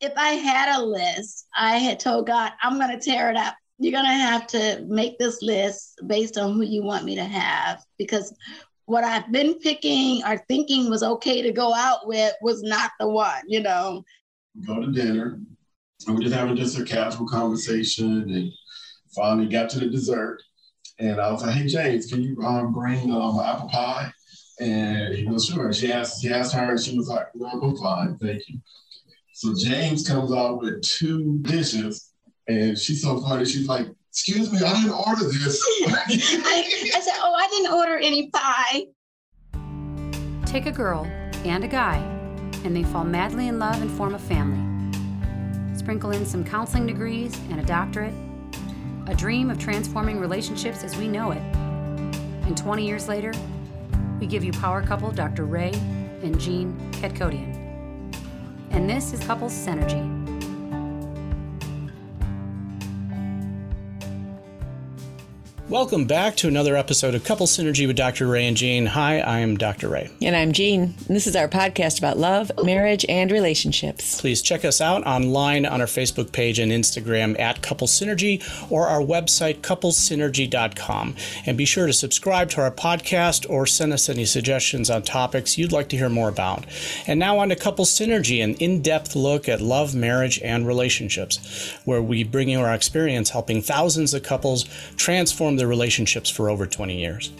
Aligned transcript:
if 0.00 0.12
I 0.16 0.30
had 0.30 0.78
a 0.78 0.82
list, 0.82 1.46
I 1.56 1.78
had 1.78 2.00
told 2.00 2.26
God, 2.26 2.52
I'm 2.62 2.78
going 2.78 2.98
to 2.98 3.04
tear 3.04 3.30
it 3.30 3.36
up. 3.36 3.54
You're 3.78 3.92
going 3.92 4.04
to 4.04 4.10
have 4.10 4.46
to 4.48 4.84
make 4.88 5.18
this 5.18 5.42
list 5.42 6.00
based 6.06 6.36
on 6.36 6.54
who 6.54 6.62
you 6.62 6.82
want 6.82 7.04
me 7.04 7.14
to 7.16 7.24
have 7.24 7.84
because 7.96 8.34
what 8.86 9.04
I've 9.04 9.30
been 9.30 9.58
picking 9.58 10.22
or 10.24 10.38
thinking 10.48 10.88
was 10.88 11.02
okay 11.02 11.42
to 11.42 11.52
go 11.52 11.74
out 11.74 12.06
with 12.06 12.32
was 12.40 12.62
not 12.62 12.90
the 12.98 13.08
one, 13.08 13.42
you 13.46 13.60
know. 13.60 14.02
Go 14.66 14.80
to 14.80 14.90
dinner. 14.90 15.40
And 16.06 16.16
we're 16.16 16.22
just 16.22 16.34
having 16.34 16.56
just 16.56 16.78
a 16.78 16.84
casual 16.84 17.26
conversation 17.26 18.30
and 18.30 18.52
finally 19.14 19.48
got 19.48 19.68
to 19.70 19.80
the 19.80 19.88
dessert. 19.88 20.42
And 20.98 21.20
I 21.20 21.30
was 21.30 21.42
like, 21.42 21.54
hey, 21.54 21.66
James, 21.66 22.06
can 22.06 22.22
you 22.22 22.40
um, 22.42 22.72
bring 22.72 23.12
um, 23.12 23.38
apple 23.40 23.68
pie? 23.68 24.10
And 24.60 25.14
he 25.14 25.24
goes, 25.24 25.46
sure. 25.46 25.72
She 25.72 25.92
asked, 25.92 26.22
he 26.22 26.32
asked 26.32 26.54
her, 26.54 26.70
and 26.70 26.80
she 26.80 26.96
was 26.96 27.08
like, 27.08 27.26
no, 27.34 27.46
I'm 27.46 27.76
fine, 27.76 28.16
thank 28.18 28.48
you. 28.48 28.58
So 29.38 29.54
James 29.54 30.04
comes 30.04 30.32
out 30.32 30.60
with 30.60 30.82
two 30.82 31.38
dishes, 31.42 32.10
and 32.48 32.76
she's 32.76 33.02
so 33.02 33.20
funny. 33.20 33.44
She's 33.44 33.68
like, 33.68 33.86
"Excuse 34.10 34.50
me, 34.50 34.58
I 34.58 34.72
didn't 34.82 34.90
order 34.90 35.26
this." 35.26 35.64
I, 35.86 36.64
I 36.92 37.00
said, 37.00 37.14
"Oh, 37.18 37.32
I 37.38 37.46
didn't 37.46 37.72
order 37.72 37.98
any 37.98 38.30
pie." 38.30 38.86
Take 40.44 40.66
a 40.66 40.72
girl 40.72 41.04
and 41.44 41.62
a 41.62 41.68
guy, 41.68 41.98
and 42.64 42.74
they 42.74 42.82
fall 42.82 43.04
madly 43.04 43.46
in 43.46 43.60
love 43.60 43.80
and 43.80 43.88
form 43.92 44.16
a 44.16 44.18
family. 44.18 44.58
Sprinkle 45.78 46.10
in 46.10 46.26
some 46.26 46.42
counseling 46.42 46.88
degrees 46.88 47.32
and 47.50 47.60
a 47.60 47.64
doctorate, 47.64 48.14
a 49.06 49.14
dream 49.14 49.52
of 49.52 49.58
transforming 49.60 50.18
relationships 50.18 50.82
as 50.82 50.96
we 50.96 51.06
know 51.06 51.30
it. 51.30 51.42
And 52.48 52.56
20 52.56 52.84
years 52.84 53.06
later, 53.06 53.32
we 54.18 54.26
give 54.26 54.42
you 54.42 54.50
power 54.50 54.82
couple 54.82 55.12
Dr. 55.12 55.44
Ray 55.44 55.70
and 56.24 56.40
Jean 56.40 56.76
Ketkodian 56.90 57.57
and 58.70 58.88
this 58.88 59.12
is 59.12 59.20
Couples 59.20 59.52
Synergy. 59.52 60.17
Welcome 65.68 66.06
back 66.06 66.34
to 66.36 66.48
another 66.48 66.78
episode 66.78 67.14
of 67.14 67.24
Couple 67.24 67.46
Synergy 67.46 67.86
with 67.86 67.96
Dr. 67.96 68.26
Ray 68.26 68.46
and 68.46 68.56
Jean. 68.56 68.86
Hi, 68.86 69.18
I 69.20 69.40
am 69.40 69.58
Dr. 69.58 69.90
Ray. 69.90 70.08
And 70.22 70.34
I'm 70.34 70.52
Jean. 70.52 70.94
And 71.06 71.14
this 71.14 71.26
is 71.26 71.36
our 71.36 71.46
podcast 71.46 71.98
about 71.98 72.16
love, 72.16 72.50
marriage, 72.64 73.04
and 73.06 73.30
relationships. 73.30 74.18
Please 74.18 74.40
check 74.40 74.64
us 74.64 74.80
out 74.80 75.06
online 75.06 75.66
on 75.66 75.82
our 75.82 75.86
Facebook 75.86 76.32
page 76.32 76.58
and 76.58 76.72
Instagram 76.72 77.38
at 77.38 77.60
Couple 77.60 77.86
Synergy 77.86 78.42
or 78.72 78.86
our 78.86 79.02
website, 79.02 79.60
couplesynergy.com. 79.60 81.14
And 81.44 81.58
be 81.58 81.66
sure 81.66 81.86
to 81.86 81.92
subscribe 81.92 82.48
to 82.50 82.62
our 82.62 82.70
podcast 82.70 83.44
or 83.50 83.66
send 83.66 83.92
us 83.92 84.08
any 84.08 84.24
suggestions 84.24 84.88
on 84.88 85.02
topics 85.02 85.58
you'd 85.58 85.70
like 85.70 85.90
to 85.90 85.98
hear 85.98 86.08
more 86.08 86.30
about. 86.30 86.64
And 87.06 87.20
now 87.20 87.40
on 87.40 87.50
to 87.50 87.56
Couple 87.56 87.84
Synergy, 87.84 88.42
an 88.42 88.54
in 88.54 88.80
depth 88.80 89.14
look 89.14 89.50
at 89.50 89.60
love, 89.60 89.94
marriage, 89.94 90.40
and 90.42 90.66
relationships, 90.66 91.76
where 91.84 92.00
we 92.00 92.24
bring 92.24 92.48
you 92.48 92.60
our 92.60 92.72
experience 92.72 93.28
helping 93.28 93.60
thousands 93.60 94.14
of 94.14 94.22
couples 94.22 94.64
transform 94.96 95.57
their 95.58 95.68
relationships 95.68 96.30
for 96.30 96.48
over 96.48 96.66
20 96.66 96.98
years. 96.98 97.32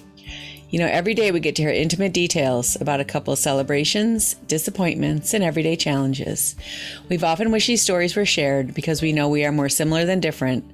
You 0.70 0.78
know, 0.78 0.86
every 0.86 1.14
day 1.14 1.33
we 1.33 1.41
get 1.41 1.56
to 1.56 1.62
hear 1.62 1.70
intimate 1.70 2.12
details 2.12 2.77
about 2.78 3.00
a 3.00 3.05
couple's 3.05 3.41
celebrations, 3.41 4.34
disappointments, 4.48 5.33
and 5.33 5.42
everyday 5.42 5.77
challenges. 5.77 6.56
We've 7.08 7.25
often 7.25 7.50
wished 7.50 7.69
these 7.69 7.80
stories 7.80 8.14
were 8.14 8.27
shared 8.27 8.75
because 8.75 9.00
we 9.00 9.14
know 9.14 9.30
we 9.30 9.47
are 9.47 9.52
more 9.52 9.70
similar 9.70 10.05
than 10.05 10.20
different. 10.20 10.70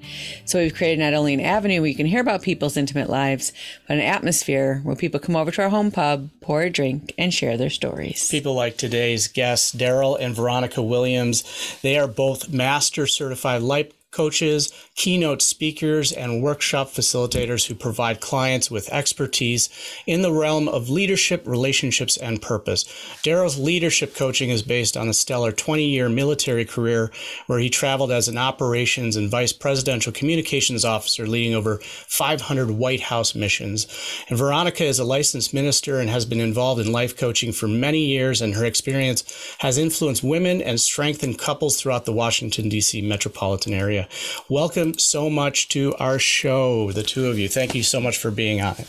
So 0.46 0.58
we've 0.58 0.74
created 0.74 0.98
not 0.98 1.14
only 1.14 1.32
an 1.32 1.40
avenue 1.40 1.80
where 1.80 1.88
you 1.88 1.94
can 1.94 2.06
hear 2.06 2.20
about 2.20 2.42
people's 2.42 2.76
intimate 2.76 3.08
lives, 3.08 3.52
but 3.86 3.98
an 3.98 4.02
atmosphere 4.02 4.80
where 4.82 4.96
people 4.96 5.20
come 5.20 5.36
over 5.36 5.52
to 5.52 5.62
our 5.62 5.68
home 5.68 5.92
pub, 5.92 6.28
pour 6.40 6.62
a 6.62 6.70
drink, 6.70 7.14
and 7.16 7.32
share 7.32 7.56
their 7.56 7.70
stories. 7.70 8.28
People 8.28 8.54
like 8.54 8.76
today's 8.76 9.28
guests, 9.28 9.72
Daryl 9.72 10.18
and 10.18 10.34
Veronica 10.34 10.82
Williams, 10.82 11.78
they 11.82 11.96
are 11.96 12.08
both 12.08 12.48
master 12.48 13.06
certified 13.06 13.62
life 13.62 13.92
coaches, 14.14 14.72
keynote 14.94 15.42
speakers, 15.42 16.12
and 16.12 16.42
workshop 16.42 16.88
facilitators 16.88 17.66
who 17.66 17.74
provide 17.74 18.20
clients 18.20 18.70
with 18.70 18.88
expertise 18.92 19.68
in 20.06 20.22
the 20.22 20.32
realm 20.32 20.68
of 20.68 20.88
leadership, 20.88 21.46
relationships, 21.46 22.16
and 22.16 22.40
purpose. 22.40 22.84
Daryl's 23.22 23.58
leadership 23.58 24.14
coaching 24.14 24.50
is 24.50 24.62
based 24.62 24.96
on 24.96 25.08
a 25.08 25.14
stellar 25.14 25.52
20 25.52 25.84
year 25.84 26.08
military 26.08 26.64
career 26.64 27.10
where 27.46 27.58
he 27.58 27.68
traveled 27.68 28.12
as 28.12 28.28
an 28.28 28.38
operations 28.38 29.16
and 29.16 29.30
vice 29.30 29.52
presidential 29.52 30.12
communications 30.12 30.84
officer, 30.84 31.26
leading 31.26 31.54
over 31.54 31.78
500 31.78 32.70
White 32.70 33.00
House 33.00 33.34
missions. 33.34 33.86
And 34.28 34.38
Veronica 34.38 34.84
is 34.84 34.98
a 34.98 35.04
licensed 35.04 35.52
minister 35.52 35.98
and 35.98 36.08
has 36.08 36.24
been 36.24 36.40
involved 36.40 36.80
in 36.80 36.92
life 36.92 37.16
coaching 37.16 37.52
for 37.52 37.66
many 37.66 38.04
years, 38.04 38.40
and 38.40 38.54
her 38.54 38.64
experience 38.64 39.56
has 39.58 39.78
influenced 39.78 40.22
women 40.22 40.62
and 40.62 40.80
strengthened 40.80 41.38
couples 41.38 41.80
throughout 41.80 42.04
the 42.04 42.12
Washington, 42.12 42.68
D.C. 42.68 43.02
metropolitan 43.02 43.74
area. 43.74 44.03
Welcome 44.48 44.98
so 44.98 45.28
much 45.30 45.68
to 45.70 45.94
our 45.96 46.18
show, 46.18 46.92
the 46.92 47.02
two 47.02 47.26
of 47.26 47.38
you. 47.38 47.48
Thank 47.48 47.74
you 47.74 47.82
so 47.82 48.00
much 48.00 48.18
for 48.18 48.30
being 48.30 48.60
on 48.60 48.74
it. 48.74 48.86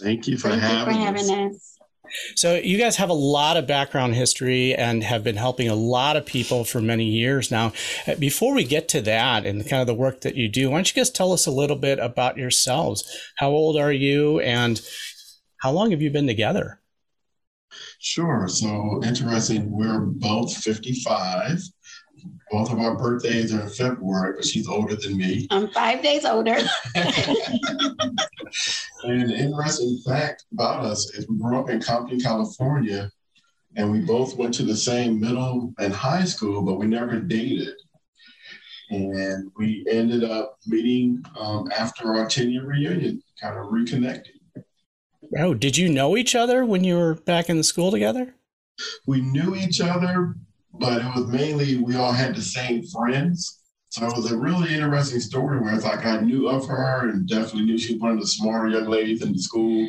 Thank 0.00 0.26
you 0.26 0.38
for, 0.38 0.50
Thank 0.50 0.62
having, 0.62 0.94
you 0.94 1.00
for 1.00 1.06
having 1.06 1.50
us. 1.50 1.54
us. 1.54 1.78
So, 2.36 2.54
you 2.54 2.78
guys 2.78 2.96
have 2.96 3.10
a 3.10 3.14
lot 3.14 3.56
of 3.56 3.66
background 3.66 4.14
history 4.14 4.74
and 4.74 5.02
have 5.02 5.22
been 5.22 5.36
helping 5.36 5.68
a 5.68 5.74
lot 5.74 6.16
of 6.16 6.24
people 6.24 6.64
for 6.64 6.80
many 6.80 7.04
years 7.04 7.50
now. 7.50 7.72
Uh, 8.06 8.14
before 8.14 8.54
we 8.54 8.64
get 8.64 8.88
to 8.90 9.00
that 9.02 9.44
and 9.44 9.68
kind 9.68 9.80
of 9.80 9.86
the 9.86 9.94
work 9.94 10.22
that 10.22 10.36
you 10.36 10.48
do, 10.48 10.70
why 10.70 10.78
don't 10.78 10.94
you 10.94 10.98
guys 10.98 11.10
tell 11.10 11.32
us 11.32 11.46
a 11.46 11.50
little 11.50 11.76
bit 11.76 11.98
about 11.98 12.38
yourselves? 12.38 13.04
How 13.36 13.50
old 13.50 13.76
are 13.76 13.92
you 13.92 14.40
and 14.40 14.80
how 15.58 15.72
long 15.72 15.90
have 15.90 16.00
you 16.00 16.10
been 16.10 16.26
together? 16.26 16.80
Sure. 17.98 18.46
So, 18.48 19.00
interesting, 19.04 19.70
we're 19.70 20.00
both 20.00 20.56
55 20.56 21.60
both 22.50 22.72
of 22.72 22.78
our 22.78 22.96
birthdays 22.96 23.52
are 23.54 23.62
in 23.62 23.68
February, 23.68 24.34
but 24.36 24.44
she's 24.44 24.68
older 24.68 24.96
than 24.96 25.16
me. 25.16 25.46
I'm 25.50 25.68
five 25.68 26.02
days 26.02 26.24
older. 26.24 26.56
and 26.94 28.20
an 29.04 29.30
interesting 29.30 30.00
fact 30.06 30.44
about 30.52 30.84
us 30.84 31.10
is 31.14 31.28
we 31.28 31.38
grew 31.38 31.58
up 31.58 31.68
in 31.68 31.80
Compton, 31.80 32.20
California, 32.20 33.10
and 33.76 33.90
we 33.90 34.00
both 34.00 34.36
went 34.36 34.54
to 34.54 34.62
the 34.62 34.76
same 34.76 35.20
middle 35.20 35.74
and 35.78 35.92
high 35.92 36.24
school, 36.24 36.62
but 36.62 36.78
we 36.78 36.86
never 36.86 37.20
dated. 37.20 37.74
And 38.90 39.50
we 39.56 39.84
ended 39.90 40.24
up 40.24 40.56
meeting 40.66 41.22
um, 41.38 41.70
after 41.76 42.14
our 42.14 42.26
10 42.26 42.50
year 42.50 42.66
reunion, 42.66 43.22
kind 43.40 43.58
of 43.58 43.66
reconnecting. 43.66 44.38
Oh, 45.36 45.52
did 45.52 45.76
you 45.76 45.90
know 45.90 46.16
each 46.16 46.34
other 46.34 46.64
when 46.64 46.84
you 46.84 46.96
were 46.96 47.14
back 47.14 47.50
in 47.50 47.58
the 47.58 47.64
school 47.64 47.90
together? 47.90 48.34
We 49.06 49.20
knew 49.20 49.54
each 49.54 49.80
other, 49.80 50.36
but 50.78 51.02
it 51.02 51.14
was 51.14 51.26
mainly 51.26 51.76
we 51.76 51.96
all 51.96 52.12
had 52.12 52.34
the 52.34 52.42
same 52.42 52.82
friends. 52.86 53.60
So 53.90 54.06
it 54.06 54.16
was 54.16 54.30
a 54.30 54.36
really 54.36 54.74
interesting 54.74 55.20
story 55.20 55.58
where 55.60 55.74
it's 55.74 55.84
like 55.84 56.04
I 56.04 56.20
knew 56.20 56.48
of 56.48 56.66
her 56.66 57.08
and 57.08 57.26
definitely 57.26 57.64
knew 57.64 57.78
she 57.78 57.94
was 57.94 58.02
one 58.02 58.12
of 58.12 58.20
the 58.20 58.26
smarter 58.26 58.68
young 58.68 58.86
ladies 58.86 59.22
in 59.22 59.32
the 59.32 59.38
school, 59.38 59.88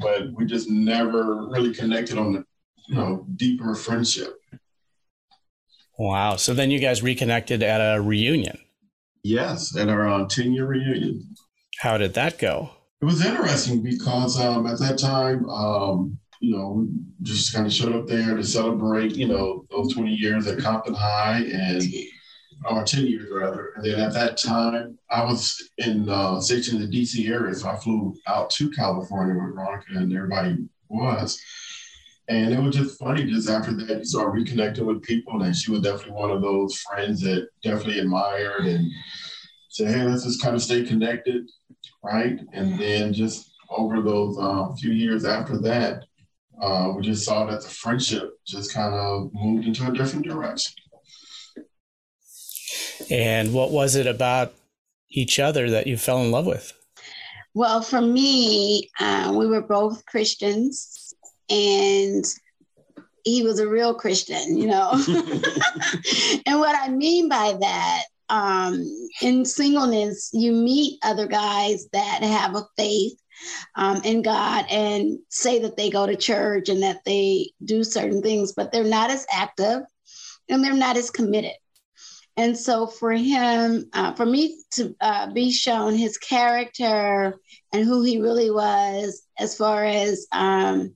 but 0.00 0.32
we 0.32 0.46
just 0.46 0.68
never 0.68 1.46
really 1.46 1.72
connected 1.72 2.18
on 2.18 2.32
the, 2.32 2.44
you 2.88 2.96
know, 2.96 3.24
deeper 3.36 3.74
friendship. 3.74 4.34
Wow. 5.98 6.36
So 6.36 6.54
then 6.54 6.70
you 6.70 6.80
guys 6.80 7.02
reconnected 7.02 7.62
at 7.62 7.78
a 7.78 8.00
reunion. 8.00 8.58
Yes, 9.22 9.76
at 9.76 9.88
our 9.88 10.26
10 10.26 10.52
year 10.52 10.66
reunion. 10.66 11.34
How 11.80 11.98
did 11.98 12.14
that 12.14 12.38
go? 12.38 12.70
It 13.00 13.04
was 13.04 13.24
interesting 13.24 13.82
because 13.82 14.40
um, 14.40 14.66
at 14.66 14.78
that 14.78 14.98
time, 14.98 15.48
um, 15.48 16.18
you 16.40 16.56
know, 16.56 16.88
just 17.22 17.54
kind 17.54 17.66
of 17.66 17.72
showed 17.72 17.94
up 17.94 18.06
there 18.06 18.36
to 18.36 18.44
celebrate, 18.44 19.16
you 19.16 19.28
know, 19.28 19.66
those 19.70 19.94
20 19.94 20.12
years 20.12 20.46
at 20.46 20.58
Compton 20.58 20.94
High 20.94 21.44
and 21.52 21.82
or 22.64 22.84
10 22.84 23.06
years 23.06 23.28
rather. 23.30 23.72
And 23.76 23.84
then 23.84 24.00
at 24.00 24.12
that 24.14 24.36
time, 24.36 24.98
I 25.10 25.24
was 25.24 25.70
in 25.78 26.08
uh, 26.08 26.40
stationed 26.40 26.82
in 26.82 26.90
the 26.90 27.02
DC 27.02 27.28
area. 27.28 27.54
So 27.54 27.68
I 27.68 27.76
flew 27.76 28.14
out 28.26 28.50
to 28.50 28.70
California 28.70 29.34
with 29.34 29.54
Veronica 29.54 29.86
and 29.94 30.12
everybody 30.14 30.56
was. 30.88 31.40
And 32.28 32.52
it 32.52 32.60
was 32.60 32.74
just 32.74 32.98
funny, 32.98 33.24
just 33.24 33.48
after 33.48 33.72
that, 33.72 33.98
you 33.98 34.04
start 34.04 34.34
reconnecting 34.34 34.84
with 34.84 35.02
people. 35.02 35.42
And 35.42 35.54
she 35.54 35.70
was 35.70 35.80
definitely 35.80 36.12
one 36.12 36.30
of 36.30 36.42
those 36.42 36.76
friends 36.78 37.20
that 37.22 37.48
definitely 37.62 38.00
admired 38.00 38.64
and 38.64 38.90
said, 39.68 39.94
hey, 39.94 40.02
let's 40.02 40.24
just 40.24 40.42
kind 40.42 40.56
of 40.56 40.62
stay 40.62 40.82
connected. 40.82 41.48
Right. 42.02 42.40
And 42.52 42.78
then 42.78 43.12
just 43.12 43.52
over 43.70 44.00
those 44.00 44.38
uh, 44.38 44.72
few 44.74 44.92
years 44.92 45.24
after 45.24 45.58
that, 45.58 46.04
uh, 46.60 46.92
we 46.96 47.02
just 47.02 47.24
saw 47.24 47.44
that 47.46 47.62
the 47.62 47.68
friendship 47.68 48.38
just 48.46 48.72
kind 48.72 48.94
of 48.94 49.30
moved 49.34 49.66
into 49.66 49.86
a 49.86 49.92
different 49.92 50.26
direction. 50.26 50.74
And 53.10 53.52
what 53.52 53.70
was 53.70 53.94
it 53.94 54.06
about 54.06 54.54
each 55.10 55.38
other 55.38 55.70
that 55.70 55.86
you 55.86 55.96
fell 55.96 56.22
in 56.22 56.30
love 56.30 56.46
with? 56.46 56.72
Well, 57.54 57.80
for 57.80 58.00
me, 58.00 58.90
uh, 59.00 59.32
we 59.34 59.46
were 59.46 59.62
both 59.62 60.04
Christians, 60.06 61.14
and 61.48 62.24
he 63.24 63.42
was 63.42 63.58
a 63.60 63.68
real 63.68 63.94
Christian, 63.94 64.56
you 64.56 64.66
know. 64.66 64.90
and 66.46 66.58
what 66.58 66.76
I 66.78 66.88
mean 66.88 67.28
by 67.28 67.56
that, 67.60 68.02
um, 68.28 69.08
in 69.22 69.44
singleness, 69.44 70.30
you 70.32 70.52
meet 70.52 70.98
other 71.02 71.26
guys 71.26 71.86
that 71.92 72.22
have 72.22 72.56
a 72.56 72.66
faith 72.76 73.18
um, 73.76 74.00
in 74.04 74.22
God 74.22 74.66
and 74.70 75.18
say 75.30 75.58
that 75.60 75.76
they 75.76 75.90
go 75.90 76.06
to 76.06 76.16
church 76.16 76.68
and 76.68 76.82
that 76.82 77.04
they 77.04 77.50
do 77.64 77.84
certain 77.84 78.22
things, 78.22 78.52
but 78.52 78.72
they're 78.72 78.84
not 78.84 79.10
as 79.10 79.26
active. 79.32 79.82
and 80.48 80.62
they're 80.64 80.74
not 80.74 80.96
as 80.96 81.10
committed. 81.10 81.52
And 82.36 82.56
so 82.56 82.86
for 82.86 83.12
him, 83.12 83.88
uh, 83.94 84.12
for 84.12 84.26
me 84.26 84.62
to 84.72 84.94
uh, 85.00 85.32
be 85.32 85.50
shown 85.50 85.94
his 85.94 86.18
character 86.18 87.40
and 87.72 87.84
who 87.84 88.02
he 88.02 88.20
really 88.20 88.50
was, 88.50 89.22
as 89.38 89.56
far 89.56 89.84
as 89.84 90.26
um, 90.32 90.94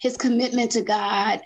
his 0.00 0.16
commitment 0.18 0.72
to 0.72 0.82
God 0.82 1.40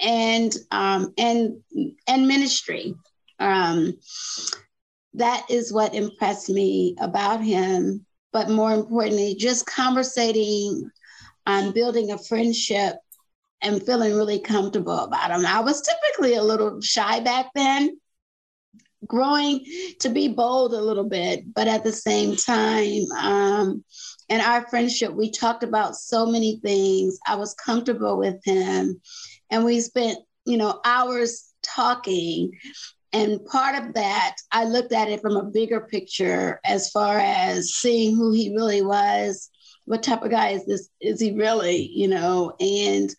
and 0.00 0.54
um, 0.72 1.14
and 1.16 1.62
and 2.08 2.26
ministry, 2.26 2.96
um, 3.38 3.94
that 5.14 5.46
is 5.48 5.72
what 5.72 5.94
impressed 5.94 6.50
me 6.50 6.96
about 7.00 7.42
him. 7.42 8.04
But 8.34 8.50
more 8.50 8.74
importantly, 8.74 9.34
just 9.38 9.64
conversating, 9.64 10.90
um, 11.46 11.72
building 11.72 12.10
a 12.10 12.18
friendship, 12.18 12.96
and 13.62 13.82
feeling 13.82 14.14
really 14.14 14.40
comfortable 14.40 14.98
about 14.98 15.30
him. 15.30 15.46
I 15.46 15.60
was 15.60 15.80
typically 15.80 16.34
a 16.34 16.42
little 16.42 16.82
shy 16.82 17.20
back 17.20 17.46
then 17.54 17.98
growing 19.06 19.64
to 20.00 20.08
be 20.08 20.28
bold 20.28 20.74
a 20.74 20.80
little 20.80 21.08
bit, 21.08 21.52
but 21.54 21.68
at 21.68 21.84
the 21.84 21.92
same 21.92 22.36
time, 22.36 23.04
um, 23.18 23.84
in 24.28 24.40
our 24.40 24.66
friendship, 24.68 25.12
we 25.12 25.30
talked 25.30 25.62
about 25.62 25.96
so 25.96 26.26
many 26.26 26.58
things. 26.62 27.18
I 27.26 27.36
was 27.36 27.54
comfortable 27.54 28.18
with 28.18 28.42
him, 28.44 29.00
and 29.50 29.64
we 29.64 29.80
spent, 29.80 30.18
you 30.44 30.56
know, 30.56 30.80
hours 30.84 31.52
talking. 31.62 32.52
And 33.14 33.44
part 33.46 33.82
of 33.82 33.94
that, 33.94 34.36
I 34.50 34.64
looked 34.64 34.92
at 34.92 35.08
it 35.08 35.20
from 35.20 35.36
a 35.36 35.44
bigger 35.44 35.80
picture 35.80 36.60
as 36.64 36.90
far 36.90 37.18
as 37.18 37.74
seeing 37.74 38.16
who 38.16 38.32
he 38.32 38.54
really 38.54 38.82
was. 38.82 39.50
What 39.84 40.02
type 40.02 40.22
of 40.22 40.30
guy 40.30 40.48
is 40.50 40.66
this? 40.66 40.88
Is 41.00 41.20
he 41.20 41.32
really, 41.32 41.90
you 41.94 42.08
know? 42.08 42.56
And 42.58 43.14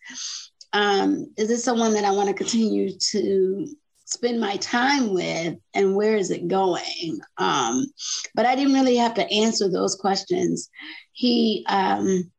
um, 0.74 1.32
is 1.38 1.48
this 1.48 1.64
someone 1.64 1.94
that 1.94 2.04
I 2.04 2.10
want 2.10 2.28
to 2.28 2.34
continue 2.34 2.90
to 3.12 3.66
spend 4.06 4.40
my 4.40 4.56
time 4.58 5.12
with 5.12 5.56
and 5.74 5.96
where 5.96 6.16
is 6.16 6.30
it 6.30 6.46
going 6.46 7.18
um, 7.38 7.84
but 8.36 8.46
i 8.46 8.54
didn't 8.54 8.72
really 8.72 8.96
have 8.96 9.14
to 9.14 9.28
answer 9.32 9.68
those 9.68 9.96
questions 9.96 10.70
he 11.12 11.66
um, 11.68 12.30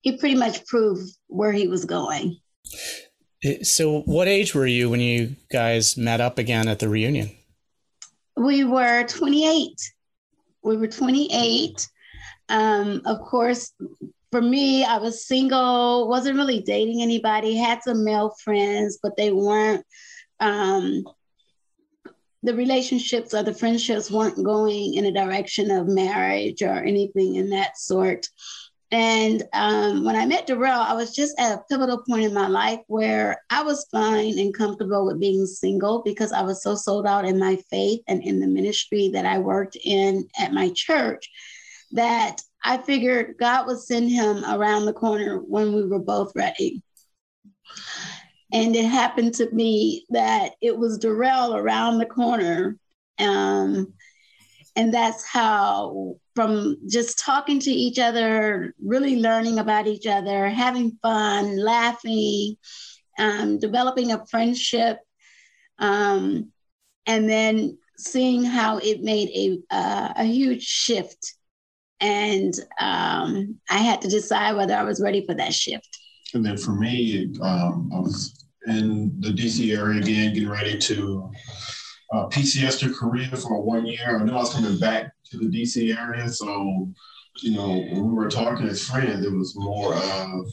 he 0.00 0.16
pretty 0.16 0.34
much 0.34 0.66
proved 0.66 1.08
where 1.28 1.52
he 1.52 1.68
was 1.68 1.84
going 1.84 2.36
so 3.62 4.00
what 4.00 4.28
age 4.28 4.54
were 4.54 4.66
you 4.66 4.90
when 4.90 5.00
you 5.00 5.36
guys 5.50 5.96
met 5.96 6.20
up 6.20 6.38
again 6.38 6.68
at 6.68 6.78
the 6.78 6.88
reunion? 6.88 7.30
We 8.36 8.64
were 8.64 9.04
28 9.04 9.92
we 10.62 10.76
were 10.76 10.88
28 10.88 11.88
um, 12.48 13.02
of 13.06 13.20
course 13.20 13.72
for 14.30 14.42
me, 14.42 14.84
I 14.84 14.98
was 14.98 15.26
single, 15.26 16.08
wasn't 16.08 16.36
really 16.36 16.60
dating 16.60 17.02
anybody, 17.02 17.56
had 17.56 17.82
some 17.82 18.04
male 18.04 18.34
friends, 18.42 18.98
but 19.02 19.16
they 19.16 19.32
weren't 19.32 19.84
um, 20.40 21.04
the 22.42 22.54
relationships 22.54 23.34
or 23.34 23.42
the 23.42 23.54
friendships 23.54 24.10
weren't 24.10 24.44
going 24.44 24.94
in 24.94 25.06
a 25.06 25.12
direction 25.12 25.70
of 25.70 25.88
marriage 25.88 26.62
or 26.62 26.74
anything 26.74 27.36
in 27.36 27.50
that 27.50 27.78
sort. 27.78 28.28
And 28.90 29.42
um, 29.52 30.04
when 30.04 30.16
I 30.16 30.24
met 30.24 30.46
Darrell, 30.46 30.80
I 30.80 30.94
was 30.94 31.14
just 31.14 31.38
at 31.38 31.58
a 31.58 31.62
pivotal 31.68 32.02
point 32.08 32.24
in 32.24 32.32
my 32.32 32.48
life 32.48 32.80
where 32.86 33.42
I 33.50 33.62
was 33.62 33.86
fine 33.92 34.38
and 34.38 34.54
comfortable 34.54 35.04
with 35.04 35.20
being 35.20 35.44
single 35.44 36.02
because 36.02 36.32
I 36.32 36.40
was 36.40 36.62
so 36.62 36.74
sold 36.74 37.06
out 37.06 37.26
in 37.26 37.38
my 37.38 37.56
faith 37.70 38.00
and 38.08 38.22
in 38.22 38.40
the 38.40 38.46
ministry 38.46 39.10
that 39.12 39.26
I 39.26 39.38
worked 39.38 39.76
in 39.84 40.26
at 40.38 40.54
my 40.54 40.70
church 40.74 41.28
that 41.92 42.40
I 42.64 42.78
figured 42.78 43.36
God 43.38 43.66
would 43.66 43.80
send 43.80 44.10
him 44.10 44.44
around 44.44 44.86
the 44.86 44.92
corner 44.94 45.38
when 45.38 45.74
we 45.74 45.86
were 45.86 45.98
both 45.98 46.32
ready. 46.34 46.82
And 48.52 48.74
it 48.74 48.86
happened 48.86 49.34
to 49.34 49.50
me 49.50 50.06
that 50.10 50.52
it 50.62 50.76
was 50.76 50.98
Darrell 50.98 51.54
around 51.54 51.98
the 51.98 52.06
corner. 52.06 52.78
Um, 53.18 53.92
and 54.78 54.94
that's 54.94 55.26
how, 55.26 56.14
from 56.36 56.76
just 56.86 57.18
talking 57.18 57.58
to 57.58 57.70
each 57.70 57.98
other, 57.98 58.76
really 58.80 59.20
learning 59.20 59.58
about 59.58 59.88
each 59.88 60.06
other, 60.06 60.48
having 60.48 60.96
fun, 61.02 61.58
laughing, 61.58 62.56
um, 63.18 63.58
developing 63.58 64.12
a 64.12 64.24
friendship, 64.26 65.00
um, 65.80 66.52
and 67.06 67.28
then 67.28 67.76
seeing 67.96 68.44
how 68.44 68.78
it 68.78 69.02
made 69.02 69.28
a, 69.30 69.58
uh, 69.74 70.12
a 70.14 70.24
huge 70.24 70.62
shift. 70.62 71.34
And 71.98 72.54
um, 72.80 73.58
I 73.68 73.78
had 73.78 74.00
to 74.02 74.08
decide 74.08 74.54
whether 74.54 74.76
I 74.76 74.84
was 74.84 75.00
ready 75.02 75.26
for 75.26 75.34
that 75.34 75.52
shift. 75.52 75.98
And 76.34 76.46
then 76.46 76.56
for 76.56 76.70
me, 76.70 77.34
um, 77.42 77.90
I 77.92 77.98
was 77.98 78.44
in 78.68 79.20
the 79.20 79.30
DC 79.30 79.76
area 79.76 80.00
again, 80.00 80.34
getting 80.34 80.48
ready 80.48 80.78
to 80.78 81.32
uh, 82.12 82.26
PCS 82.28 82.80
to 82.80 82.92
Korea 82.92 83.28
for 83.36 83.60
one 83.62 83.86
year. 83.86 84.18
I 84.18 84.24
knew 84.24 84.32
I 84.32 84.36
was 84.36 84.54
coming 84.54 84.78
back 84.78 85.12
to 85.30 85.38
the 85.38 85.46
DC 85.46 85.96
area. 85.96 86.28
So, 86.28 86.88
you 87.40 87.52
know, 87.52 87.68
when 87.68 88.08
we 88.08 88.14
were 88.14 88.30
talking 88.30 88.66
as 88.66 88.86
friends, 88.86 89.24
it 89.24 89.32
was 89.32 89.54
more 89.56 89.94
of, 89.94 90.46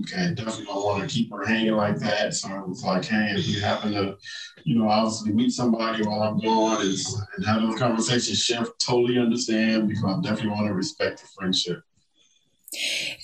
okay, 0.00 0.34
definitely 0.34 0.66
don't 0.66 0.84
want 0.84 1.02
to 1.02 1.14
keep 1.14 1.32
her 1.32 1.46
hanging 1.46 1.72
like 1.72 1.98
that. 2.00 2.34
So 2.34 2.48
it 2.54 2.68
was 2.68 2.84
like, 2.84 3.06
hey, 3.06 3.34
if 3.36 3.48
you 3.48 3.60
happen 3.60 3.92
to, 3.92 4.16
you 4.64 4.78
know, 4.78 4.88
obviously 4.88 5.32
meet 5.32 5.50
somebody 5.50 6.04
while 6.04 6.22
I'm 6.22 6.38
gone 6.40 6.82
and, 6.82 6.96
and 7.36 7.46
have 7.46 7.62
those 7.62 7.78
conversations, 7.78 8.42
Chef, 8.42 8.68
totally 8.78 9.18
understand 9.18 9.88
because 9.88 10.04
I 10.04 10.20
definitely 10.20 10.50
want 10.50 10.66
to 10.66 10.74
respect 10.74 11.22
the 11.22 11.28
friendship. 11.38 11.80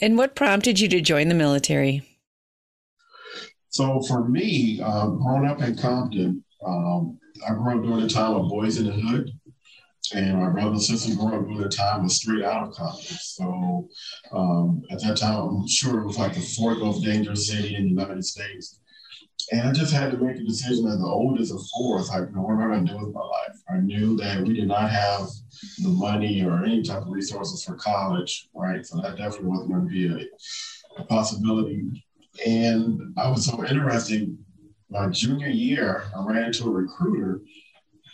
And 0.01 0.17
what 0.17 0.35
prompted 0.35 0.81
you 0.81 0.89
to 0.89 1.03
join 1.03 1.29
the 1.29 1.35
military? 1.35 2.03
So 3.69 4.01
for 4.03 4.27
me, 4.27 4.81
uh, 4.83 5.09
growing 5.09 5.47
up 5.47 5.61
in 5.61 5.77
Compton, 5.77 6.45
um, 6.65 7.19
I 7.49 7.55
grew 7.55 7.79
up 7.79 7.83
during 7.83 8.01
the 8.01 8.09
time 8.09 8.35
of 8.35 8.51
Boyz 8.51 8.79
n 8.79 8.87
the 8.87 8.93
Hood. 8.93 9.31
And 10.15 10.39
my 10.39 10.51
brother 10.51 10.73
and 10.73 10.83
sister 10.83 11.15
grew 11.15 11.35
up 11.35 11.45
during 11.45 11.63
the 11.63 11.69
time 11.69 12.05
of 12.05 12.13
straight 12.13 12.45
out 12.45 12.69
of 12.69 12.75
college. 12.75 13.09
So 13.21 13.89
um, 14.33 14.83
at 14.91 15.01
that 15.03 15.17
time, 15.17 15.49
I'm 15.49 15.67
sure 15.67 16.01
it 16.01 16.07
was 16.07 16.19
like 16.19 16.35
the 16.35 16.41
fourth 16.41 16.79
most 16.79 17.03
dangerous 17.03 17.49
city 17.49 17.75
in 17.75 17.85
the 17.85 17.89
United 17.89 18.25
States. 18.25 18.81
And 19.51 19.63
I 19.69 19.73
just 19.73 19.93
had 19.93 20.11
to 20.11 20.19
make 20.19 20.37
a 20.37 20.45
decision 20.45 20.87
as 20.87 20.99
the 20.99 21.07
oldest 21.07 21.53
of 21.53 21.61
four. 21.75 22.01
It's 22.01 22.11
like, 22.11 22.29
you 22.29 22.37
know, 22.37 22.43
what 22.43 22.53
am 22.53 22.63
I 22.63 22.75
going 22.75 22.87
to 22.87 22.93
do 22.93 22.99
with 22.99 23.15
my 23.15 23.21
life? 23.21 23.57
I 23.71 23.79
knew 23.79 24.17
that 24.19 24.43
we 24.43 24.55
did 24.55 24.69
not 24.69 24.91
have 24.91 25.27
the 25.79 25.89
money 25.89 26.45
or 26.45 26.65
any 26.65 26.83
type 26.83 27.03
of 27.03 27.09
resources 27.09 27.65
for 27.65 27.75
college, 27.75 28.49
right? 28.55 28.85
So 28.87 29.01
that 29.01 29.17
definitely 29.17 29.49
wasn't 29.49 29.71
going 29.71 29.89
to 29.89 29.93
be 29.93 30.07
a, 30.07 31.01
a 31.01 31.05
possibility. 31.05 31.83
And 32.47 33.15
I 33.17 33.31
was 33.31 33.47
so 33.47 33.65
interested. 33.65 34.37
My 34.91 35.09
junior 35.09 35.49
year, 35.49 36.05
I 36.17 36.25
ran 36.25 36.45
into 36.45 36.67
a 36.67 36.71
recruiter 36.71 37.41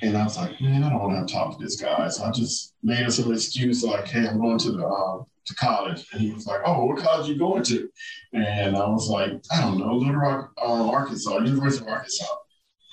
and 0.02 0.16
I 0.16 0.24
was 0.24 0.36
like, 0.36 0.60
man, 0.60 0.82
I 0.82 0.90
don't 0.90 1.00
want 1.00 1.12
to 1.12 1.18
have 1.18 1.28
talk 1.28 1.58
to 1.58 1.64
this 1.64 1.80
guy. 1.80 2.08
So 2.08 2.24
I 2.24 2.30
just 2.30 2.74
made 2.82 3.04
up 3.04 3.12
some 3.12 3.32
excuse 3.32 3.84
like, 3.84 4.06
hey, 4.08 4.26
I'm 4.26 4.40
going 4.40 4.58
to 4.58 4.72
the 4.72 4.86
uh, 4.86 5.22
to 5.46 5.54
college. 5.56 6.06
And 6.12 6.20
he 6.20 6.32
was 6.32 6.46
like, 6.46 6.60
oh, 6.64 6.86
what 6.86 7.02
college 7.02 7.28
you 7.28 7.38
going 7.38 7.62
to? 7.64 7.88
And 8.32 8.76
I 8.76 8.88
was 8.88 9.08
like, 9.08 9.32
I 9.52 9.60
don't 9.60 9.78
know, 9.78 9.94
Little 9.94 10.14
Rock, 10.14 10.52
um, 10.62 10.88
Arkansas, 10.88 11.38
University 11.38 11.84
of 11.84 11.90
Arkansas. 11.90 12.34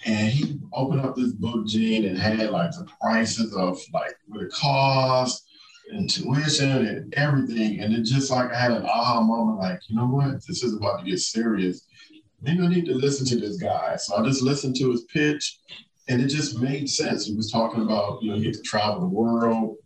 And 0.06 0.30
he 0.30 0.60
opened 0.74 1.02
up 1.02 1.16
this 1.16 1.34
book, 1.34 1.68
Jean, 1.68 2.06
and 2.06 2.18
had 2.18 2.50
like 2.50 2.72
the 2.72 2.88
prices 3.02 3.56
of 3.56 3.80
like 3.94 4.16
what 4.28 4.44
it 4.44 4.52
cost 4.52 5.46
and 5.92 6.10
tuition 6.10 6.86
and 6.86 7.14
everything. 7.16 7.80
And 7.80 7.94
it 7.94 8.04
just 8.04 8.30
like 8.30 8.52
I 8.52 8.60
had 8.60 8.72
an 8.72 8.86
aha 8.86 9.22
moment, 9.22 9.60
like, 9.60 9.80
you 9.88 9.96
know 9.96 10.08
what? 10.08 10.46
This 10.48 10.64
is 10.64 10.76
about 10.76 11.00
to 11.00 11.06
get 11.06 11.20
serious. 11.20 11.87
I 12.46 12.54
need 12.54 12.86
to 12.86 12.94
listen 12.94 13.26
to 13.28 13.40
this 13.40 13.58
guy. 13.58 13.96
So 13.96 14.16
I 14.16 14.24
just 14.24 14.42
listened 14.42 14.76
to 14.78 14.92
his 14.92 15.04
pitch 15.06 15.60
and 16.08 16.22
it 16.22 16.28
just 16.28 16.60
made 16.60 16.90
sense. 16.90 17.26
He 17.26 17.36
was 17.36 17.52
talking 17.52 17.82
about, 17.82 18.22
you 18.22 18.30
know, 18.30 18.38
you 18.38 18.44
get 18.44 18.54
to 18.54 18.62
travel 18.62 19.02
the 19.02 19.08
world, 19.08 19.78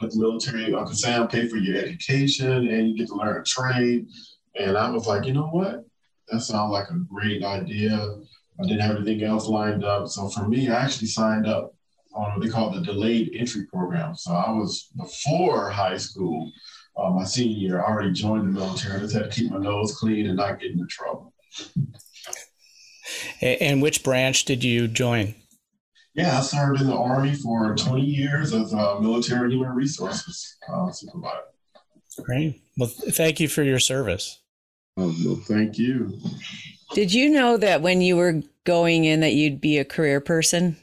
let 0.00 0.10
the 0.10 0.18
military, 0.18 0.74
Uncle 0.74 0.94
Sam 0.94 1.28
pay 1.28 1.46
for 1.48 1.56
your 1.56 1.76
education 1.76 2.68
and 2.68 2.88
you 2.88 2.96
get 2.96 3.08
to 3.08 3.14
learn 3.14 3.40
a 3.40 3.44
trade. 3.44 4.06
And 4.58 4.76
I 4.76 4.90
was 4.90 5.06
like, 5.06 5.26
you 5.26 5.32
know 5.32 5.48
what? 5.48 5.84
That 6.28 6.40
sounds 6.40 6.72
like 6.72 6.88
a 6.90 6.94
great 6.94 7.44
idea. 7.44 8.16
I 8.60 8.62
didn't 8.62 8.80
have 8.80 8.96
anything 8.96 9.22
else 9.22 9.46
lined 9.46 9.84
up. 9.84 10.08
So 10.08 10.28
for 10.28 10.48
me, 10.48 10.68
I 10.68 10.82
actually 10.82 11.08
signed 11.08 11.46
up 11.46 11.74
on 12.14 12.32
what 12.32 12.42
they 12.42 12.50
call 12.50 12.70
the 12.70 12.80
delayed 12.80 13.30
entry 13.34 13.66
program. 13.66 14.14
So 14.16 14.32
I 14.32 14.50
was 14.50 14.88
before 14.96 15.70
high 15.70 15.96
school, 15.96 16.50
uh, 16.96 17.10
my 17.10 17.24
senior 17.24 17.56
year, 17.56 17.80
I 17.80 17.88
already 17.88 18.12
joined 18.12 18.48
the 18.48 18.60
military. 18.60 18.96
I 18.96 19.00
just 19.00 19.14
had 19.14 19.30
to 19.30 19.30
keep 19.30 19.52
my 19.52 19.58
nose 19.58 19.96
clean 19.96 20.26
and 20.26 20.36
not 20.36 20.58
get 20.58 20.72
into 20.72 20.86
trouble. 20.86 21.32
And 23.40 23.80
which 23.82 24.02
branch 24.02 24.44
did 24.44 24.64
you 24.64 24.88
join? 24.88 25.34
Yeah, 26.14 26.38
I 26.38 26.40
served 26.40 26.80
in 26.80 26.88
the 26.88 26.96
Army 26.96 27.34
for 27.34 27.76
20 27.76 28.02
years 28.02 28.52
as 28.52 28.72
a 28.72 29.00
military 29.00 29.52
human 29.52 29.74
resources 29.74 30.56
uh, 30.72 30.90
supervisor. 30.90 31.42
Great. 32.22 32.60
Well, 32.76 32.88
thank 32.88 33.38
you 33.38 33.48
for 33.48 33.62
your 33.62 33.78
service. 33.78 34.40
Oh, 34.96 35.14
well, 35.24 35.36
thank 35.46 35.78
you. 35.78 36.18
Did 36.92 37.12
you 37.12 37.30
know 37.30 37.56
that 37.56 37.82
when 37.82 38.00
you 38.00 38.16
were 38.16 38.42
going 38.64 39.04
in 39.04 39.20
that 39.20 39.34
you'd 39.34 39.60
be 39.60 39.78
a 39.78 39.84
career 39.84 40.20
person? 40.20 40.76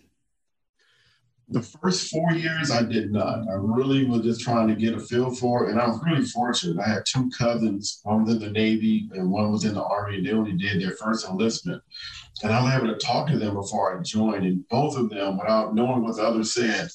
The 1.50 1.62
first 1.62 2.10
four 2.10 2.32
years, 2.32 2.72
I 2.72 2.82
did 2.82 3.12
not. 3.12 3.48
I 3.48 3.54
really 3.54 4.06
was 4.06 4.24
just 4.24 4.42
trying 4.42 4.68
to 4.68 4.76
get 4.76 4.96
a 4.96 5.00
feel 5.00 5.30
for 5.34 5.66
it. 5.66 5.72
And 5.72 5.80
I 5.80 5.88
was 5.88 6.02
really 6.04 6.26
fortunate. 6.26 6.84
I 6.84 6.90
had 6.90 7.04
two 7.06 7.30
cousins, 7.38 8.00
one 8.04 8.24
was 8.24 8.34
in 8.34 8.40
the 8.40 8.50
Navy 8.50 9.08
and 9.14 9.30
one 9.30 9.52
was 9.52 9.64
in 9.64 9.76
the 9.76 9.84
Army, 9.84 10.18
and 10.18 10.26
they 10.26 10.32
only 10.32 10.54
did 10.54 10.82
their 10.82 10.96
first 10.98 11.28
enlistment. 11.30 11.84
And 12.42 12.52
I 12.52 12.64
was 12.64 12.74
able 12.74 12.88
to 12.88 13.06
talk 13.06 13.28
to 13.28 13.38
them 13.38 13.54
before 13.54 13.96
I 13.96 14.02
joined. 14.02 14.44
And 14.44 14.68
both 14.70 14.98
of 14.98 15.10
them, 15.12 15.38
without 15.38 15.76
knowing 15.76 16.02
what 16.02 16.16
the 16.16 16.24
other 16.24 16.44
said, 16.44 16.90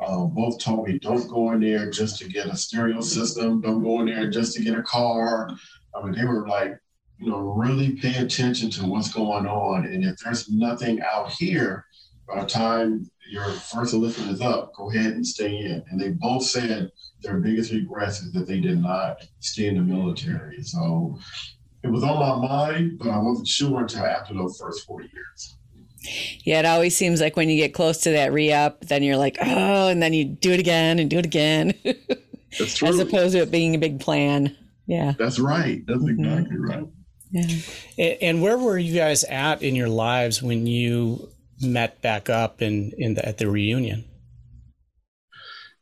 uh, 0.00 0.24
both 0.24 0.58
told 0.58 0.88
me 0.88 0.98
don't 0.98 1.28
go 1.28 1.52
in 1.52 1.60
there 1.60 1.90
just 1.90 2.18
to 2.18 2.28
get 2.28 2.46
a 2.46 2.56
stereo 2.56 3.00
system, 3.02 3.60
don't 3.60 3.82
go 3.82 4.00
in 4.00 4.06
there 4.06 4.30
just 4.30 4.54
to 4.56 4.62
get 4.62 4.78
a 4.78 4.82
car. 4.82 5.50
I 5.94 6.02
mean, 6.02 6.12
they 6.12 6.24
were 6.24 6.48
like, 6.48 6.78
you 7.18 7.30
know, 7.30 7.38
really 7.38 7.92
pay 7.92 8.16
attention 8.16 8.70
to 8.70 8.86
what's 8.86 9.12
going 9.12 9.46
on. 9.46 9.84
And 9.84 10.02
if 10.02 10.16
there's 10.18 10.50
nothing 10.50 11.00
out 11.02 11.30
here, 11.30 11.84
by 12.26 12.40
the 12.40 12.46
time 12.46 13.10
your 13.32 13.44
first 13.44 13.94
enlistment 13.94 14.30
is 14.30 14.42
up, 14.42 14.74
go 14.74 14.90
ahead 14.90 15.12
and 15.12 15.26
stay 15.26 15.56
in. 15.56 15.82
And 15.90 15.98
they 15.98 16.10
both 16.10 16.44
said 16.44 16.92
their 17.22 17.38
biggest 17.38 17.72
regrets 17.72 18.20
is 18.20 18.30
that 18.34 18.46
they 18.46 18.60
did 18.60 18.82
not 18.82 19.26
stay 19.40 19.68
in 19.68 19.76
the 19.76 19.80
military. 19.80 20.62
So 20.62 21.18
it 21.82 21.88
was 21.88 22.04
on 22.04 22.18
my 22.18 22.46
mind, 22.46 22.98
but 22.98 23.08
I 23.08 23.18
wasn't 23.18 23.48
sure 23.48 23.80
until 23.80 24.04
after 24.04 24.34
those 24.34 24.58
first 24.58 24.86
four 24.86 25.00
years. 25.00 25.56
Yeah, 26.44 26.58
it 26.58 26.66
always 26.66 26.94
seems 26.94 27.22
like 27.22 27.36
when 27.36 27.48
you 27.48 27.56
get 27.56 27.72
close 27.72 27.98
to 28.02 28.10
that 28.10 28.32
re 28.34 28.52
up, 28.52 28.82
then 28.82 29.02
you're 29.02 29.16
like, 29.16 29.38
oh, 29.40 29.88
and 29.88 30.02
then 30.02 30.12
you 30.12 30.26
do 30.26 30.52
it 30.52 30.60
again 30.60 30.98
and 30.98 31.08
do 31.08 31.18
it 31.18 31.24
again. 31.24 31.72
That's 32.58 32.74
true. 32.76 32.88
As 32.88 32.98
opposed 32.98 33.32
to 33.32 33.42
it 33.42 33.50
being 33.50 33.74
a 33.74 33.78
big 33.78 33.98
plan. 33.98 34.54
Yeah. 34.86 35.14
That's 35.16 35.38
right. 35.38 35.82
That's 35.86 36.00
mm-hmm. 36.00 36.24
exactly 36.24 36.58
right. 36.58 36.86
Yeah. 37.30 38.04
And 38.20 38.42
where 38.42 38.58
were 38.58 38.76
you 38.76 38.94
guys 38.94 39.24
at 39.24 39.62
in 39.62 39.74
your 39.74 39.88
lives 39.88 40.42
when 40.42 40.66
you 40.66 41.31
met 41.62 42.02
back 42.02 42.28
up 42.28 42.62
in, 42.62 42.92
in 42.98 43.14
the, 43.14 43.26
at 43.26 43.38
the 43.38 43.48
reunion? 43.48 44.04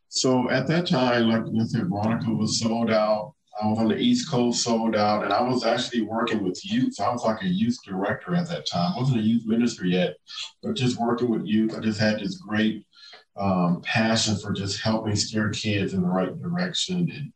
So 0.08 0.50
at 0.50 0.66
that 0.66 0.88
time, 0.88 1.28
like 1.28 1.42
I 1.42 1.66
said, 1.66 1.88
Veronica 1.88 2.30
was 2.30 2.58
sold 2.58 2.90
out. 2.90 3.34
I 3.62 3.66
was 3.66 3.78
on 3.78 3.88
the 3.88 3.96
East 3.96 4.30
Coast, 4.30 4.62
sold 4.62 4.96
out, 4.96 5.22
and 5.22 5.32
I 5.32 5.42
was 5.42 5.64
actually 5.64 6.02
working 6.02 6.42
with 6.42 6.64
youth. 6.64 6.99
I 7.00 7.10
was 7.10 7.25
like 7.25 7.42
a 7.42 7.46
youth 7.46 7.76
director 7.87 8.34
at 8.34 8.49
that 8.49 8.66
time. 8.66 8.94
I 8.94 8.99
wasn't 8.99 9.20
a 9.20 9.22
youth 9.22 9.46
minister 9.46 9.87
yet, 9.87 10.16
but 10.62 10.76
just 10.76 10.99
working 10.99 11.30
with 11.30 11.44
youth. 11.44 11.76
I 11.76 11.80
just 11.80 12.00
had 12.00 12.20
this 12.20 12.38
great 12.38 12.87
um, 13.37 13.82
passion 13.82 14.37
for 14.38 14.52
just 14.52 14.80
helping 14.80 15.14
steer 15.14 15.50
kids 15.50 15.92
in 15.94 16.02
the 16.02 16.08
right 16.08 16.37
direction 16.40 17.10
and 17.10 17.32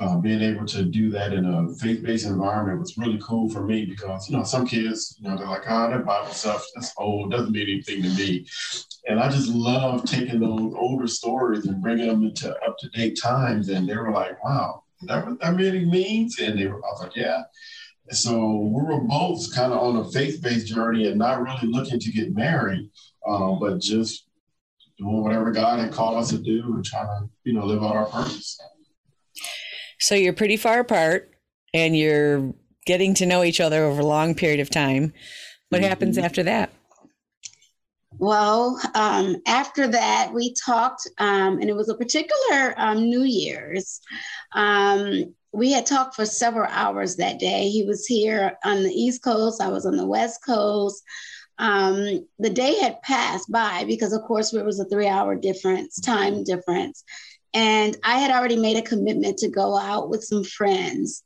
uh, 0.00 0.16
being 0.16 0.40
able 0.40 0.66
to 0.66 0.84
do 0.84 1.10
that 1.10 1.32
in 1.32 1.44
a 1.44 1.74
faith-based 1.76 2.26
environment 2.26 2.80
was 2.80 2.98
really 2.98 3.18
cool 3.22 3.48
for 3.48 3.62
me 3.62 3.84
because 3.84 4.28
you 4.28 4.36
know 4.36 4.42
some 4.42 4.66
kids 4.66 5.16
you 5.20 5.28
know 5.28 5.36
they're 5.36 5.46
like 5.46 5.62
oh 5.68 5.90
that 5.90 6.04
bible 6.04 6.32
stuff 6.32 6.64
that's 6.74 6.92
old 6.96 7.30
doesn't 7.30 7.52
mean 7.52 7.68
anything 7.68 8.02
to 8.02 8.08
me. 8.10 8.46
And 9.06 9.20
i 9.20 9.28
just 9.28 9.48
love 9.48 10.04
taking 10.04 10.40
those 10.40 10.74
older 10.74 11.06
stories 11.06 11.66
and 11.66 11.82
bringing 11.82 12.08
them 12.08 12.24
into 12.24 12.54
up-to-date 12.66 13.18
times 13.20 13.68
and 13.68 13.88
they 13.88 13.96
were 13.96 14.12
like 14.12 14.42
wow 14.44 14.82
that 15.02 15.26
what 15.26 15.40
that 15.40 15.56
really 15.56 15.84
means? 15.84 16.38
And 16.40 16.58
they 16.58 16.66
were 16.66 16.84
i 16.84 16.90
was 16.90 17.02
like 17.02 17.16
yeah. 17.16 17.42
So 18.10 18.58
we 18.58 18.82
were 18.82 19.00
both 19.00 19.54
kind 19.54 19.72
of 19.72 19.78
on 19.78 19.96
a 19.96 20.10
faith-based 20.10 20.66
journey 20.66 21.06
and 21.06 21.18
not 21.18 21.40
really 21.40 21.68
looking 21.68 21.98
to 21.98 22.12
get 22.12 22.34
married 22.34 22.90
um, 23.26 23.58
but 23.58 23.80
just 23.80 24.26
doing 24.98 25.22
whatever 25.22 25.50
god 25.50 25.80
had 25.80 25.92
called 25.92 26.16
us 26.16 26.30
to 26.30 26.38
do 26.38 26.74
and 26.74 26.84
trying 26.84 27.06
to 27.06 27.28
you 27.44 27.52
know 27.52 27.64
live 27.64 27.82
out 27.82 27.96
our 27.96 28.06
purpose 28.06 28.58
so 30.04 30.14
you're 30.14 30.34
pretty 30.34 30.58
far 30.58 30.80
apart 30.80 31.30
and 31.72 31.96
you're 31.96 32.52
getting 32.84 33.14
to 33.14 33.24
know 33.24 33.42
each 33.42 33.58
other 33.58 33.84
over 33.84 34.02
a 34.02 34.06
long 34.06 34.34
period 34.34 34.60
of 34.60 34.68
time. 34.68 35.14
What 35.70 35.80
mm-hmm. 35.80 35.88
happens 35.88 36.18
after 36.18 36.42
that? 36.42 36.70
Well, 38.18 38.78
um, 38.94 39.36
after 39.46 39.88
that, 39.88 40.30
we 40.34 40.54
talked, 40.62 41.08
um, 41.18 41.58
and 41.58 41.70
it 41.70 41.74
was 41.74 41.88
a 41.88 41.94
particular 41.94 42.74
um, 42.76 43.08
New 43.08 43.22
Year's. 43.22 44.02
Um, 44.52 45.34
we 45.52 45.72
had 45.72 45.86
talked 45.86 46.16
for 46.16 46.26
several 46.26 46.70
hours 46.70 47.16
that 47.16 47.38
day. 47.38 47.70
He 47.70 47.84
was 47.84 48.04
here 48.04 48.58
on 48.62 48.82
the 48.82 48.92
East 48.92 49.22
Coast, 49.22 49.62
I 49.62 49.68
was 49.68 49.86
on 49.86 49.96
the 49.96 50.06
West 50.06 50.44
Coast. 50.44 51.02
Um, 51.58 52.26
the 52.38 52.50
day 52.50 52.78
had 52.78 53.00
passed 53.02 53.50
by 53.50 53.84
because, 53.84 54.12
of 54.12 54.22
course, 54.22 54.52
it 54.52 54.64
was 54.64 54.80
a 54.80 54.84
three 54.84 55.08
hour 55.08 55.34
difference, 55.34 55.98
time 55.98 56.44
difference. 56.44 57.04
And 57.54 57.96
I 58.02 58.18
had 58.18 58.30
already 58.30 58.56
made 58.56 58.76
a 58.76 58.82
commitment 58.82 59.38
to 59.38 59.48
go 59.48 59.78
out 59.78 60.10
with 60.10 60.24
some 60.24 60.44
friends. 60.44 61.22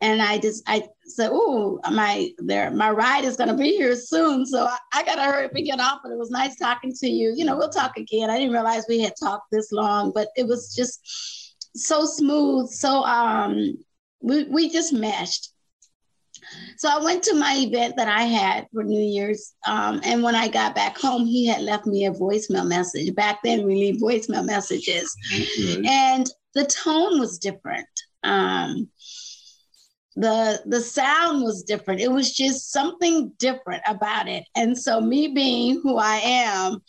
And 0.00 0.22
I 0.22 0.38
just 0.38 0.62
I 0.66 0.84
said, 1.06 1.30
"Oh, 1.32 1.80
my 1.90 2.30
there 2.38 2.70
my 2.70 2.90
ride 2.90 3.24
is 3.24 3.36
going 3.36 3.48
to 3.48 3.56
be 3.56 3.76
here 3.76 3.96
soon, 3.96 4.46
so 4.46 4.64
I, 4.64 4.78
I 4.92 5.02
got 5.02 5.16
to 5.16 5.22
hurry 5.22 5.46
up 5.46 5.54
and 5.54 5.66
get 5.66 5.80
off." 5.80 6.00
But 6.04 6.12
it 6.12 6.18
was 6.18 6.30
nice 6.30 6.56
talking 6.56 6.92
to 7.00 7.08
you. 7.08 7.32
You 7.36 7.44
know, 7.44 7.56
we'll 7.56 7.68
talk 7.68 7.96
again. 7.96 8.30
I 8.30 8.38
didn't 8.38 8.52
realize 8.52 8.84
we 8.88 9.00
had 9.00 9.14
talked 9.20 9.50
this 9.50 9.72
long, 9.72 10.12
but 10.14 10.28
it 10.36 10.46
was 10.46 10.72
just 10.72 11.00
so 11.74 12.04
smooth. 12.04 12.68
So 12.70 13.02
um, 13.04 13.74
we 14.20 14.44
we 14.44 14.70
just 14.70 14.92
meshed. 14.92 15.50
So 16.76 16.88
I 16.88 17.02
went 17.02 17.22
to 17.24 17.34
my 17.34 17.54
event 17.56 17.96
that 17.96 18.08
I 18.08 18.22
had 18.22 18.66
for 18.72 18.84
New 18.84 19.00
Year's. 19.00 19.54
Um, 19.66 20.00
and 20.04 20.22
when 20.22 20.34
I 20.34 20.48
got 20.48 20.74
back 20.74 20.98
home, 20.98 21.26
he 21.26 21.46
had 21.46 21.62
left 21.62 21.86
me 21.86 22.06
a 22.06 22.12
voicemail 22.12 22.66
message. 22.66 23.14
Back 23.14 23.40
then, 23.42 23.64
we 23.64 23.74
leave 23.74 24.00
voicemail 24.00 24.44
messages. 24.44 25.14
Mm-hmm. 25.32 25.86
And 25.86 26.26
the 26.54 26.64
tone 26.66 27.18
was 27.20 27.38
different. 27.38 27.88
Um, 28.22 28.88
the 30.18 30.60
the 30.66 30.80
sound 30.80 31.44
was 31.44 31.62
different. 31.62 32.00
It 32.00 32.10
was 32.10 32.34
just 32.34 32.72
something 32.72 33.30
different 33.38 33.82
about 33.86 34.26
it. 34.26 34.44
And 34.56 34.76
so 34.76 35.00
me 35.00 35.28
being 35.28 35.80
who 35.80 35.96
I 35.96 36.16
am, 36.16 36.82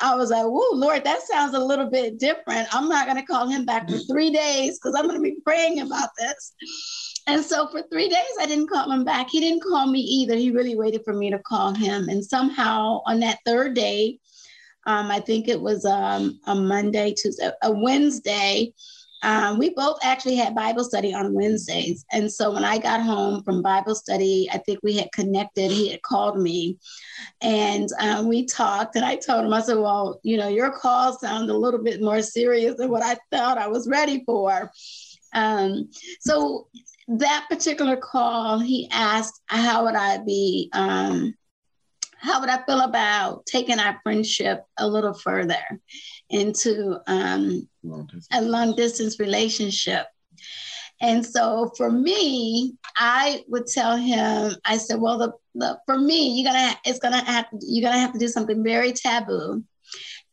I 0.00 0.14
was 0.14 0.30
like, 0.30 0.46
"Whoa, 0.46 0.76
Lord, 0.76 1.04
that 1.04 1.20
sounds 1.20 1.54
a 1.54 1.58
little 1.58 1.90
bit 1.90 2.18
different. 2.18 2.74
I'm 2.74 2.88
not 2.88 3.06
going 3.06 3.18
to 3.18 3.26
call 3.26 3.48
him 3.48 3.66
back 3.66 3.90
for 3.90 3.98
three 3.98 4.30
days 4.30 4.78
because 4.78 4.94
I'm 4.96 5.06
going 5.06 5.18
to 5.18 5.22
be 5.22 5.40
praying 5.44 5.80
about 5.80 6.08
this." 6.18 6.54
And 7.26 7.44
so 7.44 7.68
for 7.68 7.82
three 7.82 8.08
days, 8.08 8.36
I 8.40 8.46
didn't 8.46 8.70
call 8.70 8.90
him 8.90 9.04
back. 9.04 9.28
He 9.30 9.40
didn't 9.40 9.62
call 9.62 9.86
me 9.86 10.00
either. 10.00 10.36
He 10.36 10.50
really 10.50 10.76
waited 10.76 11.02
for 11.04 11.12
me 11.12 11.30
to 11.30 11.38
call 11.40 11.74
him. 11.74 12.08
And 12.08 12.24
somehow 12.24 13.00
on 13.06 13.20
that 13.20 13.38
third 13.44 13.74
day, 13.74 14.18
um, 14.86 15.10
I 15.10 15.20
think 15.20 15.48
it 15.48 15.60
was 15.60 15.84
um, 15.84 16.40
a 16.46 16.54
Monday, 16.54 17.14
Tuesday, 17.14 17.50
a 17.62 17.70
Wednesday. 17.70 18.72
Um, 19.22 19.58
we 19.58 19.70
both 19.74 19.98
actually 20.02 20.36
had 20.36 20.54
Bible 20.54 20.82
study 20.82 21.12
on 21.12 21.34
Wednesdays. 21.34 22.06
And 22.10 22.32
so 22.32 22.52
when 22.52 22.64
I 22.64 22.78
got 22.78 23.02
home 23.02 23.42
from 23.42 23.60
Bible 23.60 23.94
study, 23.94 24.48
I 24.50 24.58
think 24.58 24.80
we 24.82 24.96
had 24.96 25.12
connected. 25.12 25.70
He 25.70 25.90
had 25.90 26.00
called 26.00 26.40
me 26.40 26.78
and 27.42 27.88
um, 28.00 28.28
we 28.28 28.46
talked. 28.46 28.96
And 28.96 29.04
I 29.04 29.16
told 29.16 29.44
him, 29.44 29.52
I 29.52 29.60
said, 29.60 29.76
Well, 29.76 30.20
you 30.22 30.38
know, 30.38 30.48
your 30.48 30.70
call 30.70 31.18
sounded 31.18 31.52
a 31.52 31.56
little 31.56 31.82
bit 31.82 32.00
more 32.00 32.22
serious 32.22 32.76
than 32.76 32.90
what 32.90 33.02
I 33.02 33.16
thought 33.30 33.58
I 33.58 33.68
was 33.68 33.88
ready 33.88 34.22
for. 34.24 34.70
Um, 35.34 35.90
so 36.20 36.68
that 37.18 37.46
particular 37.50 37.96
call, 37.96 38.58
he 38.60 38.88
asked, 38.90 39.40
How 39.46 39.84
would 39.84 39.96
I 39.96 40.18
be? 40.18 40.70
Um, 40.72 41.34
how 42.18 42.40
would 42.40 42.50
I 42.50 42.62
feel 42.64 42.80
about 42.80 43.46
taking 43.46 43.78
our 43.78 43.98
friendship 44.02 44.62
a 44.78 44.86
little 44.86 45.14
further 45.14 45.80
into 46.28 46.98
um, 47.06 47.66
long 47.82 48.08
a 48.32 48.42
long 48.42 48.76
distance 48.76 49.18
relationship? 49.18 50.06
And 51.00 51.24
so 51.24 51.72
for 51.78 51.90
me, 51.90 52.74
I 52.94 53.42
would 53.48 53.66
tell 53.66 53.96
him, 53.96 54.54
I 54.66 54.76
said, 54.76 55.00
well, 55.00 55.16
the, 55.16 55.32
the 55.54 55.80
for 55.86 55.98
me, 55.98 56.34
you're 56.34 56.52
gonna 56.52 56.76
it's 56.84 56.98
gonna 56.98 57.24
have 57.24 57.48
to, 57.50 57.58
you're 57.62 57.88
gonna 57.88 58.00
have 58.00 58.12
to 58.12 58.18
do 58.18 58.28
something 58.28 58.62
very 58.62 58.92
taboo, 58.92 59.64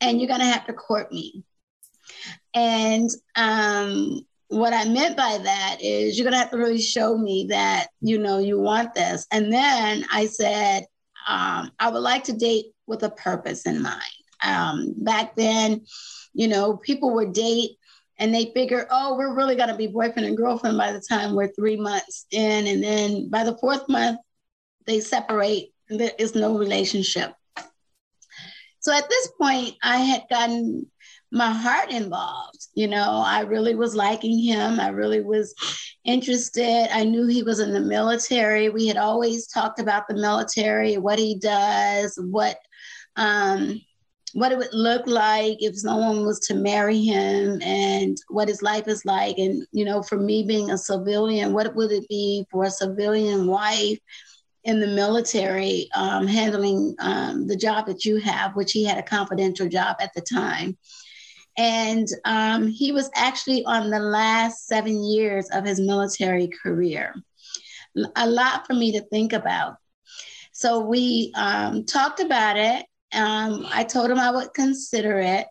and 0.01 0.19
you're 0.19 0.27
gonna 0.27 0.46
have 0.46 0.67
to 0.67 0.74
court 0.74 1.12
me. 1.12 1.43
And 2.53 3.10
um, 3.36 4.25
what 4.50 4.74
I 4.74 4.86
meant 4.86 5.18
by 5.18 5.39
that 5.44 5.77
is 5.82 6.18
you're 6.18 6.24
gonna 6.24 6.38
have 6.38 6.51
to 6.51 6.58
really 6.58 6.82
show 6.82 7.18
me 7.18 7.48
that 7.50 7.88
you 8.01 8.18
know 8.18 8.39
you 8.39 8.60
want 8.60 8.94
this. 8.94 9.25
And 9.32 9.51
then 9.51 10.06
I 10.12 10.25
said, 10.27 10.86
um, 11.27 11.72
I 11.80 11.89
would 11.89 12.00
like 12.00 12.24
to 12.25 12.34
date 12.34 12.68
with 12.86 13.04
a 13.04 13.10
purpose 13.10 13.66
in 13.66 13.82
mind. 13.82 14.01
Um, 14.42 14.94
back 14.98 15.36
then, 15.36 15.86
you 16.34 16.48
know, 16.48 16.77
people 16.77 17.13
would 17.16 17.34
date 17.34 17.72
and 18.20 18.34
they 18.34 18.51
figure, 18.54 18.88
oh, 18.89 19.18
we're 19.18 19.36
really 19.36 19.56
gonna 19.56 19.75
be 19.75 19.88
boyfriend 19.88 20.27
and 20.27 20.38
girlfriend 20.38 20.77
by 20.77 20.94
the 20.94 21.01
time 21.01 21.36
we're 21.36 21.48
three 21.50 21.77
months 21.77 22.25
in, 22.32 22.68
and 22.68 22.84
then 22.84 23.30
by 23.30 23.44
the 23.44 23.58
fourth 23.58 23.88
month, 23.89 24.20
they 24.86 25.01
separate. 25.01 25.74
There 25.89 26.12
is 26.18 26.36
no 26.36 26.58
relationship. 26.58 27.34
So 28.80 28.94
at 28.96 29.10
this 29.10 29.30
point, 29.39 29.75
I 29.84 29.98
had 29.98 30.24
gotten 30.30 30.88
my 31.31 31.51
heart 31.51 31.91
involved. 31.91 32.67
You 32.74 32.88
know, 32.88 33.24
I 33.25 33.41
really 33.41 33.75
was 33.75 33.96
liking 33.96 34.39
him. 34.39 34.79
I 34.79 34.89
really 34.89 35.22
was 35.22 35.53
interested. 36.05 36.88
I 36.93 37.03
knew 37.03 37.27
he 37.27 37.43
was 37.43 37.60
in 37.60 37.74
the 37.74 37.81
military. 37.81 38.69
We 38.69 38.88
had 38.88 38.98
always 38.98 39.48
talked 39.48 39.79
about 39.79 40.07
the 40.07 40.15
military, 40.15 40.98
what 40.98 41.19
he 41.19 41.38
does, 41.38 42.17
what 42.22 42.57
um, 43.15 43.81
what 44.34 44.51
it 44.51 44.57
would 44.57 44.74
look 44.74 45.07
like 45.07 45.57
if 45.62 45.75
someone 45.77 46.25
was 46.25 46.39
to 46.39 46.53
marry 46.53 47.01
him 47.01 47.60
and 47.62 48.17
what 48.27 48.48
his 48.48 48.62
life 48.62 48.88
is 48.88 49.03
like. 49.05 49.38
And, 49.38 49.65
you 49.72 49.84
know, 49.84 50.03
for 50.03 50.17
me 50.17 50.43
being 50.43 50.69
a 50.69 50.77
civilian, 50.77 51.53
what 51.53 51.74
would 51.75 51.91
it 51.91 52.07
be 52.07 52.46
for 52.51 52.65
a 52.65 52.69
civilian 52.69 53.48
wife 53.48 53.98
in 54.67 54.81
the 54.81 54.88
military, 54.88 55.89
um, 55.96 56.27
handling 56.27 56.93
um, 57.00 57.48
the 57.48 57.55
job 57.55 57.88
that 57.88 58.03
you 58.03 58.17
have, 58.17 58.53
which 58.55 58.74
he 58.74 58.84
had 58.84 58.98
a 58.98 59.03
confidential 59.03 59.67
job 59.67 59.96
at 60.01 60.13
the 60.13 60.22
time. 60.22 60.77
And 61.58 62.08
um, 62.26 62.68
he 62.68 62.92
was 62.92 63.10
actually 63.16 63.66
on 63.66 63.90
the 63.90 64.00
last 64.00 64.68
seven 64.68 65.04
years 65.04 65.50
of 65.52 65.66
his 65.66 65.80
military 65.80 66.48
career. 66.48 67.16
A 68.16 68.30
lot 68.30 68.68
for 68.68 68.74
me 68.74 68.92
to 68.92 69.02
think 69.02 69.34
about. 69.34 69.78
So 70.52 70.80
we 70.80 71.32
um, 71.36 71.86
talked 71.86 72.20
about 72.20 72.58
it. 72.58 72.86
Um, 73.14 73.66
I 73.72 73.84
told 73.84 74.12
him 74.12 74.20
I 74.20 74.32
would 74.32 74.54
consider 74.54 75.20
it 75.20 75.48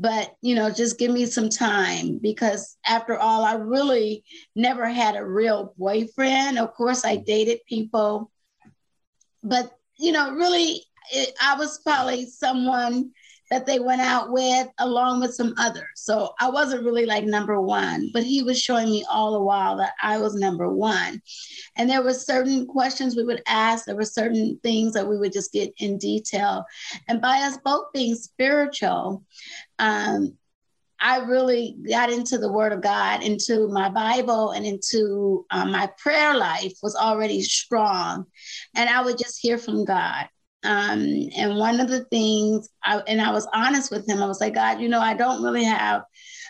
but 0.00 0.34
you 0.40 0.54
know 0.54 0.70
just 0.70 0.98
give 0.98 1.12
me 1.12 1.26
some 1.26 1.50
time 1.50 2.18
because 2.18 2.78
after 2.86 3.18
all 3.18 3.44
i 3.44 3.52
really 3.54 4.24
never 4.56 4.88
had 4.88 5.14
a 5.14 5.24
real 5.24 5.74
boyfriend 5.76 6.58
of 6.58 6.72
course 6.72 7.04
i 7.04 7.16
dated 7.16 7.58
people 7.68 8.30
but 9.44 9.70
you 9.98 10.10
know 10.10 10.32
really 10.32 10.82
it, 11.12 11.34
i 11.40 11.54
was 11.56 11.78
probably 11.80 12.24
someone 12.26 13.10
that 13.50 13.66
they 13.66 13.80
went 13.80 14.00
out 14.00 14.30
with 14.30 14.68
along 14.78 15.20
with 15.20 15.34
some 15.34 15.54
others. 15.58 15.88
So 15.96 16.34
I 16.40 16.48
wasn't 16.48 16.84
really 16.84 17.04
like 17.04 17.24
number 17.24 17.60
one, 17.60 18.10
but 18.12 18.22
he 18.22 18.42
was 18.42 18.60
showing 18.60 18.88
me 18.88 19.04
all 19.10 19.32
the 19.32 19.42
while 19.42 19.76
that 19.78 19.92
I 20.02 20.18
was 20.18 20.34
number 20.34 20.68
one. 20.72 21.20
And 21.76 21.90
there 21.90 22.02
were 22.02 22.14
certain 22.14 22.66
questions 22.66 23.16
we 23.16 23.24
would 23.24 23.42
ask, 23.46 23.84
there 23.84 23.96
were 23.96 24.04
certain 24.04 24.58
things 24.62 24.92
that 24.92 25.08
we 25.08 25.18
would 25.18 25.32
just 25.32 25.52
get 25.52 25.72
in 25.78 25.98
detail. 25.98 26.64
And 27.08 27.20
by 27.20 27.38
us 27.38 27.58
both 27.64 27.86
being 27.92 28.14
spiritual, 28.14 29.24
um, 29.78 30.36
I 31.00 31.18
really 31.20 31.76
got 31.88 32.12
into 32.12 32.36
the 32.36 32.52
Word 32.52 32.72
of 32.72 32.82
God, 32.82 33.22
into 33.22 33.68
my 33.68 33.88
Bible, 33.88 34.50
and 34.50 34.66
into 34.66 35.46
um, 35.50 35.72
my 35.72 35.88
prayer 35.96 36.36
life 36.36 36.74
was 36.82 36.94
already 36.94 37.40
strong. 37.40 38.26
And 38.76 38.88
I 38.88 39.02
would 39.02 39.16
just 39.16 39.38
hear 39.40 39.56
from 39.56 39.84
God. 39.86 40.28
Um, 40.62 41.28
and 41.36 41.56
one 41.56 41.80
of 41.80 41.88
the 41.88 42.04
things, 42.04 42.68
I, 42.84 42.98
and 43.06 43.20
I 43.20 43.32
was 43.32 43.48
honest 43.54 43.90
with 43.90 44.08
him, 44.08 44.22
I 44.22 44.26
was 44.26 44.40
like, 44.40 44.54
God, 44.54 44.80
you 44.80 44.88
know, 44.88 45.00
I 45.00 45.14
don't 45.14 45.42
really 45.42 45.64
have, 45.64 46.02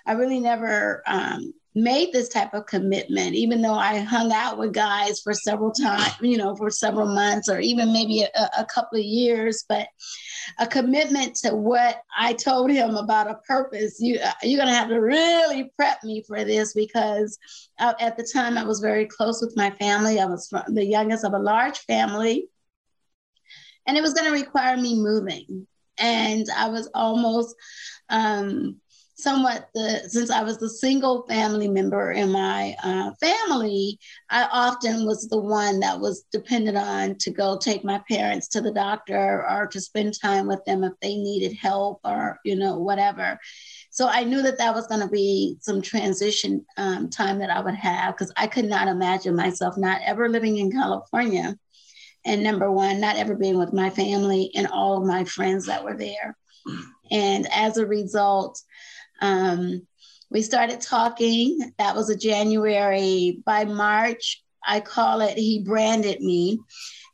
I 0.07 0.13
really 0.13 0.41
never 0.41 1.03
um, 1.07 1.53
made 1.75 2.13
this 2.13 2.29
type 2.29 2.53
of 2.53 2.67
commitment, 2.67 3.35
even 3.35 3.63
though 3.63 3.75
I 3.75 4.01
hung 4.01 4.33
out 4.33 4.59
with 4.59 4.73
guys 4.73 5.21
for 5.21 5.33
several 5.33 5.71
times, 5.71 6.15
you 6.21 6.37
know, 6.37 6.57
for 6.57 6.71
several 6.71 7.07
months 7.07 7.49
or 7.49 7.61
even 7.61 7.93
maybe 7.93 8.23
a, 8.23 8.51
a 8.59 8.65
couple 8.65 8.99
of 8.99 9.05
years, 9.05 9.65
but 9.69 9.87
a 10.59 10.67
commitment 10.67 11.37
to 11.37 11.55
what 11.55 12.03
I 12.17 12.33
told 12.33 12.71
him 12.73 12.97
about 12.97 13.31
a 13.31 13.41
purpose. 13.47 13.99
You, 14.01 14.19
uh, 14.19 14.33
you're 14.43 14.59
going 14.59 14.73
to 14.73 14.79
have 14.79 14.89
to 14.89 15.01
really 15.01 15.71
prep 15.77 16.03
me 16.03 16.25
for 16.27 16.45
this 16.45 16.73
because 16.73 17.39
uh, 17.79 17.95
at 18.01 18.17
the 18.17 18.29
time 18.33 18.59
I 18.59 18.65
was 18.65 18.81
very 18.81 19.07
close 19.07 19.41
with 19.41 19.57
my 19.57 19.71
family. 19.71 20.19
I 20.19 20.27
was 20.27 20.49
the 20.69 20.85
youngest 20.85 21.25
of 21.25 21.35
a 21.35 21.39
large 21.39 21.79
family 21.79 22.49
and 23.91 23.99
it 23.99 24.03
was 24.03 24.15
going 24.15 24.27
to 24.27 24.41
require 24.41 24.77
me 24.77 24.95
moving. 24.95 25.67
And 25.99 26.47
I 26.57 26.69
was 26.69 26.89
almost 26.95 27.57
um, 28.09 28.77
somewhat 29.17 29.69
the 29.75 30.05
since 30.07 30.31
I 30.31 30.45
was 30.45 30.59
the 30.59 30.71
single 30.71 31.27
family 31.27 31.67
member 31.67 32.13
in 32.13 32.31
my 32.31 32.77
uh, 32.85 33.11
family, 33.21 33.99
I 34.31 34.49
often 34.53 35.07
was 35.07 35.29
the 35.29 35.41
one 35.41 35.81
that 35.81 35.99
was 35.99 36.25
dependent 36.31 36.77
on 36.77 37.17
to 37.17 37.33
go 37.33 37.59
take 37.59 37.83
my 37.83 38.01
parents 38.09 38.47
to 38.51 38.61
the 38.61 38.71
doctor 38.71 39.45
or 39.51 39.67
to 39.67 39.81
spend 39.81 40.15
time 40.23 40.47
with 40.47 40.65
them 40.67 40.85
if 40.85 40.93
they 41.03 41.17
needed 41.17 41.57
help 41.57 41.99
or 42.05 42.39
you 42.45 42.55
know 42.55 42.79
whatever. 42.79 43.41
So 43.91 44.07
I 44.07 44.23
knew 44.23 44.41
that 44.43 44.59
that 44.59 44.73
was 44.73 44.87
going 44.87 45.01
to 45.01 45.09
be 45.09 45.57
some 45.63 45.83
transition 45.83 46.65
um, 46.77 47.11
time 47.11 47.41
that 47.41 47.51
I 47.51 47.61
would 47.61 47.75
have 47.75 48.15
because 48.15 48.33
I 48.37 48.47
could 48.47 48.67
not 48.67 48.87
imagine 48.87 49.35
myself 49.35 49.77
not 49.77 50.01
ever 50.05 50.29
living 50.29 50.59
in 50.59 50.71
California 50.71 51.59
and 52.25 52.43
number 52.43 52.71
one, 52.71 53.01
not 53.01 53.17
ever 53.17 53.35
being 53.35 53.59
with 53.59 53.73
my 53.73 53.91
family 53.91 54.51
and 54.55 54.67
all 54.67 54.99
of 54.99 55.07
my 55.07 55.25
friends 55.25 55.67
that 55.67 55.85
were 55.85 55.97
there. 55.97 56.37
And 57.11 57.49
as 57.53 57.77
a 57.77 57.87
result, 57.87 58.61
um, 59.21 59.87
we 60.31 60.43
started 60.43 60.81
talking. 60.81 61.73
That 61.79 61.97
was 61.97 62.11
a 62.11 62.17
January. 62.17 63.43
By 63.45 63.65
March, 63.65 64.43
I 64.65 64.81
call 64.81 65.21
it, 65.21 65.37
he 65.37 65.63
branded 65.63 66.21
me. 66.21 66.61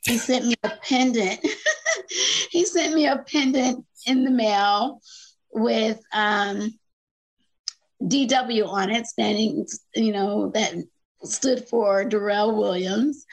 He 0.05 0.19
sent 0.19 0.47
me 0.47 0.55
a 0.63 0.71
pendant. 0.83 1.41
he 2.51 2.65
sent 2.65 2.95
me 2.95 3.07
a 3.07 3.25
pendant 3.27 3.85
in 4.07 4.25
the 4.25 4.31
mail 4.31 5.01
with 5.51 6.01
um, 6.13 6.79
DW 8.02 8.69
on 8.69 8.91
it, 8.91 9.07
standing, 9.07 9.67
you 9.95 10.13
know, 10.13 10.50
that 10.50 10.75
stood 11.23 11.67
for 11.69 12.04
Darrell 12.04 12.57
Williams. 12.57 13.25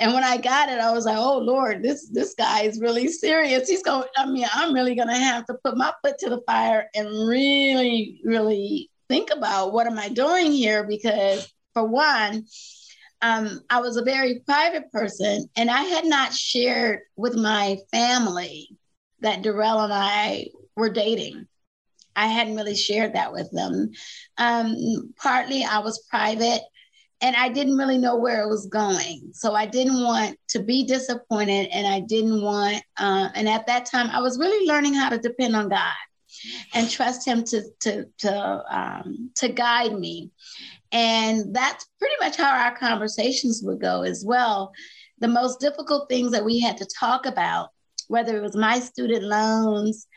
And 0.00 0.14
when 0.14 0.24
I 0.24 0.38
got 0.38 0.70
it, 0.70 0.80
I 0.80 0.92
was 0.92 1.04
like, 1.04 1.18
"Oh 1.18 1.38
Lord, 1.38 1.82
this 1.82 2.08
this 2.08 2.34
guy 2.34 2.62
is 2.62 2.80
really 2.80 3.06
serious. 3.08 3.68
He's 3.68 3.82
going. 3.82 4.08
I 4.16 4.24
mean, 4.24 4.46
I'm 4.50 4.72
really 4.72 4.94
to 5.08 5.14
have 5.14 5.44
to 5.46 5.54
put 5.62 5.76
my 5.76 5.92
foot 6.02 6.16
to 6.20 6.30
the 6.30 6.40
fire 6.46 6.88
and 6.94 7.06
really, 7.28 8.18
really 8.24 8.90
think 9.10 9.30
about 9.30 9.74
what 9.74 9.86
am 9.86 9.98
I 9.98 10.08
doing 10.08 10.52
here? 10.52 10.84
Because 10.84 11.52
for 11.74 11.84
one, 11.86 12.46
um, 13.20 13.60
I 13.68 13.80
was 13.82 13.98
a 13.98 14.02
very 14.02 14.40
private 14.40 14.90
person, 14.90 15.50
and 15.54 15.70
I 15.70 15.82
had 15.82 16.06
not 16.06 16.32
shared 16.32 17.00
with 17.16 17.36
my 17.36 17.76
family 17.92 18.78
that 19.20 19.42
Darrell 19.42 19.80
and 19.80 19.92
I 19.92 20.46
were 20.76 20.88
dating. 20.88 21.46
I 22.16 22.28
hadn't 22.28 22.56
really 22.56 22.74
shared 22.74 23.14
that 23.14 23.34
with 23.34 23.50
them. 23.50 23.90
Um, 24.38 25.12
partly, 25.16 25.62
I 25.62 25.80
was 25.80 26.06
private 26.08 26.62
and 27.22 27.36
I 27.36 27.48
didn't 27.48 27.76
really 27.76 27.98
know 27.98 28.16
where 28.16 28.42
it 28.42 28.48
was 28.48 28.66
going. 28.66 29.30
So 29.34 29.54
I 29.54 29.66
didn't 29.66 30.02
want 30.02 30.38
to 30.48 30.60
be 30.60 30.84
disappointed, 30.84 31.68
and 31.72 31.86
I 31.86 32.00
didn't 32.00 32.42
want. 32.42 32.82
Uh, 32.96 33.28
and 33.34 33.48
at 33.48 33.66
that 33.66 33.86
time, 33.86 34.08
I 34.10 34.20
was 34.20 34.38
really 34.38 34.66
learning 34.66 34.94
how 34.94 35.10
to 35.10 35.18
depend 35.18 35.54
on 35.54 35.68
God 35.68 35.92
and 36.74 36.90
trust 36.90 37.26
Him 37.26 37.44
to 37.44 37.62
to 37.80 38.06
to 38.18 38.64
um, 38.70 39.30
to 39.36 39.48
guide 39.48 39.98
me. 39.98 40.30
And 40.92 41.54
that's 41.54 41.86
pretty 41.98 42.16
much 42.20 42.36
how 42.36 42.52
our 42.52 42.76
conversations 42.76 43.62
would 43.64 43.80
go 43.80 44.02
as 44.02 44.24
well. 44.24 44.72
The 45.18 45.28
most 45.28 45.60
difficult 45.60 46.08
things 46.08 46.32
that 46.32 46.44
we 46.44 46.58
had 46.58 46.78
to 46.78 46.88
talk 46.98 47.26
about, 47.26 47.68
whether 48.08 48.36
it 48.36 48.42
was 48.42 48.56
my 48.56 48.80
student 48.80 49.22
loans, 49.22 50.08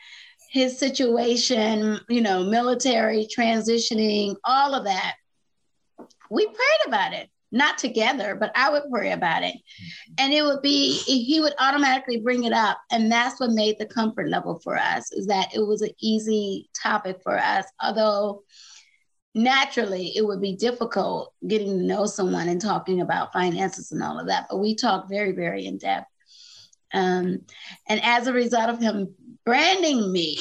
his 0.50 0.78
situation, 0.78 2.00
you 2.08 2.22
know, 2.22 2.44
military 2.44 3.28
transitioning, 3.36 4.34
all 4.44 4.74
of 4.74 4.84
that 4.84 5.14
we 6.34 6.46
prayed 6.46 6.86
about 6.86 7.12
it 7.12 7.30
not 7.54 7.78
together, 7.78 8.34
but 8.34 8.50
I 8.56 8.68
would 8.68 8.82
pray 8.90 9.12
about 9.12 9.44
it. 9.44 9.54
And 10.18 10.32
it 10.32 10.42
would 10.42 10.60
be, 10.60 10.92
he 10.98 11.40
would 11.40 11.54
automatically 11.60 12.18
bring 12.18 12.44
it 12.44 12.52
up. 12.52 12.78
And 12.90 13.10
that's 13.10 13.38
what 13.38 13.52
made 13.52 13.78
the 13.78 13.86
comfort 13.86 14.28
level 14.28 14.58
for 14.58 14.76
us 14.76 15.12
is 15.12 15.28
that 15.28 15.54
it 15.54 15.60
was 15.60 15.80
an 15.80 15.92
easy 16.00 16.68
topic 16.82 17.20
for 17.22 17.38
us. 17.38 17.64
Although 17.80 18.42
naturally 19.36 20.12
it 20.16 20.26
would 20.26 20.40
be 20.40 20.56
difficult 20.56 21.32
getting 21.46 21.78
to 21.78 21.84
know 21.84 22.06
someone 22.06 22.48
and 22.48 22.60
talking 22.60 23.00
about 23.00 23.32
finances 23.32 23.92
and 23.92 24.02
all 24.02 24.18
of 24.18 24.26
that. 24.26 24.46
But 24.50 24.58
we 24.58 24.74
talked 24.74 25.08
very, 25.08 25.30
very 25.30 25.64
in 25.64 25.78
depth. 25.78 26.08
Um, 26.92 27.42
and 27.88 28.00
as 28.02 28.26
a 28.26 28.32
result 28.32 28.68
of 28.68 28.80
him 28.80 29.14
branding 29.44 30.10
me, 30.10 30.38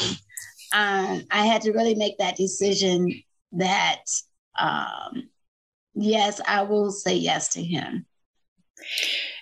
um, 0.73 1.23
I 1.29 1.45
had 1.45 1.61
to 1.63 1.73
really 1.73 1.95
make 1.95 2.17
that 2.17 2.37
decision 2.37 3.21
that 3.51 4.01
um, 4.57 5.29
yes, 5.95 6.41
I 6.47 6.63
will 6.63 6.91
say 6.91 7.15
yes 7.15 7.49
to 7.49 7.63
him. 7.63 8.05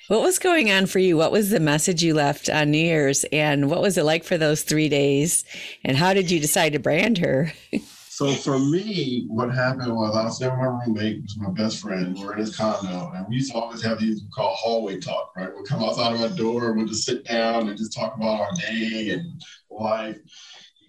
What 0.07 0.23
was 0.23 0.39
going 0.39 0.69
on 0.69 0.87
for 0.87 0.99
you? 0.99 1.15
What 1.15 1.31
was 1.31 1.51
the 1.51 1.59
message 1.61 2.03
you 2.03 2.13
left 2.13 2.49
on 2.49 2.71
New 2.71 2.77
Year's? 2.77 3.23
And 3.31 3.69
what 3.69 3.81
was 3.81 3.97
it 3.97 4.03
like 4.03 4.25
for 4.25 4.37
those 4.37 4.63
three 4.63 4.89
days? 4.89 5.45
And 5.85 5.95
how 5.95 6.13
did 6.13 6.29
you 6.29 6.39
decide 6.39 6.73
to 6.73 6.79
brand 6.79 7.17
her? 7.19 7.53
so 8.09 8.33
for 8.33 8.59
me, 8.59 9.25
what 9.29 9.53
happened 9.53 9.95
was 9.95 10.15
I 10.17 10.25
was 10.25 10.37
there 10.37 10.49
with 10.49 10.59
my 10.59 10.65
roommate, 10.65 11.21
was 11.21 11.37
my 11.37 11.51
best 11.51 11.79
friend. 11.79 12.13
We 12.13 12.25
were 12.25 12.33
in 12.33 12.39
his 12.39 12.53
condo, 12.53 13.11
and 13.15 13.25
we 13.29 13.35
used 13.35 13.53
to 13.53 13.57
always 13.57 13.81
have 13.83 13.99
these 13.99 14.21
we 14.21 14.29
call 14.35 14.53
hallway 14.53 14.99
talk, 14.99 15.31
right? 15.37 15.55
We'd 15.55 15.65
come 15.65 15.81
outside 15.81 16.13
of 16.13 16.21
our 16.21 16.37
door, 16.37 16.73
we'd 16.73 16.89
just 16.89 17.05
sit 17.05 17.23
down 17.23 17.69
and 17.69 17.77
just 17.77 17.95
talk 17.95 18.17
about 18.17 18.41
our 18.41 18.51
day 18.55 19.11
and 19.11 19.41
life. 19.69 20.17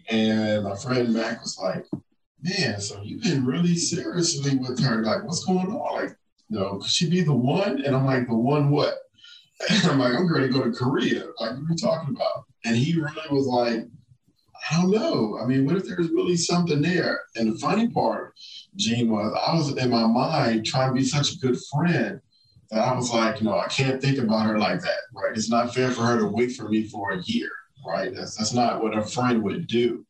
And 0.08 0.64
my 0.64 0.74
friend 0.74 1.14
Mac 1.14 1.40
was 1.42 1.56
like, 1.62 1.86
man, 2.42 2.80
so 2.80 3.00
you've 3.02 3.22
been 3.22 3.46
really 3.46 3.76
seriously 3.76 4.56
with 4.56 4.82
her. 4.82 5.02
Like, 5.02 5.24
what's 5.24 5.44
going 5.44 5.68
on? 5.68 5.94
Like, 5.94 6.16
know, 6.52 6.78
could 6.78 6.90
she 6.90 7.10
be 7.10 7.22
the 7.22 7.32
one? 7.32 7.82
And 7.82 7.96
I'm 7.96 8.04
like, 8.04 8.28
the 8.28 8.34
one 8.34 8.70
what? 8.70 8.98
And 9.68 9.84
I'm 9.90 9.98
like, 9.98 10.14
I'm 10.14 10.32
ready 10.32 10.48
to 10.48 10.52
go 10.52 10.64
to 10.64 10.72
Korea. 10.72 11.24
Like, 11.40 11.52
what 11.52 11.58
are 11.58 11.66
you 11.70 11.76
talking 11.76 12.14
about? 12.14 12.44
And 12.64 12.76
he 12.76 13.00
really 13.00 13.28
was 13.30 13.46
like, 13.46 13.88
I 14.70 14.80
don't 14.80 14.92
know. 14.92 15.38
I 15.42 15.46
mean, 15.46 15.66
what 15.66 15.76
if 15.76 15.86
there's 15.86 16.10
really 16.10 16.36
something 16.36 16.82
there? 16.82 17.22
And 17.34 17.52
the 17.52 17.58
funny 17.58 17.88
part, 17.88 18.34
Jean, 18.76 19.10
was 19.10 19.36
I 19.44 19.54
was 19.54 19.76
in 19.76 19.90
my 19.90 20.06
mind 20.06 20.64
trying 20.64 20.90
to 20.90 20.94
be 20.94 21.04
such 21.04 21.32
a 21.32 21.38
good 21.38 21.58
friend 21.72 22.20
that 22.70 22.80
I 22.80 22.94
was 22.94 23.12
like, 23.12 23.40
you 23.40 23.46
know, 23.46 23.58
I 23.58 23.66
can't 23.66 24.00
think 24.00 24.18
about 24.18 24.46
her 24.46 24.58
like 24.58 24.80
that, 24.80 25.00
right? 25.12 25.36
It's 25.36 25.50
not 25.50 25.74
fair 25.74 25.90
for 25.90 26.02
her 26.02 26.18
to 26.18 26.26
wait 26.26 26.52
for 26.52 26.68
me 26.68 26.86
for 26.86 27.10
a 27.10 27.22
year, 27.22 27.50
right? 27.84 28.14
That's, 28.14 28.36
that's 28.36 28.52
not 28.52 28.82
what 28.82 28.96
a 28.96 29.02
friend 29.02 29.42
would 29.42 29.66
do. 29.66 30.06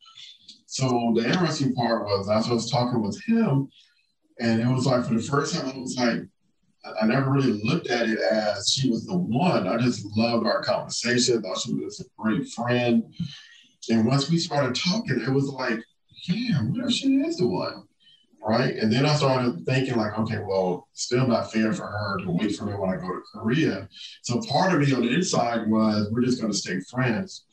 So 0.72 1.12
the 1.14 1.26
interesting 1.26 1.74
part 1.74 2.06
was 2.06 2.30
I 2.30 2.50
was 2.50 2.70
talking 2.70 3.02
with 3.02 3.22
him, 3.26 3.68
and 4.40 4.58
it 4.58 4.66
was 4.66 4.86
like 4.86 5.04
for 5.04 5.12
the 5.12 5.20
first 5.20 5.54
time 5.54 5.68
I 5.68 5.78
was 5.78 5.98
like, 5.98 6.22
I 6.98 7.06
never 7.06 7.30
really 7.30 7.60
looked 7.62 7.88
at 7.88 8.08
it 8.08 8.18
as 8.18 8.70
she 8.72 8.88
was 8.88 9.04
the 9.04 9.14
one. 9.14 9.68
I 9.68 9.76
just 9.76 10.02
loved 10.16 10.46
our 10.46 10.62
conversation. 10.62 11.42
Thought 11.42 11.58
she 11.58 11.74
was 11.74 12.00
a 12.00 12.04
great 12.16 12.48
friend. 12.48 13.04
And 13.90 14.06
once 14.06 14.30
we 14.30 14.38
started 14.38 14.74
talking, 14.74 15.20
it 15.20 15.28
was 15.28 15.48
like, 15.48 15.78
yeah, 16.26 16.62
what 16.62 16.86
if 16.86 16.92
she 16.92 17.16
is 17.16 17.36
the 17.36 17.46
one? 17.46 17.82
Right. 18.42 18.74
And 18.74 18.90
then 18.90 19.04
I 19.04 19.14
started 19.14 19.66
thinking, 19.66 19.96
like, 19.96 20.18
okay, 20.18 20.38
well, 20.38 20.88
still 20.94 21.26
not 21.26 21.52
fair 21.52 21.74
for 21.74 21.86
her 21.86 22.16
to 22.24 22.30
wait 22.30 22.56
for 22.56 22.64
me 22.64 22.72
when 22.72 22.88
I 22.88 22.96
go 22.96 23.08
to 23.08 23.20
Korea. 23.34 23.88
So 24.22 24.40
part 24.40 24.72
of 24.72 24.80
me 24.80 24.94
on 24.94 25.02
the 25.02 25.12
inside 25.12 25.68
was, 25.68 26.08
we're 26.10 26.22
just 26.22 26.40
going 26.40 26.50
to 26.50 26.58
stay 26.58 26.80
friends. 26.90 27.44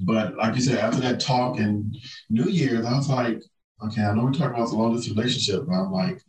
But 0.00 0.36
like 0.36 0.54
you 0.54 0.62
said, 0.62 0.78
after 0.78 1.00
that 1.00 1.20
talk 1.20 1.58
and 1.58 1.96
New 2.30 2.44
Year's, 2.44 2.86
I 2.86 2.94
was 2.94 3.08
like, 3.08 3.42
okay, 3.84 4.02
I 4.02 4.14
know 4.14 4.24
we're 4.24 4.32
talking 4.32 4.54
about 4.54 4.70
the 4.70 4.76
longest 4.76 5.08
relationship, 5.08 5.66
but 5.66 5.74
I'm 5.74 5.92
like, 5.92 6.20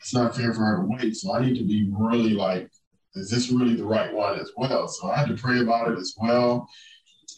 it's 0.00 0.14
not 0.14 0.36
fair 0.36 0.52
for 0.52 0.60
her 0.60 0.76
to 0.78 0.86
wait. 0.86 1.16
So 1.16 1.34
I 1.34 1.40
need 1.40 1.56
to 1.58 1.64
be 1.64 1.90
really 1.96 2.34
like, 2.34 2.70
is 3.14 3.30
this 3.30 3.50
really 3.50 3.74
the 3.74 3.84
right 3.84 4.12
one 4.12 4.38
as 4.38 4.50
well? 4.56 4.88
So 4.88 5.10
I 5.10 5.18
had 5.18 5.28
to 5.28 5.34
pray 5.34 5.60
about 5.60 5.92
it 5.92 5.98
as 5.98 6.14
well. 6.20 6.68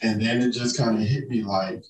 And 0.03 0.21
then 0.21 0.43
it 0.43 0.53
just 0.53 0.77
kind 0.77 0.97
of 0.97 1.07
hit 1.07 1.29
me 1.29 1.43
like, 1.43 1.85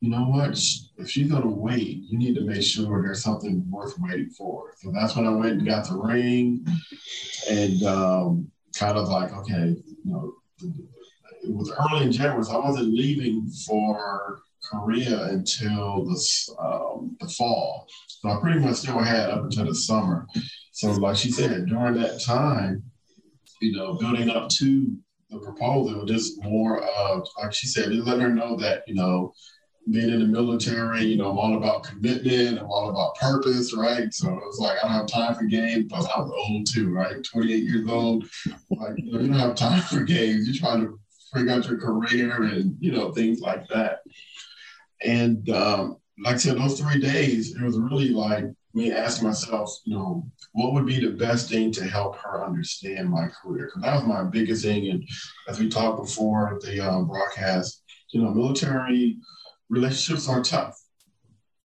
you 0.00 0.10
know 0.10 0.24
what? 0.24 0.60
If 0.98 1.08
she's 1.08 1.30
going 1.30 1.42
to 1.42 1.48
wait, 1.48 2.02
you 2.08 2.18
need 2.18 2.34
to 2.34 2.40
make 2.42 2.62
sure 2.62 3.02
there's 3.02 3.22
something 3.22 3.64
worth 3.70 3.94
waiting 4.00 4.30
for. 4.30 4.72
So 4.78 4.90
that's 4.90 5.14
when 5.14 5.26
I 5.26 5.30
went 5.30 5.52
and 5.52 5.66
got 5.66 5.88
the 5.88 5.96
ring 5.96 6.66
and 7.48 7.82
um, 7.84 8.50
kind 8.76 8.98
of 8.98 9.08
like, 9.08 9.32
okay, 9.32 9.76
you 9.86 10.04
know, 10.04 10.34
it 11.42 11.54
was 11.54 11.72
early 11.72 12.06
in 12.06 12.12
January, 12.12 12.44
so 12.44 12.60
I 12.60 12.68
wasn't 12.68 12.94
leaving 12.94 13.48
for 13.66 14.40
Korea 14.70 15.24
until 15.24 16.04
the, 16.04 16.54
um, 16.58 17.16
the 17.20 17.28
fall. 17.28 17.86
So 18.08 18.28
I 18.28 18.40
pretty 18.40 18.60
much 18.60 18.76
still 18.76 18.98
had 18.98 19.30
up 19.30 19.44
until 19.44 19.66
the 19.66 19.74
summer. 19.74 20.26
So, 20.72 20.90
like 20.92 21.16
she 21.16 21.30
said, 21.30 21.66
during 21.66 21.94
that 21.94 22.22
time, 22.22 22.82
you 23.60 23.72
know, 23.72 23.94
building 23.94 24.30
up 24.30 24.48
to 24.50 24.96
the 25.30 25.38
proposal, 25.38 26.04
just 26.04 26.42
more 26.42 26.82
of, 26.82 27.26
like 27.38 27.52
she 27.52 27.66
said, 27.66 27.90
just 27.90 28.06
let 28.06 28.20
her 28.20 28.28
know 28.28 28.56
that, 28.56 28.82
you 28.86 28.94
know, 28.94 29.32
being 29.90 30.10
in 30.10 30.20
the 30.20 30.26
military, 30.26 31.04
you 31.04 31.16
know, 31.16 31.30
I'm 31.30 31.38
all 31.38 31.56
about 31.56 31.82
commitment, 31.82 32.58
I'm 32.58 32.70
all 32.70 32.90
about 32.90 33.16
purpose, 33.16 33.74
right? 33.74 34.12
So 34.14 34.28
it 34.28 34.34
was 34.34 34.60
like, 34.60 34.78
I 34.78 34.82
don't 34.82 34.92
have 34.92 35.06
time 35.08 35.34
for 35.34 35.44
games, 35.44 35.92
I 35.92 35.98
was 35.98 36.32
old 36.48 36.66
too, 36.72 36.90
right? 36.90 37.22
28 37.24 37.64
years 37.64 37.88
old. 37.88 38.28
Like, 38.70 38.94
you, 38.96 39.12
know, 39.12 39.20
you 39.20 39.28
don't 39.28 39.38
have 39.38 39.56
time 39.56 39.82
for 39.82 40.04
games. 40.04 40.46
You're 40.46 40.60
trying 40.60 40.82
to 40.82 40.98
figure 41.34 41.52
out 41.52 41.68
your 41.68 41.78
career 41.78 42.42
and, 42.42 42.76
you 42.80 42.92
know, 42.92 43.12
things 43.12 43.40
like 43.40 43.66
that. 43.68 44.00
And 45.04 45.48
um, 45.50 45.96
like 46.22 46.34
I 46.34 46.38
said, 46.38 46.58
those 46.58 46.80
three 46.80 47.00
days, 47.00 47.54
it 47.54 47.62
was 47.62 47.78
really 47.78 48.10
like 48.10 48.44
me 48.74 48.92
asking 48.92 49.28
myself, 49.28 49.76
you 49.84 49.96
know, 49.96 50.26
what 50.52 50.72
would 50.72 50.86
be 50.86 51.00
the 51.00 51.12
best 51.12 51.50
thing 51.50 51.72
to 51.72 51.84
help 51.84 52.16
her 52.16 52.44
understand 52.44 53.10
my 53.10 53.28
career? 53.28 53.66
Because 53.66 53.82
that 53.82 53.94
was 53.94 54.04
my 54.04 54.24
biggest 54.24 54.64
thing. 54.64 54.90
And 54.90 55.08
as 55.48 55.58
we 55.58 55.68
talked 55.68 56.02
before 56.02 56.58
the 56.62 56.80
um, 56.80 57.06
broadcast, 57.06 57.82
you 58.10 58.22
know, 58.22 58.30
military 58.30 59.18
relationships 59.68 60.28
are 60.28 60.42
tough. 60.42 60.78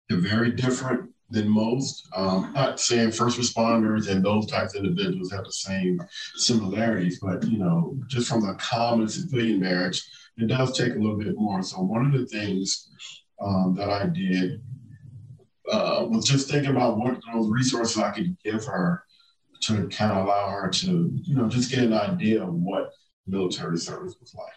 They're 0.09 0.19
very 0.19 0.51
different 0.51 1.11
than 1.29 1.49
most. 1.49 2.07
Um, 2.15 2.51
not 2.53 2.79
saying 2.79 3.11
first 3.11 3.39
responders 3.39 4.09
and 4.09 4.23
those 4.23 4.45
types 4.47 4.75
of 4.75 4.85
individuals 4.85 5.31
have 5.31 5.43
the 5.43 5.51
same 5.51 5.99
similarities, 6.35 7.19
but 7.19 7.43
you 7.45 7.57
know, 7.57 7.97
just 8.07 8.29
from 8.29 8.41
the 8.41 8.53
common 8.55 9.07
civilian 9.07 9.59
marriage, 9.59 10.03
it 10.37 10.47
does 10.47 10.77
take 10.77 10.93
a 10.93 10.99
little 10.99 11.17
bit 11.17 11.35
more. 11.35 11.63
So 11.63 11.81
one 11.81 12.05
of 12.05 12.11
the 12.11 12.25
things 12.25 12.89
um, 13.41 13.75
that 13.75 13.89
I 13.89 14.05
did 14.05 14.61
uh, 15.71 16.05
was 16.07 16.25
just 16.25 16.49
thinking 16.49 16.71
about 16.71 16.97
what 16.97 17.19
those 17.33 17.49
resources 17.49 17.97
I 17.97 18.11
could 18.11 18.37
give 18.43 18.65
her 18.65 19.03
to 19.61 19.87
kind 19.87 20.11
of 20.11 20.25
allow 20.25 20.49
her 20.49 20.69
to, 20.69 21.11
you 21.23 21.35
know, 21.35 21.47
just 21.47 21.71
get 21.71 21.83
an 21.83 21.93
idea 21.93 22.43
of 22.43 22.53
what 22.53 22.91
military 23.25 23.77
service 23.77 24.15
was 24.19 24.35
like. 24.35 24.53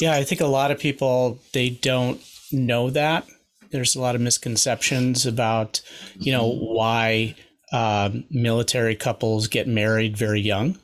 Yeah, 0.00 0.14
I 0.14 0.24
think 0.24 0.40
a 0.40 0.46
lot 0.46 0.70
of 0.70 0.78
people 0.78 1.38
they 1.52 1.70
don't 1.70 2.20
know 2.50 2.90
that. 2.90 3.26
There's 3.74 3.94
a 3.94 4.00
lot 4.00 4.14
of 4.14 4.22
misconceptions 4.22 5.26
about, 5.26 5.82
you 6.14 6.32
know, 6.32 6.50
mm-hmm. 6.50 6.74
why 6.74 7.36
uh, 7.72 8.10
military 8.30 8.96
couples 8.96 9.48
get 9.48 9.68
married 9.68 10.16
very 10.16 10.40
young. 10.40 10.78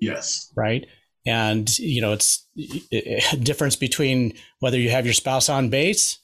Yes. 0.00 0.52
Right 0.56 0.86
and 1.28 1.78
you 1.78 2.00
know 2.00 2.12
it's 2.12 2.46
a 2.92 3.36
difference 3.36 3.76
between 3.76 4.32
whether 4.60 4.78
you 4.78 4.90
have 4.90 5.04
your 5.04 5.14
spouse 5.14 5.48
on 5.48 5.68
base 5.68 6.18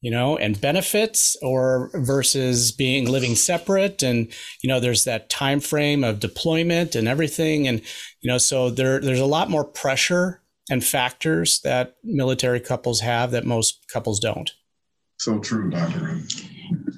you 0.00 0.10
know 0.10 0.36
and 0.36 0.60
benefits 0.60 1.36
or 1.42 1.90
versus 1.94 2.70
being 2.70 3.10
living 3.10 3.34
separate 3.34 4.02
and 4.02 4.28
you 4.62 4.68
know 4.68 4.78
there's 4.78 5.04
that 5.04 5.28
time 5.28 5.58
frame 5.58 6.04
of 6.04 6.20
deployment 6.20 6.94
and 6.94 7.08
everything 7.08 7.66
and 7.66 7.80
you 8.20 8.30
know 8.30 8.38
so 8.38 8.70
there 8.70 9.00
there's 9.00 9.20
a 9.20 9.26
lot 9.26 9.50
more 9.50 9.64
pressure 9.64 10.42
and 10.70 10.84
factors 10.84 11.60
that 11.60 11.96
military 12.04 12.60
couples 12.60 13.00
have 13.00 13.30
that 13.32 13.44
most 13.44 13.84
couples 13.92 14.20
don't 14.20 14.52
so 15.18 15.38
true 15.38 15.70
dr 15.70 16.20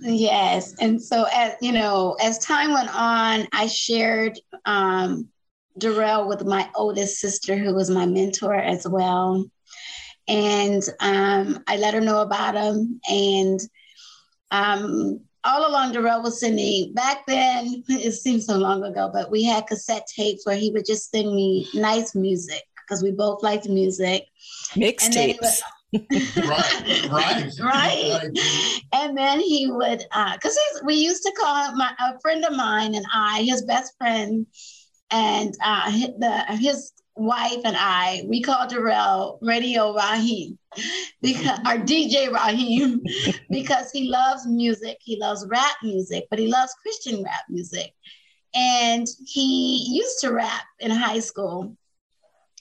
yes 0.03 0.75
and 0.81 1.01
so 1.01 1.27
as 1.33 1.55
you 1.61 1.73
know 1.73 2.17
as 2.23 2.39
time 2.39 2.73
went 2.73 2.95
on 2.95 3.47
i 3.53 3.67
shared 3.67 4.39
um, 4.65 5.29
Darrell 5.79 6.29
with 6.29 6.45
my 6.45 6.69
oldest 6.75 7.19
sister, 7.19 7.57
who 7.57 7.75
was 7.75 7.91
my 7.91 8.07
mentor 8.07 8.55
as 8.55 8.87
well. 8.87 9.49
And 10.27 10.83
um, 11.01 11.63
I 11.67 11.77
let 11.77 11.95
her 11.95 12.01
know 12.01 12.21
about 12.21 12.55
him. 12.55 13.01
And 13.09 13.61
um, 14.51 15.21
all 15.45 15.71
along, 15.71 15.93
Darrell 15.93 16.23
was 16.23 16.41
sending, 16.41 16.93
back 16.93 17.27
then, 17.27 17.83
it 17.89 18.13
seems 18.13 18.47
so 18.47 18.59
long 18.59 18.85
ago, 18.85 19.11
but 19.13 19.31
we 19.31 19.45
had 19.45 19.67
cassette 19.67 20.07
tapes 20.15 20.45
where 20.45 20.57
he 20.57 20.71
would 20.71 20.85
just 20.87 21.11
send 21.11 21.35
me 21.35 21.69
nice 21.75 22.15
music 22.15 22.63
because 22.77 23.03
we 23.03 23.11
both 23.11 23.43
liked 23.43 23.69
music. 23.69 24.27
Mixtapes. 24.75 25.61
Right, 25.93 27.09
right, 27.11 27.53
right. 27.61 28.31
And 28.93 29.17
then 29.17 29.41
he 29.41 29.71
would, 29.71 30.05
because 30.35 30.57
uh, 30.57 30.81
we 30.85 30.95
used 30.95 31.23
to 31.23 31.33
call 31.39 31.75
my 31.77 31.93
a 32.01 32.21
friend 32.21 32.45
of 32.45 32.57
mine 32.57 32.95
and 32.95 33.07
I, 33.13 33.43
his 33.43 33.63
best 33.63 33.97
friend, 33.99 34.47
and 35.11 35.55
uh, 35.65 35.91
the, 35.91 36.45
his 36.57 36.93
wife 37.19 37.61
and 37.65 37.77
I, 37.79 38.25
we 38.27 38.43
called 38.43 38.71
Darrell 38.71 39.39
Radio 39.43 39.95
Raheem 39.95 40.59
because 41.23 41.59
our 41.67 41.79
DJ 41.79 42.33
Raheem 42.33 43.03
because 43.51 43.91
he 43.91 44.09
loves 44.09 44.47
music. 44.47 44.99
He 45.01 45.19
loves 45.19 45.47
rap 45.49 45.77
music, 45.83 46.27
but 46.31 46.39
he 46.39 46.47
loves 46.47 46.75
Christian 46.83 47.23
rap 47.23 47.45
music. 47.49 47.93
And 48.55 49.07
he 49.27 49.87
used 49.91 50.21
to 50.21 50.33
rap 50.33 50.65
in 50.81 50.91
high 50.91 51.21
school. 51.21 51.77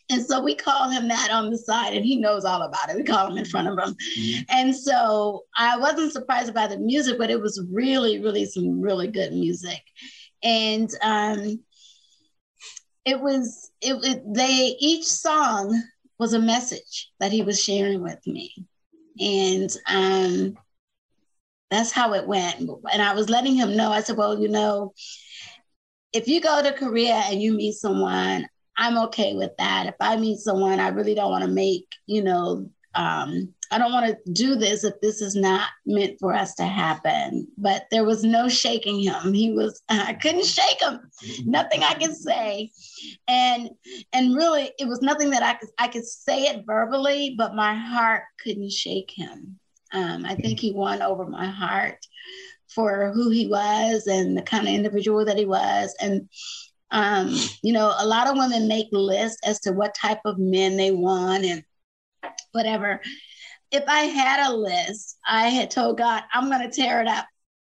And 0.09 0.25
so 0.25 0.41
we 0.41 0.55
call 0.55 0.89
him 0.89 1.09
that 1.09 1.31
on 1.31 1.49
the 1.49 1.57
side, 1.57 1.93
and 1.93 2.05
he 2.05 2.15
knows 2.15 2.45
all 2.45 2.61
about 2.61 2.89
it. 2.89 2.95
We 2.95 3.03
call 3.03 3.27
him 3.27 3.37
in 3.37 3.45
front 3.45 3.67
of 3.67 3.77
him. 3.77 3.93
Mm-hmm. 4.17 4.41
And 4.49 4.75
so 4.75 5.43
I 5.57 5.77
wasn't 5.77 6.13
surprised 6.13 6.53
by 6.53 6.67
the 6.67 6.77
music, 6.77 7.17
but 7.17 7.29
it 7.29 7.41
was 7.41 7.61
really, 7.69 8.19
really 8.19 8.45
some 8.45 8.79
really 8.79 9.07
good 9.07 9.33
music. 9.33 9.81
And 10.43 10.89
um, 11.01 11.59
it 13.07 13.21
was 13.21 13.71
it, 13.81 13.95
it 14.03 14.21
they 14.33 14.75
each 14.79 15.05
song 15.05 15.81
was 16.19 16.33
a 16.33 16.39
message 16.39 17.09
that 17.19 17.31
he 17.31 17.41
was 17.41 17.63
sharing 17.63 18.03
with 18.03 18.19
me 18.27 18.53
and 19.19 19.69
um 19.87 20.57
that's 21.71 21.91
how 21.91 22.13
it 22.13 22.27
went 22.27 22.59
and 22.59 23.01
i 23.01 23.13
was 23.13 23.29
letting 23.29 23.55
him 23.55 23.77
know 23.77 23.91
i 23.91 24.01
said 24.01 24.17
well 24.17 24.37
you 24.37 24.49
know 24.49 24.93
if 26.11 26.27
you 26.27 26.41
go 26.41 26.61
to 26.61 26.73
korea 26.73 27.13
and 27.13 27.41
you 27.41 27.53
meet 27.53 27.75
someone 27.75 28.45
i'm 28.77 28.97
okay 28.97 29.35
with 29.35 29.51
that 29.57 29.87
if 29.87 29.95
i 29.99 30.15
meet 30.15 30.39
someone 30.39 30.79
i 30.79 30.89
really 30.89 31.15
don't 31.15 31.31
want 31.31 31.43
to 31.43 31.49
make 31.49 31.85
you 32.05 32.23
know 32.23 32.69
um 32.95 33.53
I 33.69 33.77
don't 33.77 33.91
want 33.91 34.05
to 34.05 34.31
do 34.31 34.55
this 34.55 34.83
if 34.83 34.99
this 35.01 35.21
is 35.21 35.35
not 35.35 35.69
meant 35.85 36.19
for 36.19 36.33
us 36.33 36.55
to 36.55 36.63
happen. 36.63 37.47
But 37.57 37.85
there 37.91 38.05
was 38.05 38.23
no 38.23 38.47
shaking 38.47 39.01
him. 39.01 39.33
He 39.33 39.51
was, 39.51 39.81
I 39.89 40.13
couldn't 40.13 40.45
shake 40.45 40.81
him. 40.81 40.99
Nothing 41.45 41.83
I 41.83 41.93
could 41.95 42.15
say. 42.15 42.71
And 43.27 43.69
and 44.13 44.35
really 44.35 44.71
it 44.79 44.87
was 44.87 45.01
nothing 45.01 45.31
that 45.31 45.43
I 45.43 45.55
could 45.55 45.69
I 45.77 45.87
could 45.87 46.05
say 46.05 46.43
it 46.43 46.65
verbally, 46.65 47.35
but 47.37 47.55
my 47.55 47.75
heart 47.75 48.23
couldn't 48.41 48.71
shake 48.71 49.11
him. 49.13 49.59
Um, 49.93 50.25
I 50.25 50.35
think 50.35 50.59
he 50.59 50.71
won 50.73 51.01
over 51.01 51.25
my 51.25 51.47
heart 51.47 51.99
for 52.67 53.11
who 53.13 53.29
he 53.29 53.47
was 53.47 54.07
and 54.07 54.37
the 54.37 54.41
kind 54.41 54.67
of 54.67 54.73
individual 54.73 55.25
that 55.25 55.37
he 55.37 55.45
was. 55.45 55.95
And 56.01 56.29
um, 56.91 57.29
you 57.63 57.73
know, 57.73 57.93
a 57.97 58.05
lot 58.05 58.27
of 58.27 58.37
women 58.37 58.67
make 58.67 58.87
lists 58.91 59.39
as 59.45 59.59
to 59.61 59.71
what 59.71 59.95
type 59.95 60.19
of 60.25 60.37
men 60.37 60.77
they 60.77 60.91
want 60.91 61.45
and 61.45 61.63
whatever 62.51 63.01
if 63.71 63.83
I 63.87 64.01
had 64.01 64.49
a 64.49 64.53
list, 64.53 65.17
I 65.27 65.49
had 65.49 65.71
told 65.71 65.97
God, 65.97 66.23
I'm 66.33 66.49
going 66.49 66.69
to 66.69 66.75
tear 66.75 67.01
it 67.01 67.07
up. 67.07 67.25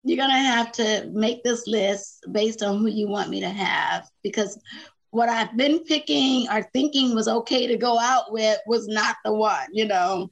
You're 0.03 0.17
going 0.17 0.29
to 0.29 0.35
have 0.35 0.71
to 0.73 1.09
make 1.13 1.43
this 1.43 1.67
list 1.67 2.25
based 2.31 2.63
on 2.63 2.79
who 2.79 2.87
you 2.87 3.07
want 3.07 3.29
me 3.29 3.41
to 3.41 3.49
have 3.49 4.07
because 4.23 4.59
what 5.11 5.29
I've 5.29 5.55
been 5.55 5.83
picking 5.83 6.47
or 6.49 6.63
thinking 6.73 7.13
was 7.15 7.27
okay 7.27 7.67
to 7.67 7.77
go 7.77 7.99
out 7.99 8.31
with 8.33 8.57
was 8.65 8.87
not 8.87 9.17
the 9.23 9.33
one, 9.33 9.67
you 9.71 9.85
know. 9.85 10.27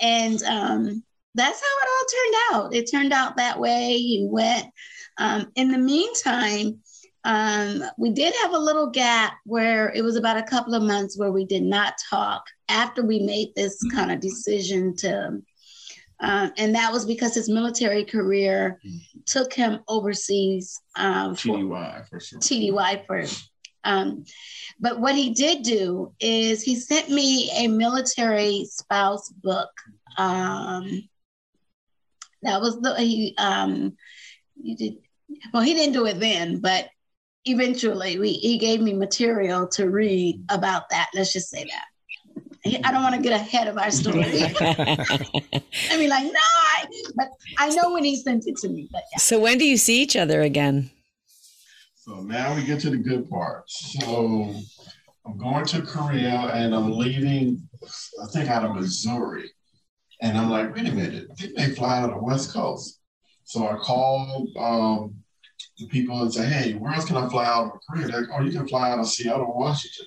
And 0.00 0.42
um, 0.44 1.04
that's 1.34 1.60
how 1.60 1.78
it 1.82 1.88
all 1.90 2.06
turned 2.06 2.36
out. 2.64 2.74
It 2.74 2.90
turned 2.90 3.12
out 3.12 3.36
that 3.36 3.60
way. 3.60 3.98
He 3.98 4.26
went 4.28 4.66
Um, 5.18 5.52
in 5.54 5.70
the 5.70 5.78
meantime, 5.78 6.80
um, 7.24 7.82
we 7.96 8.10
did 8.10 8.34
have 8.42 8.52
a 8.52 8.58
little 8.58 8.90
gap 8.90 9.34
where 9.44 9.90
it 9.92 10.02
was 10.02 10.16
about 10.16 10.36
a 10.36 10.42
couple 10.42 10.74
of 10.74 10.82
months 10.82 11.18
where 11.18 11.32
we 11.32 11.44
did 11.44 11.62
not 11.62 11.94
talk 12.10 12.44
after 12.68 13.02
we 13.02 13.20
made 13.20 13.48
this 13.54 13.78
kind 13.92 14.12
of 14.12 14.20
decision 14.20 14.94
to 14.96 15.40
um, 16.20 16.52
and 16.56 16.74
that 16.74 16.92
was 16.92 17.04
because 17.04 17.34
his 17.34 17.48
military 17.48 18.04
career 18.04 18.80
took 19.26 19.52
him 19.52 19.80
overseas 19.88 20.80
um, 20.96 21.34
for 21.34 21.58
TDY 21.58 22.08
for 22.08 22.20
sure. 22.20 22.38
TDY 22.38 23.06
for 23.06 23.24
um, 23.84 24.24
but 24.80 24.98
what 24.98 25.14
he 25.14 25.30
did 25.34 25.62
do 25.62 26.12
is 26.18 26.62
he 26.62 26.76
sent 26.76 27.10
me 27.10 27.50
a 27.54 27.68
military 27.68 28.66
spouse 28.70 29.28
book. 29.28 29.70
Um, 30.16 31.08
that 32.42 32.60
was 32.60 32.80
the 32.80 32.94
he 32.96 33.34
um, 33.38 33.96
he 34.62 34.74
did 34.74 34.96
well. 35.52 35.62
He 35.62 35.74
didn't 35.74 35.92
do 35.92 36.06
it 36.06 36.18
then, 36.18 36.60
but 36.60 36.88
eventually 37.44 38.18
we, 38.18 38.32
he 38.32 38.58
gave 38.58 38.80
me 38.80 38.92
material 38.92 39.66
to 39.68 39.90
read 39.90 40.42
about 40.48 40.88
that. 40.90 41.10
Let's 41.14 41.32
just 41.32 41.50
say 41.50 41.64
that. 41.64 41.84
I 42.84 42.92
don't 42.92 43.02
want 43.02 43.14
to 43.14 43.20
get 43.20 43.38
ahead 43.38 43.68
of 43.68 43.76
our 43.76 43.90
story. 43.90 44.24
I 44.60 45.98
mean, 45.98 46.08
like, 46.08 46.24
no, 46.24 46.32
I, 46.32 46.86
but 47.14 47.28
I 47.58 47.68
know 47.70 47.92
when 47.92 48.04
he 48.04 48.16
sent 48.16 48.46
it 48.46 48.56
to 48.58 48.68
me. 48.68 48.88
But 48.90 49.02
yeah. 49.12 49.18
So 49.18 49.38
when 49.38 49.58
do 49.58 49.66
you 49.66 49.76
see 49.76 50.00
each 50.00 50.16
other 50.16 50.40
again? 50.40 50.90
So 51.94 52.22
now 52.22 52.54
we 52.54 52.64
get 52.64 52.80
to 52.80 52.90
the 52.90 52.96
good 52.96 53.28
part. 53.28 53.68
So 53.68 54.54
I'm 55.26 55.38
going 55.38 55.66
to 55.66 55.82
Korea 55.82 56.50
and 56.54 56.74
I'm 56.74 56.92
leaving, 56.92 57.68
I 58.22 58.26
think 58.32 58.48
out 58.48 58.64
of 58.64 58.74
Missouri. 58.74 59.50
And 60.20 60.38
I'm 60.38 60.50
like, 60.50 60.74
wait 60.74 60.88
a 60.88 60.92
minute, 60.92 61.28
they 61.38 61.52
may 61.52 61.74
fly 61.74 61.98
out 61.98 62.10
of 62.10 62.16
the 62.16 62.22
West 62.22 62.52
Coast. 62.52 63.00
So 63.44 63.68
I 63.68 63.76
called 63.76 64.48
um, 64.58 65.14
the 65.78 65.86
people 65.88 66.22
and 66.22 66.32
say, 66.32 66.46
hey, 66.46 66.74
where 66.74 66.92
else 66.92 67.04
can 67.04 67.16
I 67.16 67.28
fly 67.28 67.46
out 67.46 67.74
of 67.74 67.80
Korea? 67.88 68.06
They're 68.06 68.20
like, 68.22 68.30
oh, 68.32 68.42
you 68.42 68.52
can 68.52 68.68
fly 68.68 68.90
out 68.90 69.00
of 69.00 69.08
Seattle, 69.08 69.52
Washington. 69.56 70.06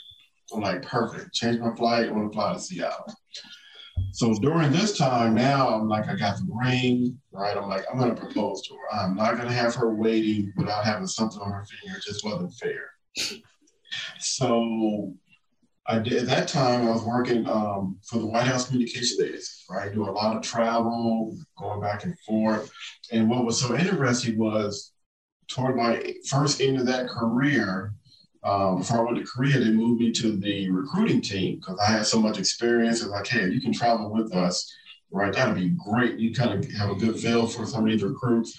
I'm 0.53 0.61
like, 0.61 0.81
perfect. 0.81 1.33
Change 1.33 1.59
my 1.59 1.75
flight. 1.75 2.07
I 2.07 2.11
want 2.11 2.31
to 2.31 2.35
fly 2.35 2.53
to 2.53 2.59
Seattle. 2.59 3.13
So 4.11 4.33
during 4.35 4.71
this 4.71 4.97
time 4.97 5.33
now, 5.35 5.67
I'm 5.69 5.89
like, 5.89 6.07
I 6.07 6.15
got 6.15 6.37
the 6.37 6.47
ring, 6.49 7.19
right? 7.31 7.57
I'm 7.57 7.67
like, 7.67 7.83
I'm 7.91 7.97
going 7.97 8.15
to 8.15 8.21
propose 8.21 8.61
to 8.67 8.75
her. 8.75 8.99
I'm 8.99 9.15
not 9.15 9.35
going 9.35 9.47
to 9.47 9.53
have 9.53 9.75
her 9.75 9.93
waiting 9.93 10.53
without 10.55 10.85
having 10.85 11.07
something 11.07 11.41
on 11.41 11.51
her 11.51 11.65
finger. 11.65 11.97
It 11.97 12.03
just 12.03 12.23
wasn't 12.23 12.53
fair. 12.53 13.39
So 14.19 15.13
I 15.87 15.99
did, 15.99 16.13
at 16.13 16.27
that 16.27 16.47
time, 16.47 16.87
I 16.87 16.91
was 16.91 17.03
working 17.03 17.47
um, 17.49 17.97
for 18.03 18.19
the 18.19 18.25
White 18.25 18.45
House 18.45 18.67
Communications 18.67 19.19
Agency, 19.19 19.63
right? 19.69 19.93
Doing 19.93 20.09
a 20.09 20.13
lot 20.13 20.35
of 20.35 20.43
travel, 20.43 21.35
going 21.57 21.81
back 21.81 22.03
and 22.03 22.17
forth. 22.19 22.71
And 23.11 23.29
what 23.29 23.45
was 23.45 23.59
so 23.59 23.75
interesting 23.75 24.37
was 24.37 24.93
toward 25.47 25.75
my 25.75 26.13
first 26.29 26.61
end 26.61 26.77
of 26.77 26.85
that 26.85 27.07
career, 27.07 27.93
um, 28.43 28.77
before 28.77 28.99
I 28.99 29.11
went 29.11 29.17
to 29.17 29.29
Korea, 29.29 29.59
they 29.59 29.71
moved 29.71 29.99
me 29.99 30.11
to 30.13 30.37
the 30.37 30.69
recruiting 30.69 31.21
team 31.21 31.57
because 31.57 31.77
I 31.79 31.91
had 31.91 32.05
so 32.05 32.21
much 32.21 32.39
experience. 32.39 33.01
It's 33.01 33.09
like, 33.09 33.27
hey, 33.27 33.49
you 33.49 33.59
can 33.59 33.73
travel 33.73 34.11
with 34.11 34.33
us, 34.33 34.73
right? 35.11 35.33
That'd 35.33 35.55
be 35.55 35.75
great. 35.89 36.17
You 36.17 36.33
kind 36.33 36.51
of 36.51 36.71
have 36.73 36.89
a 36.89 36.95
good 36.95 37.19
feel 37.19 37.47
for 37.47 37.65
some 37.65 37.83
of 37.83 37.89
these 37.91 38.03
recruits. 38.03 38.57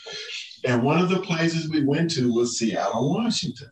And 0.65 0.83
one 0.83 0.99
of 1.01 1.09
the 1.09 1.21
places 1.21 1.71
we 1.71 1.85
went 1.85 2.11
to 2.13 2.33
was 2.33 2.59
Seattle, 2.59 3.15
Washington. 3.15 3.71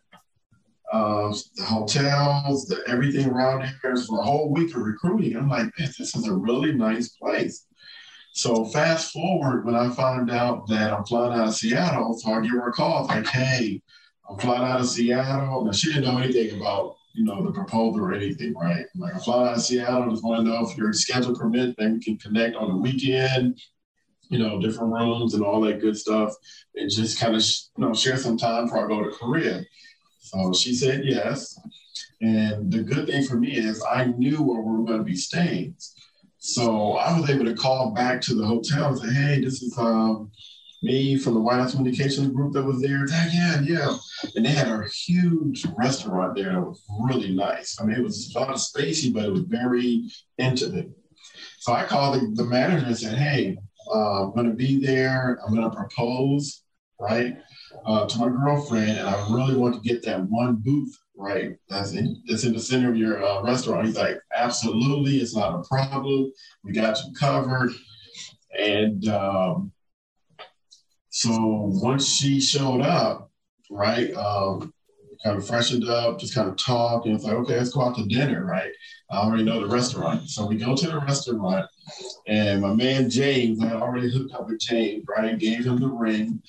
Uh, 0.91 1.33
the 1.55 1.65
hotels, 1.65 2.65
the 2.65 2.81
everything 2.87 3.29
around 3.29 3.61
here 3.81 3.97
for 3.97 4.19
a 4.19 4.23
whole 4.23 4.53
week 4.53 4.73
of 4.73 4.81
recruiting. 4.81 5.35
I'm 5.35 5.49
like, 5.49 5.65
man, 5.77 5.91
this 5.97 6.15
is 6.15 6.27
a 6.27 6.33
really 6.33 6.73
nice 6.73 7.09
place. 7.09 7.66
So 8.37 8.65
fast 8.65 9.13
forward 9.13 9.65
when 9.65 9.73
I 9.73 9.89
found 9.89 10.29
out 10.29 10.67
that 10.67 10.93
I'm 10.93 11.03
flying 11.05 11.33
out 11.33 11.47
of 11.47 11.55
Seattle, 11.55 12.13
so 12.13 12.33
I 12.33 12.41
give 12.41 12.51
her 12.51 12.69
a 12.69 12.71
call, 12.71 13.07
like, 13.07 13.25
hey, 13.25 13.81
I'm 14.29 14.37
flying 14.37 14.61
out 14.61 14.79
of 14.79 14.87
Seattle. 14.87 15.65
Now 15.65 15.71
she 15.71 15.87
didn't 15.87 16.03
know 16.03 16.19
anything 16.19 16.61
about, 16.61 16.97
you 17.15 17.25
know, 17.25 17.43
the 17.43 17.51
proposal 17.51 18.05
or 18.05 18.13
anything, 18.13 18.53
right? 18.53 18.85
I'm 18.93 19.01
Like 19.01 19.15
I'm 19.15 19.21
flying 19.21 19.47
out 19.47 19.57
of 19.57 19.63
Seattle, 19.63 20.11
just 20.11 20.23
want 20.23 20.45
to 20.45 20.51
know 20.51 20.63
if 20.69 20.77
your 20.77 20.93
schedule 20.93 21.35
permits, 21.35 21.73
then 21.79 21.95
we 21.95 21.99
can 21.99 22.17
connect 22.17 22.55
on 22.55 22.69
the 22.69 22.77
weekend, 22.77 23.59
you 24.29 24.37
know, 24.37 24.61
different 24.61 24.93
rooms 24.93 25.33
and 25.33 25.43
all 25.43 25.59
that 25.61 25.81
good 25.81 25.97
stuff, 25.97 26.35
and 26.75 26.91
just 26.91 27.19
kind 27.19 27.35
of, 27.35 27.41
you 27.41 27.85
know, 27.85 27.93
share 27.95 28.17
some 28.17 28.37
time 28.37 28.65
before 28.65 28.85
I 28.85 28.87
go 28.87 29.03
to 29.03 29.17
Korea. 29.17 29.63
So 30.19 30.53
she 30.53 30.75
said 30.75 31.05
yes. 31.05 31.59
And 32.21 32.71
the 32.71 32.83
good 32.83 33.07
thing 33.07 33.23
for 33.23 33.35
me 33.35 33.57
is 33.57 33.83
I 33.83 34.05
knew 34.05 34.43
where 34.43 34.61
we 34.61 34.77
were 34.77 34.85
going 34.85 34.99
to 34.99 35.03
be 35.03 35.15
staying. 35.15 35.75
So 36.47 36.93
I 36.93 37.19
was 37.19 37.29
able 37.29 37.43
to 37.43 37.53
call 37.53 37.91
back 37.91 38.21
to 38.21 38.33
the 38.33 38.45
hotel 38.45 38.87
and 38.87 38.99
say, 38.99 39.13
hey, 39.13 39.41
this 39.41 39.61
is 39.61 39.77
um, 39.77 40.31
me 40.81 41.17
from 41.17 41.33
the 41.33 41.41
White 41.41 41.57
House 41.57 41.71
Communications 41.71 42.29
group 42.29 42.53
that 42.53 42.63
was 42.63 42.81
there. 42.81 43.05
Yeah, 43.33 43.59
yeah. 43.61 43.97
And 44.33 44.45
they 44.45 44.51
had 44.51 44.69
a 44.69 44.85
huge 44.87 45.65
restaurant 45.77 46.35
there 46.35 46.53
that 46.53 46.61
was 46.61 46.81
really 47.01 47.35
nice. 47.35 47.77
I 47.81 47.85
mean, 47.85 47.97
it 47.97 48.01
was 48.03 48.33
a 48.33 48.39
lot 48.39 48.49
of 48.49 48.61
spacey, 48.61 49.13
but 49.13 49.25
it 49.25 49.31
was 49.33 49.41
very 49.41 50.09
intimate. 50.37 50.89
So 51.59 51.73
I 51.73 51.83
called 51.83 52.15
the, 52.15 52.43
the 52.43 52.49
manager 52.49 52.85
and 52.85 52.97
said, 52.97 53.17
hey, 53.17 53.57
uh, 53.93 54.27
I'm 54.27 54.33
going 54.33 54.49
to 54.49 54.55
be 54.55 54.79
there. 54.79 55.39
I'm 55.45 55.53
going 55.53 55.69
to 55.69 55.75
propose, 55.75 56.63
right, 56.97 57.35
uh, 57.85 58.07
to 58.07 58.19
my 58.19 58.29
girlfriend. 58.29 58.97
And 58.99 59.09
I 59.09 59.27
really 59.29 59.57
want 59.57 59.75
to 59.75 59.81
get 59.81 60.01
that 60.05 60.23
one 60.23 60.55
booth, 60.63 60.97
right, 61.17 61.57
that's 61.67 61.93
in, 61.93 62.21
that's 62.27 62.43
in 62.43 62.53
the 62.53 62.59
center 62.59 62.89
of 62.89 62.97
your 62.97 63.23
uh, 63.23 63.41
restaurant. 63.43 63.85
He's 63.85 63.97
like, 63.97 64.17
absolutely. 64.35 65.17
It's 65.17 65.35
not 65.35 65.59
a 65.59 65.67
problem. 65.67 66.31
We 66.63 66.71
got 66.71 66.97
you 67.03 67.13
covered. 67.19 67.71
And 68.57 69.07
um, 69.09 69.71
so 71.09 71.29
once 71.81 72.07
she 72.07 72.39
showed 72.39 72.81
up, 72.81 73.31
right, 73.69 74.13
um, 74.13 74.73
kind 75.23 75.37
of 75.37 75.47
freshened 75.47 75.87
up, 75.89 76.19
just 76.19 76.35
kind 76.35 76.49
of 76.49 76.57
talked, 76.57 77.05
and 77.05 77.15
it's 77.15 77.23
like, 77.23 77.33
okay, 77.33 77.57
let's 77.57 77.71
go 77.71 77.81
out 77.81 77.95
to 77.97 78.05
dinner, 78.05 78.45
right? 78.45 78.71
I 79.09 79.17
already 79.17 79.43
know 79.43 79.59
the 79.59 79.73
restaurant. 79.73 80.29
So 80.29 80.45
we 80.45 80.57
go 80.57 80.75
to 80.75 80.87
the 80.87 80.99
restaurant, 80.99 81.67
and 82.27 82.61
my 82.61 82.73
man 82.73 83.09
James, 83.09 83.61
I 83.61 83.73
already 83.73 84.11
hooked 84.11 84.33
up 84.33 84.47
with 84.47 84.59
James, 84.59 85.05
right? 85.07 85.37
Gave 85.37 85.65
him 85.65 85.79
the 85.79 85.87
ring. 85.87 86.41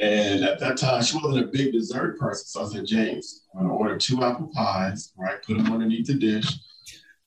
And 0.00 0.44
at 0.44 0.60
that 0.60 0.76
time, 0.76 1.02
she 1.02 1.16
wasn't 1.16 1.44
a 1.44 1.48
big 1.48 1.72
dessert 1.72 2.18
person. 2.18 2.46
So 2.46 2.64
I 2.64 2.68
said, 2.68 2.86
James, 2.86 3.42
I'm 3.54 3.66
going 3.66 3.70
to 3.70 3.74
order 3.74 3.98
two 3.98 4.22
apple 4.22 4.50
pies, 4.54 5.12
right? 5.16 5.42
Put 5.42 5.56
them 5.56 5.72
underneath 5.72 6.06
the 6.06 6.14
dish. 6.14 6.46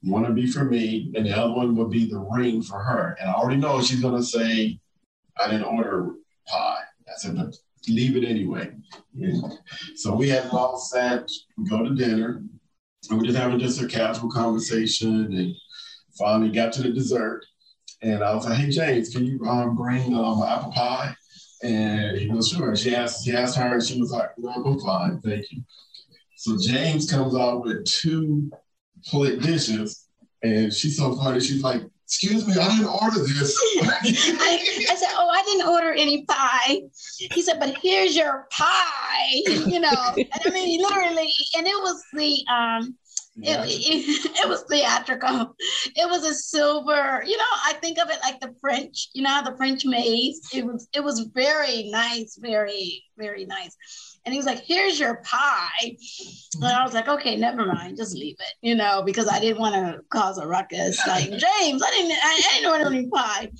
One 0.03 0.23
would 0.23 0.35
be 0.35 0.47
for 0.47 0.63
me, 0.63 1.11
and 1.15 1.25
the 1.25 1.37
other 1.37 1.53
one 1.53 1.75
would 1.75 1.91
be 1.91 2.09
the 2.09 2.19
ring 2.19 2.61
for 2.61 2.79
her. 2.79 3.17
And 3.19 3.29
I 3.29 3.33
already 3.33 3.59
know 3.59 3.81
she's 3.81 4.01
going 4.01 4.15
to 4.15 4.23
say, 4.23 4.79
I 5.37 5.49
didn't 5.49 5.65
order 5.65 6.11
pie. 6.47 6.79
I 7.07 7.11
said, 7.17 7.35
but 7.35 7.55
leave 7.87 8.15
it 8.15 8.23
anyway. 8.23 8.71
So 9.95 10.15
we 10.15 10.29
had 10.29 10.49
all 10.51 10.77
set, 10.77 11.29
we 11.57 11.69
go 11.69 11.83
to 11.83 11.93
dinner, 11.93 12.43
and 13.09 13.19
we're 13.19 13.25
just 13.25 13.37
having 13.37 13.59
just 13.59 13.81
a 13.81 13.87
casual 13.87 14.29
conversation 14.29 15.33
and 15.33 15.55
finally 16.17 16.51
got 16.51 16.73
to 16.73 16.83
the 16.83 16.91
dessert. 16.91 17.45
And 18.01 18.23
I 18.23 18.33
was 18.33 18.45
like, 18.45 18.57
hey, 18.57 18.69
James, 18.69 19.09
can 19.09 19.25
you 19.25 19.43
um, 19.45 19.75
bring 19.75 20.15
um, 20.15 20.41
apple 20.41 20.71
pie? 20.71 21.13
And 21.63 22.17
he 22.17 22.27
was 22.27 22.49
sure. 22.49 22.75
She 22.75 22.95
asked, 22.95 23.25
he 23.25 23.35
asked 23.35 23.57
her, 23.57 23.73
and 23.73 23.83
she 23.83 23.99
was 23.99 24.11
like, 24.11 24.29
no, 24.37 24.49
I'm 24.49 24.79
fine, 24.79 25.19
thank 25.21 25.51
you. 25.51 25.61
So 26.35 26.57
James 26.59 27.09
comes 27.09 27.35
out 27.35 27.63
with 27.63 27.85
two 27.85 28.51
plate 29.05 29.41
dishes, 29.41 30.07
and 30.41 30.73
she's 30.73 30.97
so 30.97 31.15
funny. 31.15 31.39
She's 31.39 31.61
like, 31.61 31.83
excuse 32.11 32.45
me, 32.45 32.53
I 32.59 32.67
didn't 32.67 32.87
order 32.87 33.19
this. 33.19 33.57
I, 33.81 34.59
I, 34.89 34.95
said, 34.95 35.09
oh, 35.13 35.29
I 35.29 35.43
didn't 35.45 35.67
order 35.69 35.93
any 35.93 36.25
pie. 36.25 36.81
He 37.17 37.41
said, 37.41 37.59
but 37.59 37.77
here's 37.81 38.17
your 38.17 38.47
pie, 38.51 39.31
you 39.45 39.79
know. 39.79 40.13
and 40.17 40.27
I 40.45 40.49
mean, 40.49 40.81
literally, 40.81 41.31
and 41.55 41.65
it 41.65 41.75
was 41.75 42.03
the, 42.13 42.43
um, 42.51 42.97
it, 43.37 43.59
it, 43.65 44.31
it, 44.43 44.49
was 44.49 44.63
theatrical. 44.69 45.55
It 45.95 46.09
was 46.09 46.25
a 46.25 46.33
silver, 46.33 47.23
you 47.25 47.37
know, 47.37 47.43
I 47.65 47.73
think 47.81 47.97
of 47.97 48.09
it 48.09 48.19
like 48.23 48.39
the 48.39 48.53
French, 48.59 49.09
you 49.13 49.23
know, 49.23 49.41
the 49.43 49.55
French 49.55 49.85
maze. 49.85 50.41
It 50.53 50.65
was, 50.65 50.87
it 50.93 51.03
was 51.03 51.29
very 51.33 51.89
nice, 51.89 52.37
very, 52.39 53.03
very 53.17 53.45
nice. 53.45 53.75
And 54.25 54.33
he 54.33 54.37
was 54.37 54.45
like, 54.45 54.59
here's 54.59 54.99
your 54.99 55.21
pie. 55.23 55.97
And 56.55 56.65
I 56.65 56.83
was 56.83 56.93
like, 56.93 57.07
okay, 57.07 57.35
never 57.37 57.65
mind, 57.65 57.97
just 57.97 58.15
leave 58.15 58.35
it, 58.39 58.53
you 58.61 58.75
know, 58.75 59.01
because 59.01 59.27
I 59.27 59.39
didn't 59.39 59.59
want 59.59 59.75
to 59.75 60.01
cause 60.09 60.37
a 60.37 60.45
ruckus. 60.45 60.99
Like, 61.07 61.29
James, 61.29 61.81
I 61.81 61.91
didn't, 61.91 62.11
I, 62.11 62.41
I 62.45 62.53
didn't 62.55 62.71
order 62.71 62.95
any 62.95 63.07
pie. 63.07 63.51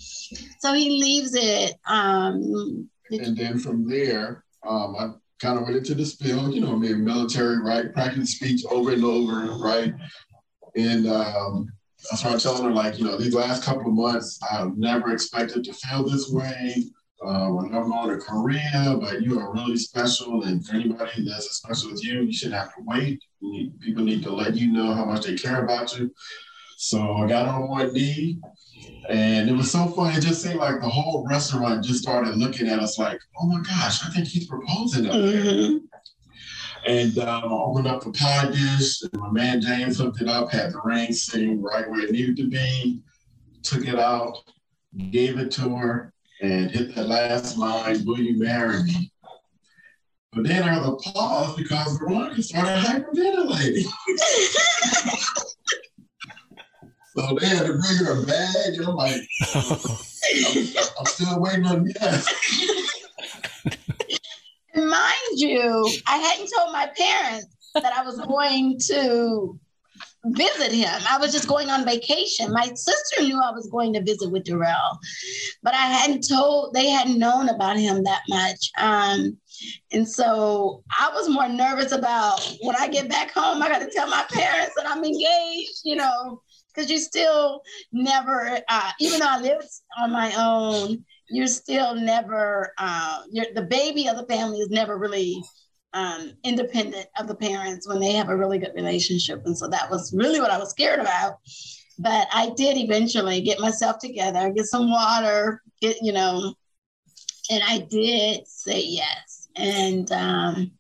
So 0.59 0.73
he 0.73 1.01
leaves 1.01 1.33
it. 1.33 1.75
Um, 1.87 2.89
and 3.09 3.37
then 3.37 3.57
from 3.57 3.89
there, 3.89 4.43
um, 4.67 4.95
I 4.97 5.09
kind 5.41 5.57
of 5.57 5.63
went 5.63 5.75
into 5.75 5.95
the 5.95 6.05
spill, 6.05 6.53
you 6.53 6.61
know, 6.61 6.73
I 6.73 6.75
mean, 6.75 7.03
military, 7.03 7.59
right? 7.61 7.91
Practice 7.91 8.35
speech 8.35 8.63
over 8.69 8.91
and 8.91 9.03
over, 9.03 9.53
right? 9.57 9.93
And 10.75 11.07
um, 11.07 11.67
I 12.11 12.15
started 12.15 12.41
telling 12.41 12.63
her, 12.63 12.71
like, 12.71 12.99
you 12.99 13.05
know, 13.05 13.17
these 13.17 13.33
last 13.33 13.63
couple 13.63 13.87
of 13.87 13.93
months, 13.93 14.39
I've 14.51 14.77
never 14.77 15.11
expected 15.11 15.63
to 15.63 15.73
feel 15.73 16.07
this 16.07 16.29
way 16.29 16.85
uh, 17.25 17.47
when 17.47 17.73
I'm 17.73 17.89
going 17.89 18.09
to 18.09 18.23
Korea, 18.23 18.97
but 18.99 19.21
you 19.21 19.39
are 19.39 19.53
really 19.53 19.77
special. 19.77 20.43
And 20.43 20.65
for 20.65 20.75
anybody 20.75 21.25
that's 21.25 21.47
as 21.47 21.55
special 21.57 21.91
as 21.91 22.03
you, 22.03 22.21
you 22.21 22.33
shouldn't 22.33 22.61
have 22.61 22.73
to 22.75 22.81
wait. 22.85 23.21
People 23.81 24.03
need 24.03 24.23
to 24.23 24.31
let 24.33 24.55
you 24.55 24.71
know 24.71 24.93
how 24.93 25.05
much 25.05 25.25
they 25.25 25.35
care 25.35 25.63
about 25.63 25.97
you. 25.97 26.13
So 26.83 26.99
I 27.17 27.27
got 27.27 27.47
on 27.47 27.67
one 27.69 27.93
knee, 27.93 28.39
and 29.07 29.47
it 29.47 29.53
was 29.53 29.69
so 29.69 29.85
funny. 29.89 30.17
It 30.17 30.21
just 30.21 30.41
seemed 30.41 30.55
like 30.55 30.81
the 30.81 30.89
whole 30.89 31.23
restaurant 31.27 31.85
just 31.85 32.01
started 32.01 32.37
looking 32.37 32.67
at 32.67 32.79
us 32.79 32.97
like, 32.97 33.19
"Oh 33.39 33.45
my 33.45 33.61
gosh, 33.61 34.03
I 34.03 34.09
think 34.09 34.27
he's 34.27 34.47
proposing 34.47 35.05
up 35.05 35.11
there." 35.13 35.43
Mhm. 35.43 35.81
And 36.87 37.19
um, 37.19 37.43
I 37.43 37.47
opened 37.53 37.85
up 37.85 38.03
a 38.07 38.11
pie 38.11 38.49
dish, 38.49 39.03
and 39.03 39.21
my 39.21 39.29
man 39.29 39.61
James 39.61 39.99
hooked 39.99 40.21
it 40.21 40.27
up, 40.27 40.51
had 40.51 40.71
the 40.73 40.81
ring 40.83 41.13
sitting 41.13 41.61
right 41.61 41.87
where 41.87 41.99
it 42.01 42.09
needed 42.09 42.35
to 42.37 42.47
be, 42.49 43.03
took 43.61 43.87
it 43.87 43.99
out, 43.99 44.37
gave 45.11 45.37
it 45.37 45.51
to 45.51 45.75
her, 45.75 46.11
and 46.41 46.71
hit 46.71 46.95
that 46.95 47.07
last 47.07 47.59
line, 47.59 48.03
Will 48.07 48.17
you 48.17 48.39
marry 48.39 48.81
me? 48.81 49.11
But 50.33 50.45
then 50.45 50.63
I 50.63 50.73
had 50.73 50.83
to 50.83 50.95
pause 50.95 51.55
because 51.55 51.99
Veronica 51.99 52.41
started 52.41 52.79
hyperventilating. 52.79 53.85
so 57.15 57.37
they 57.39 57.47
had 57.47 57.65
to 57.65 57.73
bring 57.73 58.05
her 58.05 58.21
a 58.21 58.25
bag, 58.25 58.73
and 58.75 58.85
I'm 58.85 58.95
like, 58.95 59.21
I'm, 59.55 59.63
I'm 60.99 61.05
still 61.05 61.39
waiting 61.39 61.65
on 61.65 61.91
yes. 61.99 62.27
And 64.73 64.89
mind 64.89 65.33
you, 65.33 65.89
I 66.07 66.17
hadn't 66.17 66.49
told 66.55 66.71
my 66.71 66.89
parents 66.97 67.47
that 67.73 67.93
I 67.93 68.03
was 68.03 68.17
going 68.19 68.79
to 68.87 69.59
visit 70.25 70.71
him. 70.71 71.01
I 71.09 71.17
was 71.17 71.31
just 71.31 71.47
going 71.47 71.69
on 71.69 71.83
vacation. 71.83 72.51
My 72.51 72.65
sister 72.73 73.23
knew 73.23 73.39
I 73.41 73.51
was 73.51 73.67
going 73.67 73.93
to 73.93 74.03
visit 74.03 74.31
with 74.31 74.45
Darrell, 74.45 74.99
but 75.63 75.73
I 75.73 75.87
hadn't 75.87 76.27
told, 76.27 76.73
they 76.73 76.87
hadn't 76.87 77.19
known 77.19 77.49
about 77.49 77.77
him 77.77 78.03
that 78.03 78.21
much. 78.29 78.71
Um, 78.77 79.37
and 79.91 80.07
so 80.07 80.83
I 80.97 81.09
was 81.13 81.29
more 81.29 81.49
nervous 81.49 81.91
about 81.91 82.39
when 82.61 82.75
I 82.75 82.87
get 82.87 83.09
back 83.09 83.31
home, 83.31 83.61
I 83.61 83.69
got 83.69 83.79
to 83.79 83.89
tell 83.89 84.07
my 84.07 84.25
parents 84.31 84.73
that 84.75 84.89
I'm 84.89 85.03
engaged, 85.03 85.81
you 85.83 85.95
know, 85.95 86.41
because 86.73 86.89
you 86.89 86.99
still 86.99 87.61
never, 87.91 88.59
uh, 88.69 88.91
even 88.99 89.19
though 89.19 89.29
I 89.29 89.39
lived 89.39 89.69
on 89.99 90.11
my 90.11 90.33
own, 90.37 91.03
you're 91.29 91.47
still 91.47 91.95
never, 91.95 92.73
uh, 92.77 93.21
you're, 93.31 93.45
the 93.53 93.63
baby 93.63 94.07
of 94.07 94.17
the 94.17 94.25
family 94.25 94.59
is 94.59 94.69
never 94.69 94.97
really 94.97 95.41
um, 95.93 96.33
independent 96.43 97.07
of 97.19 97.27
the 97.27 97.35
parents 97.35 97.87
when 97.87 97.99
they 97.99 98.13
have 98.13 98.29
a 98.29 98.35
really 98.35 98.59
good 98.59 98.73
relationship. 98.75 99.41
And 99.45 99.57
so 99.57 99.67
that 99.67 99.89
was 99.89 100.13
really 100.13 100.39
what 100.39 100.51
I 100.51 100.57
was 100.57 100.69
scared 100.69 100.99
about. 100.99 101.35
But 101.99 102.27
I 102.33 102.51
did 102.55 102.77
eventually 102.77 103.41
get 103.41 103.59
myself 103.59 103.99
together, 103.99 104.49
get 104.49 104.65
some 104.65 104.89
water, 104.89 105.61
get, 105.81 105.97
you 106.01 106.13
know, 106.13 106.53
and 107.49 107.63
I 107.67 107.79
did 107.79 108.47
say 108.47 108.81
yes. 108.81 109.49
And 109.55 110.11
um, 110.11 110.71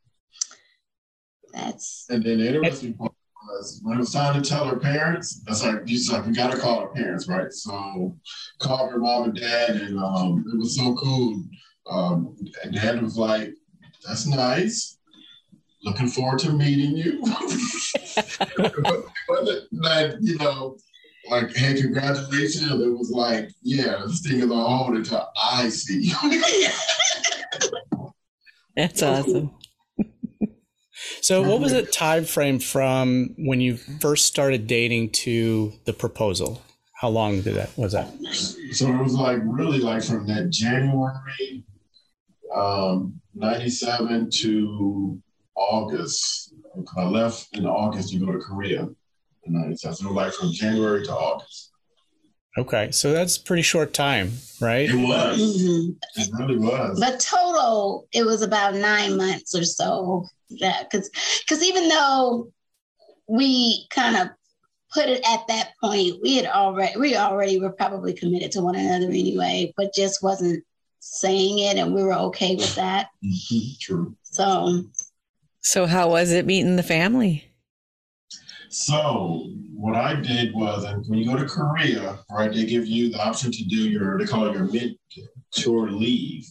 that's, 1.53 2.07
And 2.09 2.23
then 2.23 2.39
the 2.39 2.47
interesting 2.47 2.93
part 2.93 3.13
was 3.47 3.79
when 3.83 3.97
it 3.97 3.99
was 3.99 4.13
time 4.13 4.41
to 4.41 4.47
tell 4.47 4.65
her 4.65 4.77
parents, 4.77 5.41
that's 5.45 5.63
like, 5.63 5.81
you 5.85 5.99
like, 6.11 6.25
we 6.25 6.33
gotta 6.33 6.59
call 6.59 6.81
her 6.81 6.87
parents, 6.87 7.27
right? 7.27 7.51
So 7.51 8.15
called 8.59 8.91
her 8.91 8.99
mom 8.99 9.25
and 9.25 9.35
dad, 9.35 9.71
and 9.71 9.97
um, 9.99 10.45
it 10.51 10.57
was 10.57 10.75
so 10.75 10.95
cool. 10.95 11.43
Um, 11.89 12.35
and 12.63 12.73
dad 12.73 13.01
was 13.01 13.17
like, 13.17 13.53
that's 14.05 14.27
nice. 14.27 14.97
Looking 15.83 16.07
forward 16.07 16.39
to 16.39 16.51
meeting 16.51 16.95
you. 16.95 17.21
Wasn't 19.27 19.73
like, 19.73 20.13
you 20.21 20.37
know, 20.37 20.77
like, 21.29 21.55
hey, 21.55 21.79
congratulations. 21.81 22.71
It 22.71 22.97
was 22.97 23.11
like, 23.11 23.49
yeah, 23.61 24.03
this 24.05 24.21
thing 24.21 24.39
is 24.39 24.51
on 24.51 24.77
hold 24.77 24.95
until 24.95 25.27
I 25.41 25.69
see 25.69 26.11
you. 26.11 26.15
That's 28.75 29.01
awesome. 29.03 29.51
So, 31.21 31.41
what 31.41 31.59
was 31.59 31.71
the 31.71 31.83
time 32.05 32.25
frame 32.25 32.59
from 32.59 33.35
when 33.37 33.61
you 33.61 33.77
first 33.77 34.25
started 34.27 34.67
dating 34.67 35.11
to 35.11 35.73
the 35.85 35.93
proposal? 35.93 36.61
How 36.93 37.09
long 37.09 37.41
did 37.41 37.55
that 37.55 37.75
was 37.77 37.93
that? 37.93 38.07
So 38.73 38.87
it 38.87 38.97
was 39.01 39.13
like 39.13 39.39
really 39.43 39.79
like 39.79 40.03
from 40.03 40.27
that 40.27 40.49
January 40.51 41.63
um, 42.55 43.19
97 43.33 44.29
to 44.41 45.19
August. 45.55 46.53
I 46.97 47.03
left 47.03 47.57
in 47.57 47.65
August 47.65 48.11
to 48.11 48.19
go 48.19 48.31
to 48.31 48.37
Korea 48.39 48.83
in 49.43 49.53
97. 49.53 49.95
So 49.95 50.05
it 50.05 50.07
was 50.09 50.15
like 50.15 50.33
from 50.33 50.51
January 50.51 51.03
to 51.05 51.11
August. 51.11 51.71
Okay, 52.57 52.91
so 52.91 53.13
that's 53.13 53.37
pretty 53.37 53.63
short 53.63 53.93
time, 53.93 54.33
right? 54.59 54.89
It 54.89 54.95
was. 54.95 55.39
Mhm. 55.39 55.95
It 56.17 56.29
really 56.37 56.57
was. 56.57 56.99
but 56.99 57.19
total, 57.19 58.07
it 58.13 58.25
was 58.25 58.41
about 58.41 58.75
nine 58.75 59.15
months 59.17 59.55
or 59.55 59.63
so. 59.63 60.27
Yeah, 60.51 60.83
because 60.83 61.09
because 61.41 61.63
even 61.63 61.89
though 61.89 62.51
we 63.27 63.87
kind 63.89 64.17
of 64.17 64.29
put 64.93 65.07
it 65.07 65.23
at 65.27 65.47
that 65.47 65.71
point, 65.81 66.17
we 66.21 66.35
had 66.35 66.45
already 66.47 66.97
we 66.97 67.15
already 67.15 67.59
were 67.59 67.71
probably 67.71 68.13
committed 68.13 68.51
to 68.53 68.61
one 68.61 68.75
another 68.75 69.07
anyway, 69.07 69.73
but 69.77 69.93
just 69.93 70.21
wasn't 70.21 70.63
saying 70.99 71.59
it, 71.59 71.77
and 71.77 71.95
we 71.95 72.03
were 72.03 72.13
okay 72.13 72.55
with 72.55 72.75
that. 72.75 73.07
Mhm, 73.23 73.79
True. 73.79 74.15
So 74.23 74.83
So, 75.61 75.85
how 75.85 76.09
was 76.09 76.31
it 76.31 76.45
meeting 76.45 76.75
the 76.75 76.83
family? 76.83 77.45
So 78.69 79.49
what 79.75 79.95
I 79.95 80.15
did 80.15 80.53
was, 80.53 80.83
and 80.85 81.05
when 81.07 81.19
you 81.19 81.25
go 81.25 81.37
to 81.37 81.45
Korea, 81.45 82.19
right, 82.31 82.53
they 82.53 82.65
give 82.65 82.87
you 82.87 83.09
the 83.09 83.21
option 83.21 83.51
to 83.51 83.63
do 83.65 83.89
your, 83.89 84.17
they 84.17 84.25
call 84.25 84.47
it 84.47 84.53
your 84.53 84.65
mid-tour 84.65 85.91
leave, 85.91 86.47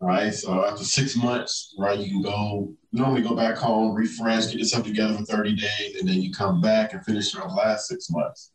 right? 0.00 0.32
So 0.32 0.64
after 0.64 0.84
six 0.84 1.16
months, 1.16 1.74
right, 1.78 1.98
you 1.98 2.10
can 2.10 2.22
go, 2.22 2.72
normally 2.92 3.22
go 3.22 3.34
back 3.34 3.56
home, 3.56 3.94
refresh, 3.94 4.46
get 4.46 4.58
yourself 4.58 4.84
together 4.84 5.14
for 5.14 5.24
30 5.24 5.56
days, 5.56 5.96
and 6.00 6.08
then 6.08 6.22
you 6.22 6.32
come 6.32 6.60
back 6.60 6.92
and 6.92 7.04
finish 7.04 7.34
your 7.34 7.48
last 7.48 7.88
six 7.88 8.08
months. 8.10 8.52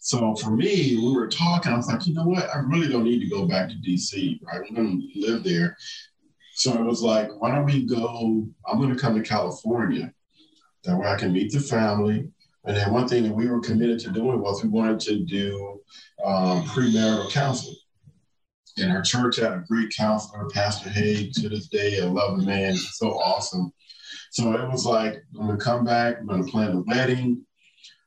So 0.00 0.34
for 0.34 0.50
me, 0.50 0.96
we 0.96 1.14
were 1.14 1.28
talking, 1.28 1.72
I 1.72 1.76
was 1.76 1.86
like, 1.86 2.06
you 2.06 2.14
know 2.14 2.24
what? 2.24 2.48
I 2.54 2.58
really 2.58 2.88
don't 2.88 3.04
need 3.04 3.20
to 3.20 3.28
go 3.28 3.46
back 3.46 3.68
to 3.68 3.74
DC, 3.76 4.40
right? 4.42 4.60
We're 4.70 4.82
to 4.82 5.00
live 5.14 5.44
there. 5.44 5.76
So 6.54 6.74
it 6.74 6.84
was 6.84 7.02
like, 7.02 7.28
why 7.40 7.54
don't 7.54 7.64
we 7.64 7.86
go? 7.86 8.46
I'm 8.66 8.78
going 8.78 8.94
to 8.94 9.00
come 9.00 9.14
to 9.14 9.22
California. 9.22 10.12
That 10.84 10.96
way 10.96 11.06
I 11.06 11.16
can 11.16 11.32
meet 11.32 11.52
the 11.52 11.60
family. 11.60 12.28
And 12.64 12.76
then 12.76 12.92
one 12.92 13.08
thing 13.08 13.22
that 13.24 13.34
we 13.34 13.48
were 13.48 13.60
committed 13.60 13.98
to 14.00 14.10
doing 14.10 14.40
was 14.40 14.62
we 14.62 14.68
wanted 14.68 15.00
to 15.00 15.24
do 15.24 15.80
um, 16.24 16.64
premarital 16.64 17.30
counseling. 17.30 17.76
And 18.78 18.92
our 18.92 19.02
church 19.02 19.36
had 19.36 19.52
a 19.52 19.64
great 19.68 19.92
counselor, 19.96 20.48
Pastor 20.50 20.90
Haig, 20.90 21.32
to 21.34 21.48
this 21.48 21.68
day, 21.68 22.00
I 22.00 22.06
love 22.06 22.38
the 22.38 22.46
man. 22.46 22.72
He's 22.72 22.96
so 22.96 23.18
awesome. 23.18 23.72
So 24.30 24.52
it 24.52 24.68
was 24.68 24.86
like, 24.86 25.22
I'm 25.38 25.46
going 25.46 25.58
to 25.58 25.64
come 25.64 25.84
back, 25.84 26.18
I'm 26.18 26.26
going 26.26 26.44
to 26.44 26.50
plan 26.50 26.74
the 26.74 26.82
wedding, 26.82 27.44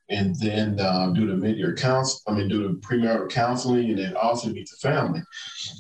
and 0.10 0.36
then 0.40 0.80
uh, 0.80 1.10
do 1.10 1.28
the 1.28 1.36
mid-year 1.36 1.76
counsel. 1.76 2.20
I 2.28 2.34
mean, 2.34 2.48
do 2.48 2.68
the 2.68 2.80
premarital 2.80 3.30
counseling, 3.30 3.90
and 3.90 4.00
then 4.00 4.16
also 4.16 4.50
meet 4.50 4.70
the 4.70 4.90
family. 4.90 5.22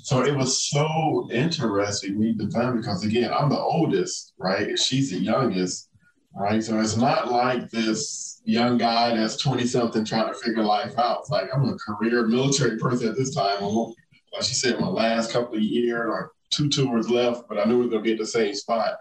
So 0.03 0.23
it 0.23 0.35
was 0.35 0.69
so 0.69 1.27
interesting 1.31 2.19
meeting 2.19 2.45
the 2.45 2.51
family 2.51 2.79
because 2.79 3.03
again, 3.05 3.31
I'm 3.33 3.49
the 3.49 3.59
oldest, 3.59 4.33
right? 4.37 4.77
She's 4.77 5.11
the 5.11 5.17
youngest, 5.19 5.89
right? 6.35 6.63
So 6.63 6.79
it's 6.79 6.97
not 6.97 7.31
like 7.31 7.69
this 7.69 8.41
young 8.45 8.77
guy 8.77 9.15
that's 9.15 9.37
20 9.37 9.65
something 9.65 10.03
trying 10.03 10.31
to 10.31 10.39
figure 10.39 10.63
life 10.63 10.97
out. 10.97 11.19
It's 11.21 11.29
like 11.29 11.49
I'm 11.53 11.65
a 11.65 11.77
career 11.77 12.27
military 12.27 12.77
person 12.77 13.09
at 13.09 13.15
this 13.15 13.33
time. 13.33 13.63
I'm, 13.63 13.93
like 14.33 14.43
she 14.43 14.53
said, 14.53 14.79
my 14.79 14.87
last 14.87 15.31
couple 15.31 15.55
of 15.55 15.61
years 15.61 16.05
or 16.07 16.31
two 16.49 16.69
tours 16.69 17.09
left, 17.09 17.47
but 17.47 17.59
I 17.59 17.65
knew 17.65 17.77
we 17.77 17.85
were 17.85 17.91
going 17.91 18.03
to 18.03 18.07
be 18.07 18.13
at 18.13 18.19
the 18.19 18.25
same 18.25 18.53
spot. 18.53 18.95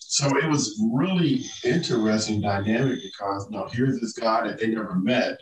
So 0.00 0.26
it 0.38 0.48
was 0.48 0.80
really 0.92 1.44
interesting 1.64 2.40
dynamic 2.40 2.98
because 3.02 3.48
you 3.50 3.68
here's 3.72 4.00
this 4.00 4.14
guy 4.14 4.46
that 4.46 4.58
they 4.58 4.68
never 4.68 4.94
met 4.94 5.38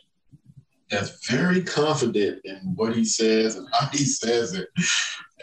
that's 0.90 1.26
very 1.28 1.62
confident 1.62 2.40
in 2.44 2.56
what 2.74 2.94
he 2.94 3.04
says 3.04 3.56
and 3.56 3.68
how 3.72 3.86
he 3.88 4.04
says 4.04 4.54
it. 4.54 4.68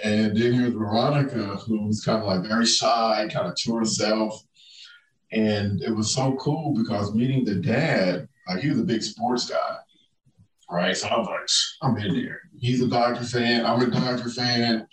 And 0.04 0.36
then 0.36 0.54
here's 0.54 0.74
Veronica, 0.74 1.58
who's 1.58 2.04
kind 2.04 2.22
of 2.22 2.28
like 2.28 2.48
very 2.48 2.66
shy, 2.66 3.28
kind 3.32 3.48
of 3.48 3.56
to 3.56 3.76
herself. 3.76 4.44
And 5.32 5.82
it 5.82 5.92
was 5.92 6.14
so 6.14 6.36
cool 6.36 6.74
because 6.76 7.16
meeting 7.16 7.44
the 7.44 7.56
dad, 7.56 8.28
like 8.48 8.62
he 8.62 8.70
was 8.70 8.80
a 8.80 8.84
big 8.84 9.04
sports 9.04 9.50
guy, 9.50 9.78
right? 10.74 10.98
So 10.98 11.08
I 11.08 11.18
was 11.18 11.28
like, 11.28 11.50
I'm 11.82 11.98
in 11.98 12.16
there. 12.16 12.42
He's 12.58 12.82
a 12.82 12.88
Dodger 12.88 13.24
fan. 13.24 13.66
I'm 13.66 13.82
a 13.82 13.92
Dodger 13.92 14.30
fan. 14.30 14.88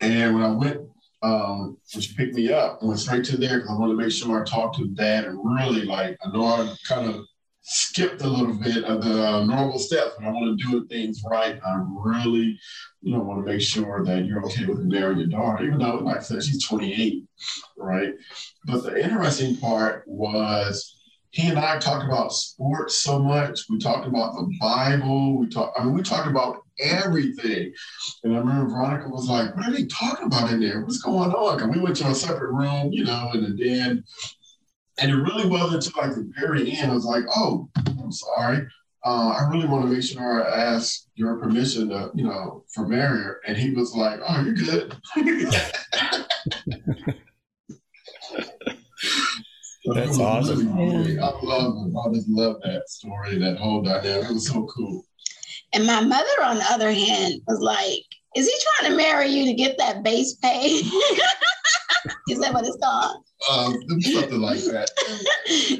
And 0.00 0.34
when 0.34 0.42
I 0.42 0.50
went, 0.50 0.80
um, 1.22 1.78
when 1.94 2.02
she 2.02 2.14
picked 2.14 2.34
me 2.34 2.52
up, 2.52 2.80
I 2.82 2.86
went 2.86 2.98
straight 2.98 3.24
to 3.26 3.36
there 3.36 3.58
because 3.58 3.70
I 3.70 3.78
wanted 3.78 3.92
to 3.92 3.98
make 3.98 4.12
sure 4.12 4.40
I 4.40 4.44
talked 4.44 4.76
to 4.78 4.88
dad 4.88 5.24
and 5.24 5.38
really 5.42 5.82
like, 5.82 6.18
I 6.24 6.30
know 6.32 6.44
I 6.44 6.74
kind 6.88 7.08
of 7.08 7.24
skipped 7.60 8.22
a 8.22 8.28
little 8.28 8.54
bit 8.54 8.82
of 8.84 9.04
the 9.04 9.24
uh, 9.24 9.44
normal 9.44 9.78
steps, 9.78 10.14
but 10.18 10.26
I 10.26 10.32
want 10.32 10.58
to 10.58 10.70
do 10.70 10.86
things 10.88 11.22
right. 11.24 11.60
I 11.64 11.80
really, 11.88 12.58
you 13.02 13.12
know, 13.12 13.20
want 13.20 13.46
to 13.46 13.52
make 13.52 13.60
sure 13.60 14.04
that 14.04 14.24
you're 14.24 14.44
okay 14.46 14.66
with 14.66 14.80
marrying 14.80 15.20
your 15.20 15.28
daughter, 15.28 15.64
even 15.64 15.78
though, 15.78 15.98
like 15.98 16.16
I 16.16 16.20
said, 16.20 16.42
she's 16.42 16.64
28, 16.64 17.24
right? 17.78 18.14
But 18.66 18.82
the 18.82 19.00
interesting 19.00 19.56
part 19.58 20.02
was 20.08 21.01
he 21.32 21.48
and 21.48 21.58
I 21.58 21.78
talked 21.78 22.04
about 22.04 22.32
sports 22.32 22.98
so 22.98 23.18
much. 23.18 23.60
We 23.70 23.78
talked 23.78 24.06
about 24.06 24.34
the 24.34 24.54
Bible. 24.60 25.38
We 25.38 25.48
talked, 25.48 25.78
I 25.78 25.84
mean, 25.84 25.94
we 25.94 26.02
talked 26.02 26.28
about 26.28 26.58
everything. 26.78 27.72
And 28.22 28.34
I 28.34 28.38
remember 28.38 28.70
Veronica 28.70 29.08
was 29.08 29.28
like, 29.28 29.56
what 29.56 29.66
are 29.66 29.72
they 29.72 29.86
talking 29.86 30.26
about 30.26 30.52
in 30.52 30.60
there? 30.60 30.82
What's 30.82 31.00
going 31.00 31.32
on? 31.32 31.62
And 31.62 31.74
we 31.74 31.80
went 31.80 31.96
to 31.96 32.08
a 32.08 32.14
separate 32.14 32.52
room, 32.52 32.92
you 32.92 33.04
know, 33.04 33.30
and 33.32 33.58
then 33.58 34.04
and 34.98 35.10
it 35.10 35.16
really 35.16 35.48
wasn't 35.48 35.86
until 35.86 36.02
like 36.02 36.14
the 36.14 36.30
very 36.38 36.70
end. 36.76 36.90
I 36.90 36.94
was 36.94 37.06
like, 37.06 37.24
oh, 37.34 37.70
I'm 37.88 38.12
sorry. 38.12 38.66
uh, 39.04 39.28
I 39.30 39.48
really 39.50 39.66
want 39.66 39.86
to 39.86 39.90
make 39.90 40.02
sure 40.04 40.46
I 40.46 40.62
ask 40.74 41.06
your 41.14 41.38
permission 41.38 41.88
to, 41.88 42.10
you 42.14 42.24
know, 42.24 42.64
for 42.74 42.86
marriage. 42.86 43.38
And 43.46 43.56
he 43.56 43.70
was 43.70 43.94
like, 43.94 44.20
oh, 44.28 44.44
you're 44.44 44.54
good. 44.54 44.96
That's 49.94 50.18
awesome. 50.18 50.76
Really 50.76 51.14
yeah. 51.14 51.26
I 51.26 51.40
love 51.42 51.74
I 51.96 52.12
just 52.12 52.28
love 52.28 52.56
that 52.64 52.88
story, 52.88 53.38
that 53.38 53.58
whole 53.58 53.82
dynamic. 53.82 54.30
It 54.30 54.32
was 54.32 54.48
so 54.48 54.66
cool. 54.66 55.04
And 55.72 55.86
my 55.86 56.00
mother, 56.00 56.42
on 56.44 56.58
the 56.58 56.70
other 56.70 56.92
hand, 56.92 57.40
was 57.46 57.60
like, 57.60 58.04
is 58.36 58.46
he 58.46 58.54
trying 58.78 58.90
to 58.90 58.96
marry 58.96 59.28
you 59.28 59.46
to 59.46 59.54
get 59.54 59.78
that 59.78 60.02
base 60.02 60.34
pay? 60.34 60.66
is 62.28 62.38
that 62.40 62.52
what 62.52 62.66
it's 62.66 62.76
called? 62.82 63.24
Um, 63.50 63.82
something 64.02 64.40
like 64.40 64.58
that. 64.64 64.90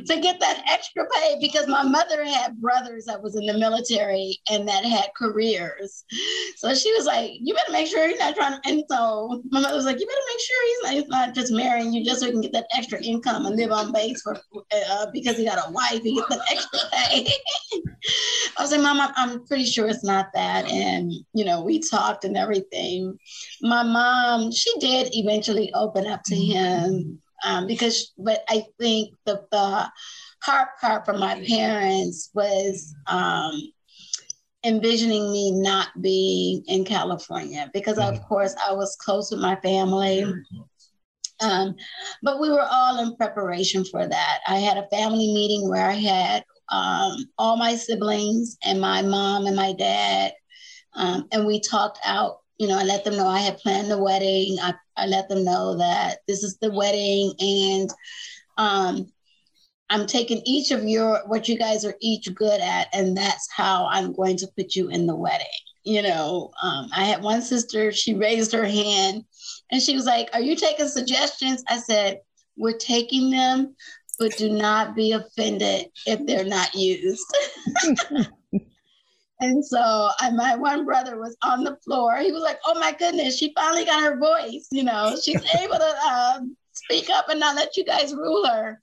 to 0.06 0.20
get 0.20 0.40
that 0.40 0.64
extra 0.68 1.06
pay 1.14 1.36
because 1.40 1.68
my 1.68 1.82
mother 1.82 2.24
had 2.24 2.60
brothers 2.60 3.04
that 3.06 3.22
was 3.22 3.36
in 3.36 3.46
the 3.46 3.56
military 3.56 4.38
and 4.50 4.66
that 4.68 4.84
had 4.84 5.10
careers. 5.16 6.04
So 6.56 6.74
she 6.74 6.92
was 6.92 7.06
like, 7.06 7.32
"You 7.40 7.54
better 7.54 7.72
make 7.72 7.86
sure 7.86 8.08
he's 8.08 8.18
not 8.18 8.34
trying 8.34 8.60
to." 8.60 8.68
And 8.68 8.82
so 8.90 9.42
my 9.50 9.60
mother 9.60 9.76
was 9.76 9.84
like, 9.84 10.00
"You 10.00 10.06
better 10.06 10.20
make 10.28 10.40
sure 10.40 10.66
he's 10.66 10.82
not, 10.82 10.92
he's 10.92 11.08
not 11.08 11.34
just 11.34 11.52
marrying 11.52 11.92
you 11.92 12.04
just 12.04 12.20
so 12.20 12.26
he 12.26 12.32
can 12.32 12.40
get 12.40 12.52
that 12.52 12.66
extra 12.76 13.00
income 13.02 13.46
and 13.46 13.56
live 13.56 13.70
on 13.70 13.92
base 13.92 14.22
for 14.22 14.36
uh, 14.90 15.06
because 15.12 15.36
he 15.36 15.44
got 15.44 15.68
a 15.68 15.70
wife. 15.70 16.02
He 16.02 16.16
gets 16.16 16.28
that 16.28 16.40
extra 16.50 16.78
pay." 16.92 17.26
I 18.58 18.62
was 18.62 18.72
like, 18.72 18.80
"Mom, 18.80 19.12
I'm 19.16 19.46
pretty 19.46 19.64
sure 19.64 19.86
it's 19.88 20.04
not 20.04 20.26
that." 20.34 20.68
And 20.68 21.12
you 21.32 21.44
know, 21.44 21.62
we 21.62 21.78
talked 21.78 22.24
and 22.24 22.36
everything. 22.36 23.16
My 23.62 23.82
mom, 23.82 24.50
she 24.50 24.76
did 24.80 25.10
eventually 25.12 25.72
open 25.74 26.06
up 26.06 26.22
to 26.24 26.34
him 26.34 27.21
um, 27.44 27.66
because 27.66 28.12
but 28.18 28.44
I 28.48 28.64
think 28.78 29.14
the, 29.26 29.44
the 29.50 29.90
hard 30.42 30.68
part 30.80 31.04
for 31.04 31.14
my 31.14 31.44
parents 31.48 32.30
was 32.34 32.94
um, 33.06 33.60
envisioning 34.64 35.32
me 35.32 35.50
not 35.52 35.88
being 36.00 36.62
in 36.66 36.84
California 36.84 37.70
because 37.72 37.98
of 37.98 38.14
mm-hmm. 38.14 38.24
course 38.24 38.54
I 38.66 38.72
was 38.72 38.96
close 39.00 39.30
with 39.30 39.40
my 39.40 39.56
family. 39.56 40.24
Um, 41.40 41.74
but 42.22 42.40
we 42.40 42.50
were 42.50 42.66
all 42.70 43.00
in 43.00 43.16
preparation 43.16 43.84
for 43.84 44.06
that. 44.06 44.38
I 44.46 44.58
had 44.58 44.76
a 44.76 44.88
family 44.90 45.32
meeting 45.34 45.68
where 45.68 45.88
I 45.88 45.94
had 45.94 46.44
um, 46.68 47.24
all 47.36 47.56
my 47.56 47.74
siblings 47.74 48.56
and 48.64 48.80
my 48.80 49.02
mom 49.02 49.46
and 49.46 49.56
my 49.56 49.72
dad, 49.72 50.32
um, 50.94 51.26
and 51.32 51.46
we 51.46 51.60
talked 51.60 51.98
out 52.04 52.41
you 52.62 52.68
know, 52.68 52.78
I 52.78 52.84
let 52.84 53.02
them 53.02 53.16
know 53.16 53.26
I 53.26 53.40
had 53.40 53.58
planned 53.58 53.90
the 53.90 53.98
wedding. 53.98 54.56
I, 54.62 54.72
I 54.96 55.06
let 55.06 55.28
them 55.28 55.44
know 55.44 55.76
that 55.78 56.18
this 56.28 56.44
is 56.44 56.58
the 56.58 56.70
wedding 56.70 57.32
and 57.40 57.90
um, 58.56 59.12
I'm 59.90 60.06
taking 60.06 60.42
each 60.46 60.70
of 60.70 60.84
your 60.84 61.22
what 61.26 61.48
you 61.48 61.58
guys 61.58 61.84
are 61.84 61.96
each 62.00 62.32
good 62.36 62.60
at, 62.60 62.86
and 62.92 63.16
that's 63.16 63.48
how 63.50 63.88
I'm 63.90 64.12
going 64.12 64.36
to 64.36 64.48
put 64.56 64.76
you 64.76 64.90
in 64.90 65.08
the 65.08 65.16
wedding. 65.16 65.46
You 65.82 66.02
know, 66.02 66.52
um, 66.62 66.86
I 66.94 67.02
had 67.02 67.20
one 67.20 67.42
sister, 67.42 67.90
she 67.90 68.14
raised 68.14 68.52
her 68.52 68.64
hand 68.64 69.24
and 69.72 69.82
she 69.82 69.96
was 69.96 70.06
like, 70.06 70.30
Are 70.32 70.40
you 70.40 70.54
taking 70.54 70.86
suggestions? 70.86 71.64
I 71.68 71.78
said, 71.78 72.20
We're 72.56 72.78
taking 72.78 73.30
them, 73.30 73.74
but 74.20 74.36
do 74.36 74.50
not 74.50 74.94
be 74.94 75.10
offended 75.10 75.86
if 76.06 76.24
they're 76.26 76.44
not 76.44 76.76
used. 76.76 77.26
And 79.42 79.64
so 79.64 80.08
I, 80.20 80.30
my 80.30 80.54
one 80.54 80.84
brother 80.84 81.18
was 81.18 81.36
on 81.42 81.64
the 81.64 81.76
floor. 81.84 82.16
He 82.18 82.30
was 82.30 82.42
like, 82.42 82.60
"Oh 82.64 82.78
my 82.78 82.92
goodness, 82.92 83.36
she 83.36 83.52
finally 83.56 83.84
got 83.84 84.00
her 84.00 84.16
voice. 84.16 84.68
You 84.70 84.84
know, 84.84 85.16
she's 85.20 85.42
able 85.60 85.78
to 85.78 85.94
uh, 86.06 86.40
speak 86.72 87.10
up 87.10 87.28
and 87.28 87.40
not 87.40 87.56
let 87.56 87.76
you 87.76 87.84
guys 87.84 88.14
rule 88.14 88.46
her." 88.46 88.80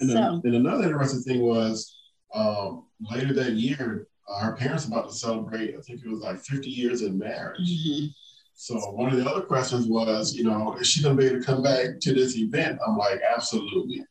And, 0.00 0.10
so. 0.10 0.14
then, 0.14 0.40
and 0.44 0.54
another 0.66 0.84
interesting 0.84 1.22
thing 1.22 1.42
was 1.42 1.96
um, 2.34 2.86
later 3.08 3.32
that 3.34 3.52
year, 3.52 4.08
uh, 4.28 4.40
her 4.40 4.56
parents 4.56 4.84
about 4.84 5.08
to 5.10 5.14
celebrate. 5.14 5.76
I 5.76 5.80
think 5.80 6.04
it 6.04 6.08
was 6.08 6.22
like 6.22 6.40
50 6.40 6.68
years 6.68 7.02
in 7.02 7.16
marriage. 7.16 7.60
Mm-hmm. 7.60 8.06
So 8.54 8.74
one 8.90 9.12
of 9.12 9.16
the 9.16 9.30
other 9.30 9.42
questions 9.42 9.86
was, 9.86 10.34
you 10.34 10.42
know, 10.42 10.76
is 10.78 10.88
she 10.88 11.02
gonna 11.02 11.14
be 11.14 11.26
able 11.26 11.38
to 11.38 11.46
come 11.46 11.62
back 11.62 12.00
to 12.00 12.12
this 12.12 12.36
event? 12.36 12.80
I'm 12.84 12.96
like, 12.96 13.20
absolutely. 13.34 14.04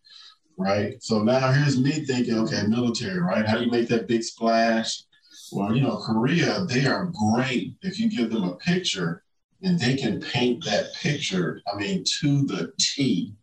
Right. 0.58 1.02
So 1.04 1.24
now 1.24 1.52
here's 1.52 1.80
me 1.80 1.92
thinking, 2.06 2.38
okay, 2.40 2.64
military, 2.68 3.20
right? 3.20 3.46
How 3.46 3.58
do 3.58 3.66
you 3.66 3.72
make 3.72 3.90
that 3.90 4.08
big 4.08 4.24
splash? 4.24 5.04
Well, 5.52 5.76
you 5.76 5.82
know, 5.82 5.98
Korea, 5.98 6.66
they 6.66 6.86
are 6.86 7.12
great 7.34 7.76
if 7.82 8.00
you 8.00 8.10
give 8.10 8.32
them 8.32 8.44
a 8.44 8.56
picture 8.56 9.24
and 9.62 9.80
they 9.80 9.96
can 9.96 10.22
paint 10.22 10.64
that 10.66 10.94
picture, 10.96 11.62
I 11.72 11.78
mean, 11.78 12.04
to 12.22 12.46
the 12.46 12.72
T. 12.80 13.34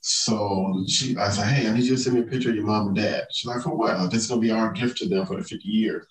So 0.00 0.84
she, 0.88 1.16
I 1.16 1.30
said, 1.30 1.46
hey, 1.46 1.68
I 1.68 1.72
need 1.72 1.84
you 1.84 1.96
to 1.96 2.00
send 2.00 2.16
me 2.16 2.22
a 2.22 2.24
picture 2.24 2.50
of 2.50 2.56
your 2.56 2.64
mom 2.64 2.88
and 2.88 2.96
dad. 2.96 3.26
She's 3.32 3.46
like, 3.46 3.62
for 3.62 3.70
what? 3.70 4.10
This 4.10 4.22
is 4.22 4.28
going 4.28 4.40
to 4.40 4.46
be 4.46 4.52
our 4.52 4.72
gift 4.72 4.98
to 4.98 5.08
them 5.08 5.26
for 5.26 5.36
the 5.36 5.44
50 5.44 5.68
years. 5.68 6.06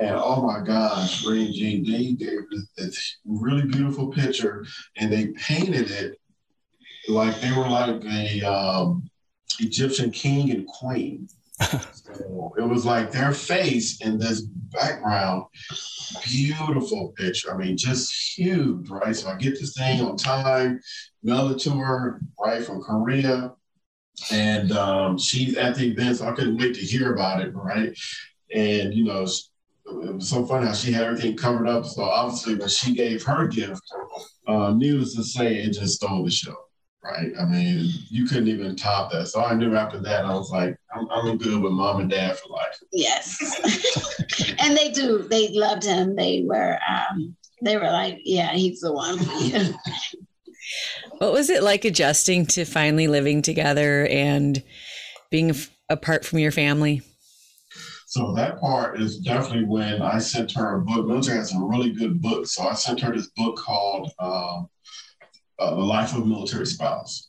And 0.00 0.16
oh 0.16 0.42
my 0.42 0.60
gosh, 0.60 1.24
Ray 1.24 1.46
and 1.46 1.54
Jean, 1.54 1.84
they 1.84 2.12
gave 2.12 2.42
this 2.76 3.18
really 3.24 3.66
beautiful 3.66 4.08
picture 4.08 4.64
and 4.96 5.12
they 5.12 5.28
painted 5.28 5.90
it 5.90 6.20
like 7.08 7.40
they 7.40 7.52
were 7.52 7.68
like 7.68 8.02
a 8.04 8.42
um, 8.42 9.08
Egyptian 9.60 10.10
king 10.10 10.50
and 10.50 10.66
queen 10.66 11.28
so 11.60 12.54
it 12.58 12.68
was 12.68 12.84
like 12.84 13.12
their 13.12 13.32
face 13.32 14.00
in 14.00 14.18
this 14.18 14.42
background, 14.42 15.44
beautiful 16.24 17.14
picture. 17.16 17.54
I 17.54 17.56
mean, 17.56 17.76
just 17.76 18.36
huge, 18.36 18.88
right? 18.88 19.14
So 19.14 19.28
I 19.28 19.36
get 19.36 19.58
this 19.58 19.74
thing 19.76 20.00
on 20.00 20.16
time, 20.16 20.80
mail 21.22 21.50
it 21.50 21.60
to 21.60 21.70
her, 21.70 22.20
right, 22.38 22.64
from 22.64 22.82
Korea. 22.82 23.52
And 24.30 24.72
um, 24.72 25.18
she's 25.18 25.56
at 25.56 25.76
the 25.76 25.90
event, 25.90 26.18
so 26.18 26.28
I 26.28 26.32
couldn't 26.32 26.58
wait 26.58 26.74
to 26.74 26.80
hear 26.80 27.12
about 27.12 27.40
it, 27.40 27.54
right? 27.54 27.96
And, 28.54 28.94
you 28.94 29.04
know, 29.04 29.22
it 29.22 30.14
was 30.14 30.28
so 30.28 30.46
funny 30.46 30.66
how 30.66 30.72
she 30.72 30.92
had 30.92 31.04
everything 31.04 31.36
covered 31.36 31.68
up. 31.68 31.84
So 31.84 32.02
obviously, 32.02 32.54
when 32.56 32.68
she 32.68 32.94
gave 32.94 33.22
her 33.24 33.46
gift, 33.48 33.82
uh, 34.46 34.72
needless 34.72 35.14
to 35.16 35.24
say, 35.24 35.56
it 35.56 35.72
just 35.72 35.96
stole 35.96 36.24
the 36.24 36.30
show 36.30 36.56
right? 37.04 37.32
I 37.38 37.44
mean, 37.44 37.90
you 38.08 38.24
couldn't 38.26 38.48
even 38.48 38.76
top 38.76 39.12
that. 39.12 39.28
So 39.28 39.42
I 39.42 39.54
knew 39.54 39.76
after 39.76 40.00
that, 40.00 40.24
I 40.24 40.34
was 40.34 40.50
like, 40.50 40.76
I'm, 40.94 41.06
I'm 41.10 41.38
good 41.38 41.62
with 41.62 41.72
mom 41.72 42.00
and 42.00 42.10
dad 42.10 42.38
for 42.38 42.48
life. 42.48 42.78
Yes. 42.92 43.38
and 44.58 44.76
they 44.76 44.90
do. 44.90 45.26
They 45.28 45.48
loved 45.50 45.84
him. 45.84 46.16
They 46.16 46.44
were, 46.46 46.78
um, 46.88 47.36
they 47.62 47.76
were 47.76 47.90
like, 47.90 48.20
yeah, 48.24 48.52
he's 48.52 48.80
the 48.80 48.92
one. 48.92 49.18
what 51.18 51.32
was 51.32 51.50
it 51.50 51.62
like 51.62 51.84
adjusting 51.84 52.46
to 52.46 52.64
finally 52.64 53.06
living 53.06 53.42
together 53.42 54.06
and 54.06 54.62
being 55.30 55.54
apart 55.88 56.24
from 56.24 56.38
your 56.38 56.52
family? 56.52 57.02
So 58.06 58.32
that 58.34 58.60
part 58.60 59.00
is 59.00 59.18
definitely 59.18 59.64
when 59.64 60.00
I 60.00 60.18
sent 60.18 60.52
her 60.52 60.76
a 60.76 60.80
book. 60.80 61.06
Military 61.06 61.38
has 61.38 61.50
some 61.50 61.68
really 61.68 61.90
good 61.90 62.22
books. 62.22 62.54
So 62.54 62.62
I 62.62 62.74
sent 62.74 63.00
her 63.00 63.12
this 63.12 63.30
book 63.36 63.56
called 63.56 64.12
um, 64.20 64.68
uh, 65.58 65.74
the 65.74 65.80
life 65.80 66.14
of 66.14 66.22
a 66.22 66.26
military 66.26 66.66
spouse. 66.66 67.28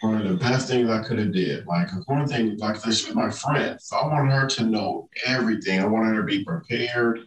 One 0.00 0.20
of 0.20 0.28
the 0.28 0.36
best 0.36 0.68
things 0.68 0.88
I 0.88 1.02
could 1.02 1.18
have 1.18 1.32
did. 1.32 1.66
Like 1.66 1.88
one 2.06 2.26
thing, 2.28 2.56
like 2.58 2.76
said, 2.76 2.94
she's 2.94 3.14
my 3.14 3.30
friend, 3.30 3.80
so 3.80 3.96
I 3.96 4.06
wanted 4.06 4.32
her 4.32 4.46
to 4.46 4.64
know 4.64 5.08
everything. 5.26 5.80
I 5.80 5.86
wanted 5.86 6.14
her 6.14 6.20
to 6.20 6.26
be 6.26 6.44
prepared, 6.44 7.20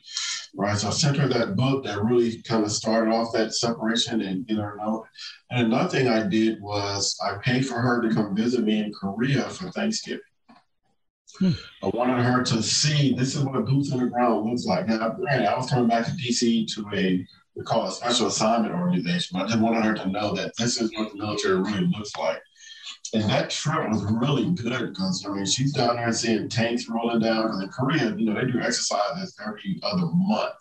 right? 0.55 0.77
So 0.77 0.87
I 0.87 0.91
sent 0.91 1.17
her 1.17 1.27
that 1.27 1.57
book 1.57 1.83
that 1.83 2.01
really 2.01 2.41
kind 2.43 2.63
of 2.63 2.71
started 2.71 3.11
off 3.11 3.33
that 3.33 3.53
separation 3.53 4.21
and 4.21 4.47
get 4.47 4.57
her 4.57 4.77
know. 4.77 5.05
And 5.49 5.65
another 5.65 5.89
thing 5.89 6.07
I 6.07 6.27
did 6.27 6.61
was 6.61 7.17
I 7.21 7.37
paid 7.43 7.67
for 7.67 7.81
her 7.81 8.01
to 8.01 8.13
come 8.13 8.35
visit 8.35 8.63
me 8.63 8.79
in 8.79 8.93
Korea 8.93 9.49
for 9.49 9.69
Thanksgiving. 9.71 10.21
I 11.41 11.87
wanted 11.93 12.23
her 12.23 12.43
to 12.43 12.63
see 12.63 13.13
this 13.13 13.35
is 13.35 13.43
what 13.43 13.65
boots 13.65 13.91
on 13.91 13.99
the 13.99 14.05
ground 14.05 14.49
looks 14.49 14.65
like. 14.65 14.87
Now, 14.87 15.09
granted, 15.09 15.47
I 15.47 15.57
was 15.57 15.69
coming 15.69 15.89
back 15.89 16.05
to 16.05 16.11
DC 16.11 16.73
to 16.75 16.85
a 16.93 17.27
we 17.55 17.63
call 17.63 17.85
it 17.85 17.89
a 17.89 17.91
special 17.91 18.27
assignment 18.27 18.73
organization. 18.73 19.37
But 19.37 19.45
I 19.45 19.47
just 19.47 19.59
wanted 19.59 19.83
her 19.83 19.93
to 19.95 20.09
know 20.09 20.33
that 20.33 20.53
this 20.57 20.79
is 20.81 20.91
what 20.95 21.11
the 21.11 21.17
military 21.17 21.57
really 21.57 21.87
looks 21.87 22.15
like. 22.17 22.41
And 23.13 23.23
that 23.29 23.49
trip 23.49 23.89
was 23.89 24.03
really 24.03 24.51
good 24.51 24.89
because 24.89 25.25
I 25.25 25.33
mean 25.33 25.45
she's 25.45 25.73
down 25.73 25.95
there 25.95 26.11
seeing 26.11 26.49
tanks 26.49 26.89
rolling 26.89 27.19
down. 27.21 27.43
Because 27.43 27.61
in 27.61 27.69
Korea, 27.69 28.15
you 28.15 28.25
know, 28.25 28.33
they 28.33 28.51
do 28.51 28.59
exercises 28.59 29.37
every 29.45 29.79
other 29.83 30.07
month, 30.13 30.55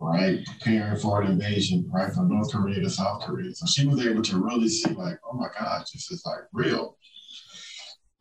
right? 0.00 0.44
Preparing 0.46 0.98
for 0.98 1.22
an 1.22 1.30
invasion, 1.32 1.88
right, 1.92 2.12
from 2.12 2.28
North 2.28 2.50
Korea 2.50 2.80
to 2.80 2.90
South 2.90 3.22
Korea. 3.22 3.54
So 3.54 3.66
she 3.66 3.86
was 3.86 4.04
able 4.04 4.22
to 4.22 4.42
really 4.42 4.68
see, 4.68 4.92
like, 4.92 5.18
oh 5.30 5.36
my 5.36 5.48
gosh, 5.58 5.90
this 5.90 6.10
is 6.10 6.24
like 6.26 6.44
real. 6.52 6.96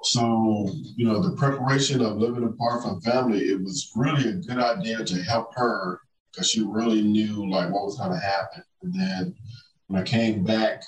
So, 0.03 0.69
you 0.95 1.05
know, 1.05 1.21
the 1.21 1.35
preparation 1.35 2.01
of 2.01 2.17
living 2.17 2.43
apart 2.43 2.83
from 2.83 3.01
family, 3.01 3.49
it 3.49 3.61
was 3.61 3.91
really 3.95 4.29
a 4.29 4.33
good 4.33 4.57
idea 4.57 5.03
to 5.03 5.23
help 5.23 5.53
her 5.55 5.99
because 6.31 6.49
she 6.49 6.61
really 6.61 7.01
knew 7.01 7.49
like 7.49 7.71
what 7.71 7.85
was 7.85 7.97
going 7.97 8.11
to 8.11 8.19
happen. 8.19 8.63
And 8.81 8.93
then 8.93 9.35
when 9.87 10.01
I 10.01 10.05
came 10.05 10.43
back 10.43 10.83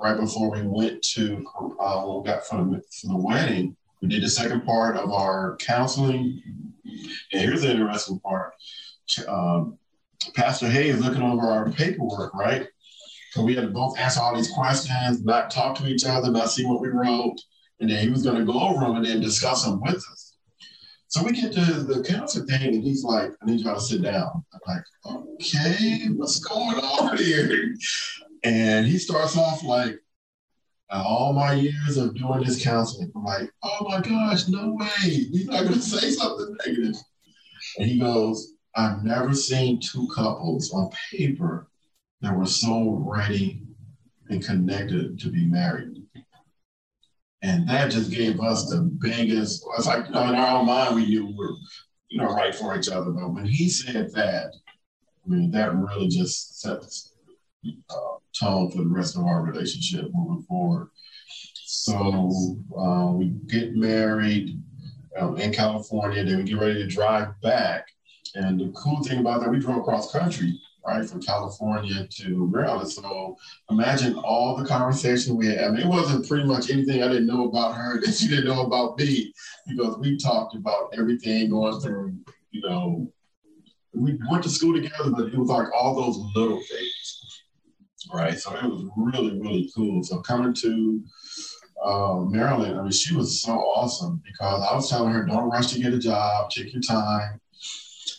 right 0.00 0.16
before 0.16 0.50
we 0.50 0.62
went 0.62 1.02
to 1.02 1.44
uh, 1.80 2.04
we 2.06 2.26
got 2.26 2.46
for 2.46 2.56
the, 2.56 2.82
for 3.00 3.06
the 3.08 3.16
wedding, 3.16 3.76
we 4.00 4.08
did 4.08 4.22
the 4.22 4.28
second 4.28 4.64
part 4.64 4.96
of 4.96 5.10
our 5.10 5.56
counseling. 5.56 6.42
And 7.32 7.42
here's 7.42 7.62
the 7.62 7.70
interesting 7.70 8.20
part. 8.20 8.52
Um, 9.26 9.78
Pastor 10.34 10.68
Hayes 10.68 11.00
looking 11.00 11.22
over 11.22 11.46
our 11.46 11.70
paperwork, 11.70 12.34
right? 12.34 12.68
So 13.32 13.42
we 13.42 13.54
had 13.54 13.62
to 13.62 13.70
both 13.70 13.98
answer 13.98 14.20
all 14.20 14.34
these 14.34 14.50
questions, 14.50 15.22
not 15.22 15.50
talk 15.50 15.76
to 15.78 15.86
each 15.86 16.04
other, 16.04 16.30
not 16.30 16.50
see 16.50 16.64
what 16.64 16.80
we 16.80 16.88
wrote. 16.88 17.36
And 17.80 17.90
then 17.90 18.02
he 18.02 18.08
was 18.08 18.22
going 18.22 18.38
to 18.38 18.50
go 18.50 18.58
over 18.58 18.80
them 18.80 18.96
and 18.96 19.04
then 19.04 19.20
discuss 19.20 19.64
them 19.64 19.80
with 19.82 19.96
us. 19.96 20.25
So 21.08 21.22
we 21.22 21.32
get 21.32 21.52
to 21.52 21.60
the 21.60 22.02
counseling 22.02 22.46
thing, 22.46 22.74
and 22.74 22.82
he's 22.82 23.04
like, 23.04 23.30
I 23.40 23.46
need 23.46 23.60
y'all 23.60 23.76
to 23.76 23.80
sit 23.80 24.02
down. 24.02 24.44
I'm 24.52 24.60
like, 24.66 24.84
okay, 25.06 26.08
what's 26.14 26.40
going 26.40 26.78
on 26.78 27.16
here? 27.16 27.74
And 28.42 28.86
he 28.86 28.98
starts 28.98 29.36
off 29.36 29.62
like, 29.62 30.00
all 30.90 31.32
my 31.32 31.52
years 31.52 31.96
of 31.96 32.14
doing 32.14 32.44
this 32.44 32.62
counseling, 32.62 33.10
I'm 33.14 33.24
like, 33.24 33.50
oh 33.62 33.88
my 33.88 34.00
gosh, 34.00 34.48
no 34.48 34.72
way. 34.72 35.10
He's 35.10 35.46
not 35.46 35.64
gonna 35.64 35.80
say 35.80 36.10
something 36.10 36.56
negative. 36.64 36.96
And 37.78 37.88
he 37.88 37.98
goes, 37.98 38.54
I've 38.76 39.02
never 39.02 39.34
seen 39.34 39.80
two 39.80 40.08
couples 40.14 40.72
on 40.72 40.90
paper 41.10 41.68
that 42.20 42.36
were 42.36 42.46
so 42.46 43.02
ready 43.04 43.62
and 44.28 44.44
connected 44.44 45.18
to 45.20 45.30
be 45.30 45.44
married. 45.44 45.95
And 47.42 47.68
that 47.68 47.90
just 47.90 48.10
gave 48.10 48.40
us 48.40 48.68
the 48.68 48.90
biggest, 49.00 49.64
it's 49.76 49.86
like, 49.86 50.06
you 50.06 50.12
know, 50.12 50.28
in 50.28 50.34
our 50.34 50.58
own 50.58 50.66
mind, 50.66 50.94
we 50.94 51.06
knew 51.06 51.26
we 51.26 51.34
were, 51.34 51.54
you 52.08 52.18
know, 52.18 52.34
right 52.34 52.54
for 52.54 52.76
each 52.76 52.88
other. 52.88 53.10
But 53.10 53.34
when 53.34 53.44
he 53.44 53.68
said 53.68 54.12
that, 54.14 54.52
I 55.24 55.28
mean, 55.28 55.50
that 55.50 55.74
really 55.74 56.08
just 56.08 56.60
set 56.60 56.80
the 57.62 57.76
uh, 57.90 58.18
tone 58.38 58.70
for 58.70 58.78
the 58.78 58.88
rest 58.88 59.16
of 59.16 59.24
our 59.24 59.42
relationship 59.42 60.06
moving 60.12 60.44
forward. 60.44 60.88
So 61.64 62.56
uh, 62.78 63.12
we 63.12 63.26
get 63.48 63.76
married 63.76 64.62
um, 65.18 65.36
in 65.36 65.52
California, 65.52 66.24
then 66.24 66.38
we 66.38 66.44
get 66.44 66.58
ready 66.58 66.74
to 66.74 66.86
drive 66.86 67.28
back. 67.42 67.86
And 68.34 68.60
the 68.60 68.72
cool 68.76 69.02
thing 69.02 69.18
about 69.20 69.40
that, 69.40 69.50
we 69.50 69.58
drove 69.58 69.78
across 69.78 70.12
country 70.12 70.58
right, 70.86 71.08
from 71.08 71.22
California 71.22 72.06
to 72.08 72.48
Maryland. 72.48 72.90
So 72.90 73.36
imagine 73.70 74.14
all 74.16 74.56
the 74.56 74.64
conversation 74.64 75.36
we 75.36 75.46
had. 75.46 75.64
I 75.64 75.70
mean, 75.70 75.82
it 75.82 75.88
wasn't 75.88 76.26
pretty 76.28 76.44
much 76.44 76.70
anything 76.70 77.02
I 77.02 77.08
didn't 77.08 77.26
know 77.26 77.48
about 77.48 77.74
her 77.74 78.00
that 78.04 78.12
she 78.12 78.28
didn't 78.28 78.46
know 78.46 78.62
about 78.62 78.98
me 78.98 79.32
because 79.66 79.98
we 79.98 80.16
talked 80.16 80.54
about 80.54 80.94
everything 80.96 81.50
going 81.50 81.80
through, 81.80 82.14
you 82.50 82.62
know, 82.62 83.10
we 83.94 84.18
went 84.30 84.42
to 84.44 84.50
school 84.50 84.74
together, 84.74 85.10
but 85.10 85.26
it 85.26 85.36
was 85.36 85.48
like 85.48 85.68
all 85.72 85.94
those 85.94 86.18
little 86.34 86.60
things, 86.60 87.42
right? 88.12 88.38
So 88.38 88.54
it 88.54 88.64
was 88.64 88.88
really, 88.96 89.38
really 89.40 89.70
cool. 89.74 90.02
So 90.04 90.20
coming 90.20 90.54
to 90.54 91.02
uh, 91.82 92.16
Maryland, 92.20 92.78
I 92.78 92.82
mean, 92.82 92.92
she 92.92 93.14
was 93.14 93.40
so 93.40 93.52
awesome 93.52 94.22
because 94.24 94.66
I 94.70 94.74
was 94.74 94.90
telling 94.90 95.12
her, 95.12 95.24
don't 95.24 95.50
rush 95.50 95.72
to 95.72 95.80
get 95.80 95.94
a 95.94 95.98
job, 95.98 96.50
take 96.50 96.72
your 96.72 96.82
time, 96.82 97.40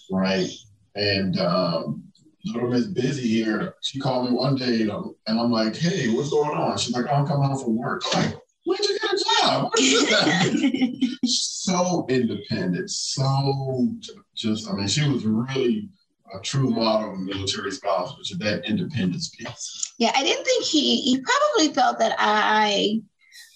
right? 0.09 0.49
And 0.95 1.39
um, 1.39 2.06
little 2.53 2.69
Miss 2.69 2.85
Busy 2.85 3.27
here, 3.27 3.75
she 3.81 3.99
called 3.99 4.29
me 4.29 4.35
one 4.35 4.55
day 4.55 4.81
and 4.81 4.91
I'm, 4.91 5.15
and 5.27 5.39
I'm 5.39 5.51
like, 5.51 5.75
hey, 5.75 6.09
what's 6.09 6.29
going 6.29 6.57
on? 6.57 6.77
She's 6.77 6.95
like, 6.95 7.07
I'm 7.11 7.25
coming 7.25 7.47
home 7.47 7.57
from 7.57 7.77
work. 7.77 8.03
I'm 8.13 8.23
like, 8.23 8.39
where'd 8.65 8.79
you 8.79 8.99
get 8.99 9.13
a 9.13 9.23
job? 9.41 9.71
so 11.25 12.05
independent, 12.09 12.89
so 12.89 13.87
just, 14.35 14.69
I 14.69 14.73
mean, 14.73 14.87
she 14.87 15.07
was 15.09 15.25
really 15.25 15.89
a 16.33 16.39
true 16.41 16.69
model 16.69 17.13
of 17.13 17.19
military 17.19 17.71
spouse, 17.71 18.17
which 18.17 18.31
is 18.31 18.37
that 18.39 18.65
independence 18.65 19.29
piece. 19.29 19.93
Yeah, 19.97 20.11
I 20.15 20.23
didn't 20.23 20.45
think 20.45 20.65
he, 20.65 21.01
he 21.01 21.21
probably 21.21 21.73
felt 21.73 21.99
that 21.99 22.15
I 22.19 23.01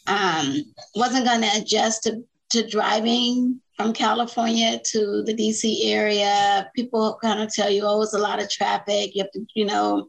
um, 0.07 0.63
wasn't 0.95 1.25
going 1.25 1.41
to 1.41 1.61
adjust 1.61 2.03
to, 2.03 2.23
to 2.51 2.67
driving 2.67 3.59
from 3.81 3.93
California 3.93 4.79
to 4.85 5.23
the 5.23 5.33
DC 5.33 5.85
area, 5.85 6.69
people 6.75 7.17
kind 7.21 7.41
of 7.41 7.51
tell 7.51 7.69
you, 7.69 7.81
oh, 7.83 8.01
it's 8.03 8.13
a 8.13 8.19
lot 8.19 8.41
of 8.41 8.47
traffic. 8.47 9.15
You 9.15 9.23
have 9.23 9.31
to, 9.31 9.43
you 9.55 9.65
know, 9.65 10.07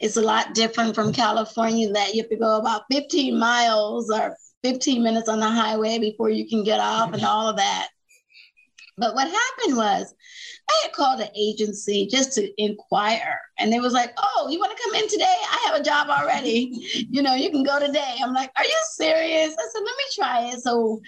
it's 0.00 0.16
a 0.16 0.22
lot 0.22 0.54
different 0.54 0.94
from 0.94 1.12
California 1.12 1.92
that 1.92 2.14
you 2.14 2.22
have 2.22 2.30
to 2.30 2.36
go 2.36 2.56
about 2.56 2.82
15 2.90 3.38
miles 3.38 4.10
or 4.10 4.36
15 4.64 5.04
minutes 5.04 5.28
on 5.28 5.38
the 5.38 5.48
highway 5.48 6.00
before 6.00 6.30
you 6.30 6.48
can 6.48 6.64
get 6.64 6.80
off 6.80 7.12
and 7.12 7.24
all 7.24 7.48
of 7.48 7.56
that. 7.56 7.88
But 8.98 9.14
what 9.14 9.28
happened 9.28 9.76
was 9.76 10.12
I 10.72 10.86
had 10.86 10.92
called 10.92 11.20
an 11.20 11.28
agency 11.36 12.06
just 12.10 12.32
to 12.34 12.62
inquire. 12.62 13.38
And 13.58 13.72
they 13.72 13.80
was 13.80 13.92
like, 13.92 14.12
oh, 14.16 14.48
you 14.50 14.58
want 14.58 14.76
to 14.76 14.82
come 14.82 14.94
in 14.94 15.08
today? 15.08 15.24
I 15.24 15.66
have 15.66 15.80
a 15.80 15.84
job 15.84 16.08
already. 16.08 17.06
You 17.10 17.22
know, 17.22 17.34
you 17.34 17.50
can 17.50 17.62
go 17.62 17.78
today. 17.78 18.16
I'm 18.22 18.32
like, 18.32 18.50
are 18.56 18.64
you 18.64 18.78
serious? 18.94 19.52
I 19.52 19.68
said, 19.72 19.82
let 19.84 19.84
me 19.84 20.04
try 20.14 20.50
it. 20.52 20.60
So 20.60 21.00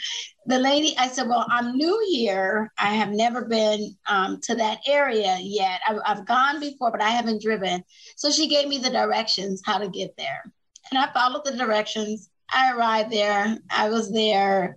the 0.46 0.58
lady, 0.58 0.94
I 0.98 1.08
said, 1.08 1.28
well, 1.28 1.46
I'm 1.48 1.76
new 1.76 2.06
here. 2.10 2.70
I 2.78 2.90
have 2.94 3.10
never 3.10 3.46
been 3.46 3.96
um, 4.08 4.40
to 4.42 4.54
that 4.56 4.78
area 4.86 5.38
yet. 5.40 5.80
I've, 5.88 6.00
I've 6.04 6.26
gone 6.26 6.60
before, 6.60 6.90
but 6.90 7.02
I 7.02 7.10
haven't 7.10 7.42
driven. 7.42 7.82
So 8.16 8.30
she 8.30 8.48
gave 8.48 8.68
me 8.68 8.78
the 8.78 8.90
directions 8.90 9.62
how 9.64 9.78
to 9.78 9.88
get 9.88 10.14
there. 10.18 10.52
And 10.90 10.98
I 10.98 11.10
followed 11.12 11.44
the 11.44 11.56
directions. 11.56 12.28
I 12.52 12.72
arrived 12.72 13.10
there. 13.10 13.56
I 13.70 13.88
was 13.88 14.12
there. 14.12 14.76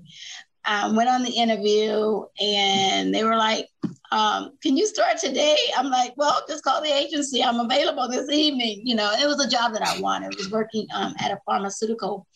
Um, 0.65 0.97
went 0.97 1.09
on 1.09 1.23
the 1.23 1.31
interview 1.31 2.23
and 2.41 3.15
they 3.15 3.23
were 3.23 3.37
like, 3.37 3.67
um, 4.11 4.51
can 4.61 4.77
you 4.77 4.87
start 4.87 5.17
today? 5.17 5.57
I'm 5.77 5.89
like, 5.89 6.13
well, 6.15 6.43
just 6.47 6.63
call 6.63 6.81
the 6.81 6.93
agency. 6.93 7.43
I'm 7.43 7.59
available 7.59 8.07
this 8.07 8.29
evening. 8.29 8.81
You 8.83 8.95
know, 8.95 9.11
it 9.11 9.27
was 9.27 9.43
a 9.43 9.49
job 9.49 9.73
that 9.73 9.81
I 9.81 9.99
wanted. 9.99 10.33
I 10.33 10.37
was 10.37 10.51
working 10.51 10.87
um, 10.93 11.13
at 11.19 11.31
a 11.31 11.39
pharmaceutical 11.45 12.27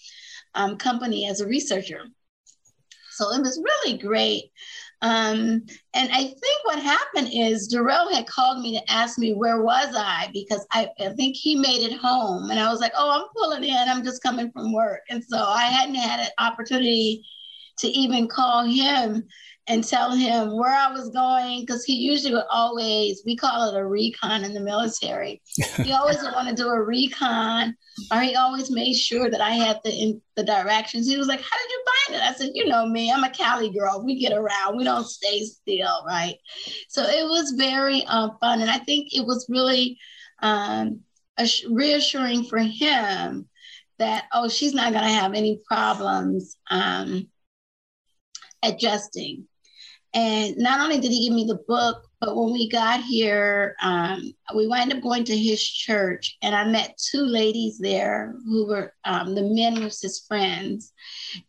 um, 0.56 0.78
company 0.78 1.28
as 1.28 1.40
a 1.40 1.48
researcher. 1.48 2.04
So 3.12 3.32
it 3.34 3.42
was 3.42 3.62
really 3.64 3.98
great. 3.98 4.52
Um, 5.04 5.64
and 5.96 6.12
I 6.12 6.24
think 6.24 6.64
what 6.64 6.80
happened 6.80 7.30
is 7.34 7.68
Darrell 7.68 8.14
had 8.14 8.28
called 8.28 8.62
me 8.62 8.78
to 8.78 8.92
ask 8.92 9.18
me 9.18 9.34
where 9.34 9.64
was 9.64 9.96
I 9.96 10.30
because 10.32 10.66
I, 10.72 10.90
I, 11.00 11.10
think 11.14 11.36
he 11.36 11.56
made 11.56 11.82
it 11.82 11.98
home, 11.98 12.52
and 12.52 12.60
I 12.60 12.70
was 12.70 12.80
like, 12.80 12.92
"Oh, 12.96 13.10
I'm 13.10 13.28
pulling 13.36 13.64
in. 13.64 13.90
I'm 13.90 14.04
just 14.04 14.22
coming 14.22 14.52
from 14.52 14.74
work," 14.74 15.02
and 15.10 15.24
so 15.24 15.44
I 15.44 15.64
hadn't 15.64 15.96
had 15.96 16.20
an 16.20 16.30
opportunity 16.38 17.26
to 17.80 17.88
even 17.88 18.28
call 18.28 18.64
him 18.64 19.28
and 19.68 19.84
tell 19.84 20.12
him 20.12 20.58
where 20.58 20.74
I 20.74 20.92
was 20.92 21.10
going 21.10 21.62
because 21.62 21.84
he 21.84 21.94
usually 21.94 22.34
would 22.34 22.46
always, 22.50 23.22
we 23.26 23.36
call 23.36 23.70
it 23.70 23.80
a 23.80 23.86
recon 23.86 24.44
in 24.44 24.54
the 24.54 24.60
military. 24.60 25.42
he 25.78 25.92
always 25.94 26.22
would 26.22 26.34
want 26.34 26.50
to 26.50 26.56
do 26.56 26.68
a 26.68 26.82
recon 26.82 27.76
or 28.12 28.22
he 28.22 28.36
always 28.36 28.72
made 28.72 28.96
sure 28.96 29.30
that 29.30 29.42
I 29.42 29.52
had 29.52 29.80
the, 29.84 29.92
in, 29.92 30.22
the 30.36 30.44
directions. 30.44 31.08
He 31.08 31.18
was 31.18 31.28
like, 31.28 31.42
How 31.42 31.58
did 31.58 31.70
you 31.70 31.84
find 31.86 32.16
it? 32.18 32.28
I 32.28 32.34
said, 32.34 32.52
You 32.56 32.66
know 32.66 32.88
me, 32.88 33.12
I'm 33.12 33.24
a 33.24 33.30
Cali 33.30 33.70
girl. 33.70 34.04
We 34.04 34.20
get 34.20 34.34
around, 34.34 34.78
we 34.78 34.84
don't 34.84 35.08
stay 35.08 35.44
still, 35.46 36.04
right? 36.08 36.36
So 36.90 37.04
it 37.04 37.26
was 37.26 37.54
very 37.56 38.04
um, 38.06 38.38
fun. 38.42 38.62
And 38.62 38.70
I 38.70 38.80
think 38.80 39.10
it 39.14 39.26
was 39.26 39.46
really 39.48 40.00
um, 40.42 41.02
reassuring 41.70 42.46
for 42.46 42.58
him 42.58 43.48
that, 44.00 44.26
oh, 44.34 44.50
she's 44.50 44.74
not 44.74 44.92
going 44.92 45.06
to 45.06 45.14
have 45.14 45.34
any 45.36 45.60
problems. 45.68 46.58
Um, 46.72 47.28
adjusting 48.64 49.48
and 50.14 50.58
not 50.58 50.82
only 50.82 51.00
did 51.00 51.12
he 51.12 51.28
give 51.28 51.36
me 51.36 51.46
the 51.46 51.64
book, 51.68 52.04
but 52.20 52.36
when 52.36 52.52
we 52.52 52.70
got 52.70 53.02
here, 53.02 53.76
um, 53.82 54.34
we 54.56 54.68
wound 54.68 54.94
up 54.94 55.02
going 55.02 55.24
to 55.26 55.38
his 55.38 55.64
church, 55.64 56.38
and 56.42 56.54
I 56.54 56.66
met 56.66 57.00
two 57.12 57.24
ladies 57.24 57.80
there 57.80 58.36
who 58.46 58.68
were 58.68 58.94
um, 59.06 59.36
the 59.36 59.42
men 59.42 59.84
was 59.84 60.02
his 60.02 60.20
friends, 60.28 60.94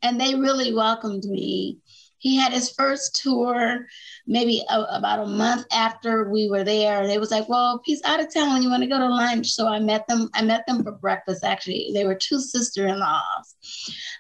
and 0.00 0.20
they 0.20 0.34
really 0.34 0.72
welcomed 0.72 1.24
me. 1.24 1.78
He 2.18 2.36
had 2.36 2.52
his 2.52 2.70
first 2.70 3.20
tour 3.20 3.84
maybe 4.28 4.62
a, 4.70 4.80
about 4.90 5.26
a 5.26 5.26
month 5.26 5.66
after 5.72 6.30
we 6.30 6.48
were 6.48 6.62
there. 6.62 7.06
They 7.06 7.18
was 7.18 7.32
like, 7.32 7.48
"Well, 7.48 7.82
he's 7.84 8.02
out 8.04 8.20
of 8.20 8.32
town. 8.32 8.62
You 8.62 8.70
want 8.70 8.84
to 8.84 8.88
go 8.88 8.98
to 8.98 9.08
lunch?" 9.08 9.48
So 9.48 9.66
I 9.66 9.80
met 9.80 10.06
them. 10.06 10.30
I 10.34 10.42
met 10.42 10.64
them 10.68 10.84
for 10.84 10.92
breakfast. 10.92 11.44
Actually, 11.44 11.90
they 11.92 12.06
were 12.06 12.14
two 12.14 12.38
sister-in-laws, 12.40 13.56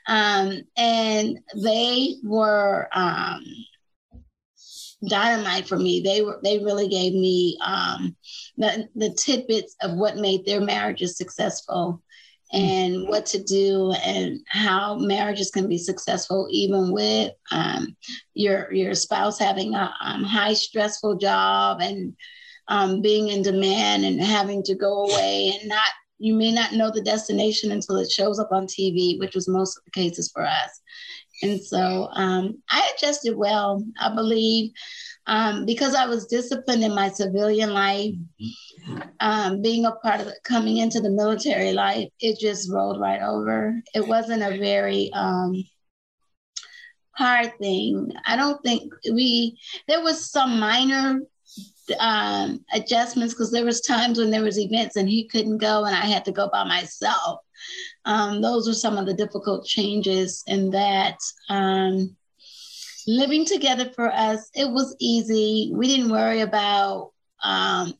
um, 0.08 0.62
and 0.76 1.38
they 1.62 2.16
were. 2.24 2.88
Um, 2.92 3.44
dynamite 5.08 5.66
for 5.66 5.78
me. 5.78 6.00
They 6.00 6.22
were 6.22 6.40
they 6.42 6.58
really 6.58 6.88
gave 6.88 7.12
me 7.12 7.58
um, 7.64 8.16
the 8.56 8.88
the 8.94 9.10
tidbits 9.10 9.76
of 9.82 9.96
what 9.96 10.16
made 10.16 10.44
their 10.44 10.60
marriages 10.60 11.16
successful 11.16 12.02
and 12.52 13.08
what 13.08 13.24
to 13.24 13.42
do 13.42 13.92
and 14.04 14.40
how 14.46 14.96
marriages 14.96 15.50
can 15.50 15.68
be 15.68 15.78
successful 15.78 16.48
even 16.50 16.92
with 16.92 17.32
um, 17.50 17.96
your 18.34 18.72
your 18.72 18.94
spouse 18.94 19.38
having 19.38 19.74
a 19.74 19.94
um, 20.02 20.22
high 20.22 20.52
stressful 20.52 21.16
job 21.16 21.80
and 21.80 22.14
um, 22.68 23.00
being 23.00 23.28
in 23.28 23.42
demand 23.42 24.04
and 24.04 24.20
having 24.20 24.62
to 24.62 24.74
go 24.74 25.04
away 25.04 25.58
and 25.58 25.68
not 25.68 25.88
you 26.22 26.34
may 26.34 26.52
not 26.52 26.72
know 26.72 26.88
the 26.88 27.02
destination 27.02 27.72
until 27.72 27.96
it 27.96 28.08
shows 28.08 28.38
up 28.38 28.52
on 28.52 28.68
TV, 28.68 29.18
which 29.18 29.34
was 29.34 29.48
most 29.48 29.76
of 29.76 29.82
the 29.84 29.90
cases 29.90 30.30
for 30.32 30.46
us. 30.46 30.81
And 31.42 31.60
so 31.60 32.08
um, 32.12 32.62
I 32.70 32.92
adjusted 32.96 33.36
well, 33.36 33.84
I 34.00 34.14
believe, 34.14 34.72
um, 35.26 35.66
because 35.66 35.94
I 35.94 36.06
was 36.06 36.26
disciplined 36.26 36.84
in 36.84 36.94
my 36.94 37.08
civilian 37.08 37.72
life, 37.72 38.14
um, 39.20 39.60
being 39.60 39.84
a 39.84 39.92
part 39.92 40.20
of 40.20 40.28
it, 40.28 40.38
coming 40.44 40.78
into 40.78 41.00
the 41.00 41.10
military 41.10 41.72
life, 41.72 42.08
it 42.20 42.38
just 42.38 42.70
rolled 42.72 43.00
right 43.00 43.22
over. 43.22 43.74
It 43.94 44.06
wasn't 44.06 44.42
a 44.42 44.58
very 44.58 45.12
um, 45.12 45.64
hard 47.12 47.56
thing. 47.58 48.10
I 48.26 48.36
don't 48.36 48.62
think 48.62 48.92
we, 49.12 49.58
there 49.88 50.02
was 50.02 50.30
some 50.30 50.58
minor 50.60 51.20
um, 51.98 52.64
adjustments 52.72 53.34
because 53.34 53.50
there 53.50 53.64
was 53.64 53.80
times 53.80 54.18
when 54.18 54.30
there 54.30 54.42
was 54.42 54.58
events 54.58 54.96
and 54.96 55.08
he 55.08 55.26
couldn't 55.28 55.58
go 55.58 55.84
and 55.84 55.94
I 55.94 56.06
had 56.06 56.24
to 56.26 56.32
go 56.32 56.48
by 56.50 56.64
myself. 56.64 57.40
Um, 58.04 58.40
those 58.42 58.68
are 58.68 58.74
some 58.74 58.98
of 58.98 59.06
the 59.06 59.14
difficult 59.14 59.64
changes 59.66 60.42
in 60.46 60.70
that. 60.70 61.18
Um, 61.48 62.16
living 63.06 63.44
together 63.44 63.90
for 63.94 64.12
us, 64.12 64.50
it 64.54 64.70
was 64.70 64.96
easy. 65.00 65.72
We 65.74 65.86
didn't 65.86 66.10
worry 66.10 66.40
about 66.40 67.12
um, 67.42 67.94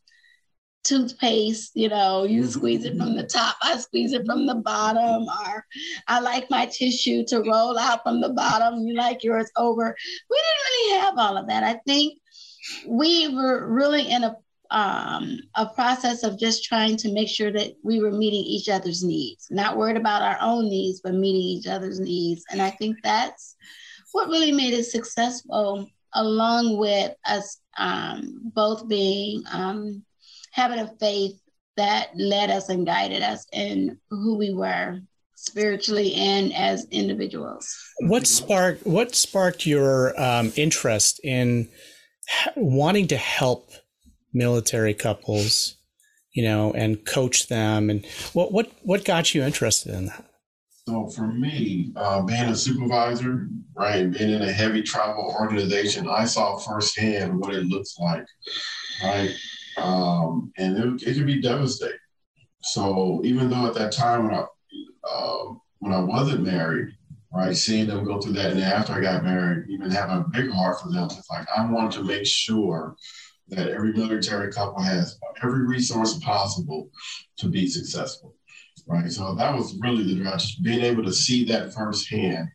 toothpaste, 0.85 1.73
you 1.75 1.89
know, 1.89 2.25
you 2.25 2.47
squeeze 2.47 2.85
it 2.85 2.97
from 2.97 3.15
the 3.15 3.25
top, 3.25 3.57
I 3.63 3.77
squeeze 3.79 4.13
it 4.13 4.27
from 4.27 4.47
the 4.47 4.57
bottom, 4.57 5.25
or 5.25 5.65
I 6.09 6.21
like 6.21 6.51
my 6.51 6.67
tissue 6.67 7.25
to 7.27 7.41
roll 7.41 7.79
out 7.79 8.03
from 8.03 8.21
the 8.21 8.31
bottom, 8.31 8.87
you 8.87 8.95
like 8.95 9.23
yours 9.23 9.51
over. 9.57 9.97
We 10.31 10.37
didn't 10.37 10.73
really 10.73 11.01
have 11.01 11.19
all 11.19 11.37
of 11.37 11.49
that. 11.49 11.63
I 11.63 11.81
think 11.87 12.19
we 12.87 13.35
were 13.35 13.73
really 13.73 14.11
in 14.11 14.25
a 14.25 14.37
um, 14.73 15.39
a 15.55 15.67
process 15.67 16.23
of 16.25 16.39
just 16.39 16.65
trying 16.65 16.97
to 16.97 17.13
make 17.13 17.29
sure 17.29 17.53
that 17.53 17.77
we 17.85 18.01
were 18.01 18.11
meeting 18.11 18.41
each 18.41 18.71
other's 18.71 19.05
needs, 19.05 19.47
not 19.51 19.77
worried 19.77 19.99
about 19.99 20.23
our 20.23 20.39
own 20.41 20.65
needs, 20.65 21.01
but 21.03 21.15
meeting 21.15 21.43
each 21.43 21.67
other's 21.67 22.01
needs. 22.01 22.45
And 22.51 22.61
I 22.61 22.71
think 22.71 22.97
that's 23.03 23.55
what 24.13 24.29
really 24.29 24.51
made 24.51 24.73
it 24.73 24.85
successful, 24.85 25.87
along 26.15 26.79
with 26.79 27.15
us 27.27 27.59
um, 27.77 28.41
both 28.45 28.89
being 28.89 29.45
um, 29.53 30.03
having 30.53 30.79
a 30.79 30.93
faith 30.99 31.39
that 31.77 32.09
led 32.17 32.51
us 32.51 32.71
and 32.71 32.87
guided 32.87 33.23
us 33.23 33.47
in 33.53 33.99
who 34.11 34.39
we 34.39 34.55
were 34.55 35.01
spiritually 35.35 36.15
and 36.15 36.55
as 36.55 36.87
individuals. 36.91 37.77
What 38.01 38.27
sparked 38.27 38.87
what 38.87 39.15
sparked 39.15 39.67
your 39.67 40.19
um, 40.19 40.53
interest 40.57 41.21
in 41.25 41.69
wanting 42.57 43.09
to 43.09 43.17
help 43.17 43.71
military 44.33 44.95
couples, 44.95 45.77
you 46.33 46.43
know, 46.43 46.73
and 46.73 47.05
coach 47.05 47.49
them? 47.49 47.91
And 47.91 48.05
what 48.33 48.53
what 48.53 48.73
what 48.83 49.05
got 49.05 49.35
you 49.35 49.43
interested 49.43 49.95
in 49.95 50.07
that? 50.07 50.25
So 50.89 51.07
for 51.07 51.29
me, 51.29 51.93
uh, 51.95 52.23
being 52.23 52.49
a 52.49 52.57
supervisor, 52.57 53.47
right, 53.77 54.11
being 54.11 54.31
in 54.31 54.43
a 54.43 54.53
heavy 54.53 54.83
travel 54.83 55.33
organization, 55.39 56.09
I 56.09 56.25
saw 56.25 56.59
firsthand 56.59 57.39
what 57.39 57.55
it 57.55 57.67
looks 57.67 57.97
like, 58.01 58.27
right, 59.05 59.31
um, 59.77 60.53
and 60.59 60.77
it, 60.77 61.07
it 61.07 61.15
can 61.15 61.27
be 61.27 61.41
devastating. 61.41 61.99
So 62.63 63.21
even 63.25 63.49
though 63.49 63.67
at 63.67 63.75
that 63.75 63.93
time 63.93 64.27
when 64.27 64.35
I 64.35 64.45
uh, 65.09 65.55
when 65.79 65.93
I 65.93 66.01
wasn't 66.01 66.45
married, 66.45 66.95
right, 67.33 67.57
seeing 67.57 67.87
them 67.87 68.05
go 68.05 68.21
through 68.21 68.35
that, 68.35 68.53
and 68.53 68.61
after 68.61 68.93
I 68.93 69.01
got 69.01 69.25
married, 69.25 69.69
even 69.69 69.91
having 69.91 70.17
a 70.19 70.29
big 70.31 70.51
heart 70.51 70.81
for 70.81 70.91
them, 70.91 71.05
it's 71.05 71.31
like 71.31 71.47
I 71.57 71.65
wanted 71.71 71.93
to 71.93 72.05
make 72.05 72.27
sure 72.27 72.97
that 73.49 73.69
every 73.69 73.93
military 73.93 74.53
couple 74.53 74.83
has 74.83 75.19
every 75.43 75.67
resource 75.67 76.19
possible 76.19 76.91
to 77.39 77.49
be 77.49 77.67
successful. 77.67 78.35
Right. 78.87 79.11
So 79.11 79.35
that 79.37 79.55
was 79.55 79.79
really 79.81 80.03
the 80.03 80.21
drive, 80.21 80.41
just 80.41 80.63
being 80.63 80.83
able 80.83 81.05
to 81.05 81.13
see 81.13 81.45
that 81.45 81.73
firsthand. 81.73 82.49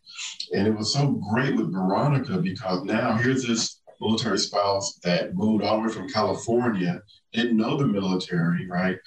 And 0.53 0.67
it 0.67 0.75
was 0.75 0.93
so 0.93 1.11
great 1.31 1.55
with 1.55 1.71
Veronica 1.71 2.37
because 2.37 2.83
now 2.83 3.13
here's 3.13 3.45
this 3.45 3.81
military 4.01 4.37
spouse 4.37 4.99
that 5.03 5.35
moved 5.35 5.63
all 5.63 5.77
the 5.77 5.87
way 5.87 5.93
from 5.93 6.09
California, 6.09 7.01
didn't 7.33 7.57
know 7.57 7.77
the 7.77 7.87
military, 7.87 8.67
right? 8.67 8.97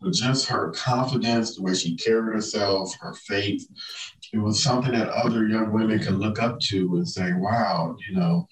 But 0.00 0.12
just 0.12 0.46
her 0.48 0.70
confidence, 0.72 1.56
the 1.56 1.62
way 1.62 1.74
she 1.74 1.96
carried 1.96 2.34
herself, 2.34 2.94
her 3.00 3.14
faith, 3.14 3.66
it 4.32 4.38
was 4.38 4.62
something 4.62 4.92
that 4.92 5.08
other 5.08 5.46
young 5.46 5.72
women 5.72 5.98
can 5.98 6.18
look 6.18 6.42
up 6.42 6.60
to 6.60 6.96
and 6.96 7.08
say, 7.08 7.32
wow, 7.32 7.96
you 8.08 8.16
know, 8.16 8.46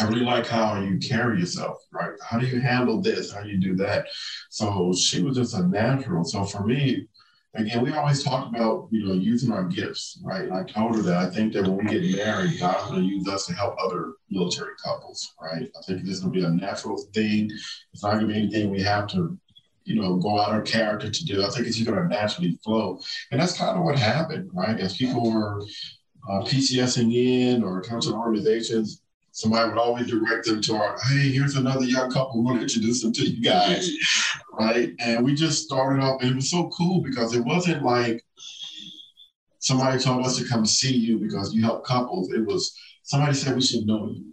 I 0.00 0.04
really 0.04 0.24
like 0.24 0.46
how 0.46 0.80
you 0.80 0.98
carry 0.98 1.40
yourself, 1.40 1.78
right? 1.92 2.12
How 2.26 2.38
do 2.38 2.46
you 2.46 2.60
handle 2.60 3.00
this? 3.00 3.32
How 3.32 3.42
do 3.42 3.50
you 3.50 3.58
do 3.58 3.74
that? 3.76 4.06
So 4.48 4.92
she 4.94 5.22
was 5.22 5.36
just 5.36 5.54
a 5.54 5.66
natural. 5.66 6.24
So 6.24 6.44
for 6.44 6.64
me, 6.64 7.08
again, 7.54 7.82
we 7.82 7.92
always 7.92 8.22
talk 8.22 8.48
about, 8.48 8.88
you 8.90 9.04
know, 9.04 9.12
using 9.12 9.52
our 9.52 9.64
gifts, 9.64 10.18
right? 10.24 10.42
And 10.42 10.54
I 10.54 10.64
told 10.64 10.96
her 10.96 11.02
that 11.02 11.16
I 11.16 11.28
think 11.28 11.52
that 11.52 11.64
when 11.64 11.76
we 11.76 11.84
get 11.84 12.16
married, 12.16 12.58
God's 12.58 12.90
going 12.90 13.02
to 13.02 13.06
use 13.06 13.28
us 13.28 13.46
to 13.46 13.54
help 13.54 13.76
other 13.78 14.14
military 14.30 14.72
couples, 14.82 15.34
right? 15.40 15.68
I 15.78 15.82
think 15.82 16.04
this 16.04 16.14
is 16.14 16.20
going 16.20 16.32
to 16.32 16.40
be 16.40 16.46
a 16.46 16.50
natural 16.50 16.96
thing. 17.12 17.50
It's 17.92 18.02
not 18.02 18.14
going 18.14 18.28
to 18.28 18.32
be 18.32 18.38
anything 18.38 18.70
we 18.70 18.82
have 18.82 19.06
to, 19.08 19.36
you 19.84 20.00
know, 20.00 20.16
go 20.16 20.40
out 20.40 20.58
of 20.58 20.64
character 20.64 21.10
to 21.10 21.24
do. 21.26 21.44
I 21.44 21.50
think 21.50 21.66
it's 21.66 21.76
just 21.76 21.88
going 21.88 22.00
to 22.02 22.08
naturally 22.08 22.58
flow. 22.64 23.00
And 23.30 23.40
that's 23.40 23.58
kind 23.58 23.76
of 23.76 23.84
what 23.84 23.98
happened, 23.98 24.48
right? 24.54 24.80
As 24.80 24.96
people 24.96 25.30
were 25.30 25.60
uh, 26.30 26.40
PCSing 26.44 27.12
in 27.14 27.62
or 27.62 27.82
counseling 27.82 28.18
organizations, 28.18 29.01
somebody 29.32 29.68
would 29.68 29.78
always 29.78 30.06
direct 30.06 30.44
them 30.44 30.60
to 30.60 30.74
our, 30.76 30.96
hey, 31.08 31.30
here's 31.30 31.56
another 31.56 31.84
young 31.84 32.10
couple. 32.10 32.38
We 32.38 32.44
want 32.44 32.58
to 32.58 32.62
introduce 32.62 33.02
them 33.02 33.12
to 33.14 33.28
you 33.28 33.42
guys. 33.42 33.90
right. 34.52 34.92
And 35.00 35.24
we 35.24 35.34
just 35.34 35.64
started 35.64 36.02
off, 36.02 36.20
and 36.20 36.30
it 36.30 36.36
was 36.36 36.50
so 36.50 36.68
cool 36.68 37.00
because 37.00 37.34
it 37.34 37.44
wasn't 37.44 37.82
like 37.82 38.22
somebody 39.58 39.98
told 39.98 40.26
us 40.26 40.36
to 40.36 40.46
come 40.46 40.66
see 40.66 40.94
you 40.94 41.18
because 41.18 41.54
you 41.54 41.62
help 41.62 41.84
couples. 41.84 42.30
It 42.32 42.44
was 42.46 42.76
somebody 43.04 43.34
said 43.34 43.54
we 43.54 43.62
should 43.62 43.86
know 43.86 44.08
you. 44.08 44.24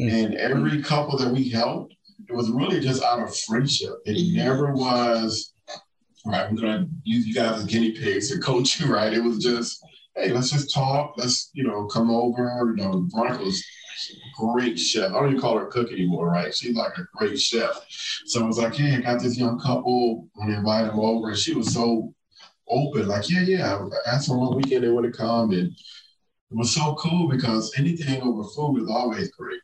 Mm-hmm. 0.00 0.14
And 0.14 0.34
every 0.34 0.82
couple 0.82 1.16
that 1.18 1.32
we 1.32 1.48
helped, 1.48 1.94
it 2.28 2.34
was 2.34 2.50
really 2.50 2.80
just 2.80 3.02
out 3.04 3.20
of 3.20 3.36
friendship. 3.36 3.92
It 4.04 4.34
never 4.34 4.72
was, 4.72 5.52
right, 6.26 6.50
we're 6.50 6.60
going 6.60 6.86
to 6.86 6.90
use 7.04 7.26
you 7.26 7.34
guys 7.34 7.60
as 7.60 7.66
guinea 7.66 7.92
pigs 7.92 8.30
to 8.30 8.40
coach 8.40 8.80
you, 8.80 8.86
right? 8.92 9.12
It 9.12 9.22
was 9.22 9.38
just, 9.38 9.80
hey, 10.16 10.32
let's 10.32 10.50
just 10.50 10.74
talk. 10.74 11.14
Let's, 11.16 11.50
you 11.52 11.62
know, 11.62 11.86
come 11.86 12.10
over. 12.10 12.74
You 12.76 12.82
know, 12.82 13.06
Veronica's 13.14 13.64
great 14.36 14.78
chef. 14.78 15.10
I 15.10 15.14
don't 15.14 15.30
even 15.30 15.40
call 15.40 15.58
her 15.58 15.68
a 15.68 15.70
cook 15.70 15.92
anymore, 15.92 16.30
right? 16.30 16.54
She's 16.54 16.76
like 16.76 16.96
a 16.98 17.06
great 17.16 17.40
chef. 17.40 17.84
So 18.26 18.42
I 18.42 18.46
was 18.46 18.58
like, 18.58 18.74
hey, 18.74 18.96
I 18.96 19.00
got 19.00 19.22
this 19.22 19.38
young 19.38 19.58
couple. 19.58 20.28
I 20.42 20.48
invite 20.48 20.86
them 20.86 20.98
over. 20.98 21.30
And 21.30 21.38
she 21.38 21.54
was 21.54 21.72
so 21.72 22.14
open, 22.68 23.08
like, 23.08 23.28
yeah, 23.30 23.42
yeah. 23.42 23.76
I 24.06 24.10
asked 24.10 24.28
them 24.28 24.40
what 24.40 24.56
weekend 24.56 24.84
they 24.84 24.88
want 24.88 25.06
to 25.06 25.16
come. 25.16 25.52
And 25.52 25.68
it 25.70 26.56
was 26.56 26.74
so 26.74 26.94
cool 26.94 27.28
because 27.28 27.72
anything 27.76 28.22
over 28.22 28.44
food 28.44 28.82
is 28.82 28.88
always 28.88 29.30
great. 29.32 29.60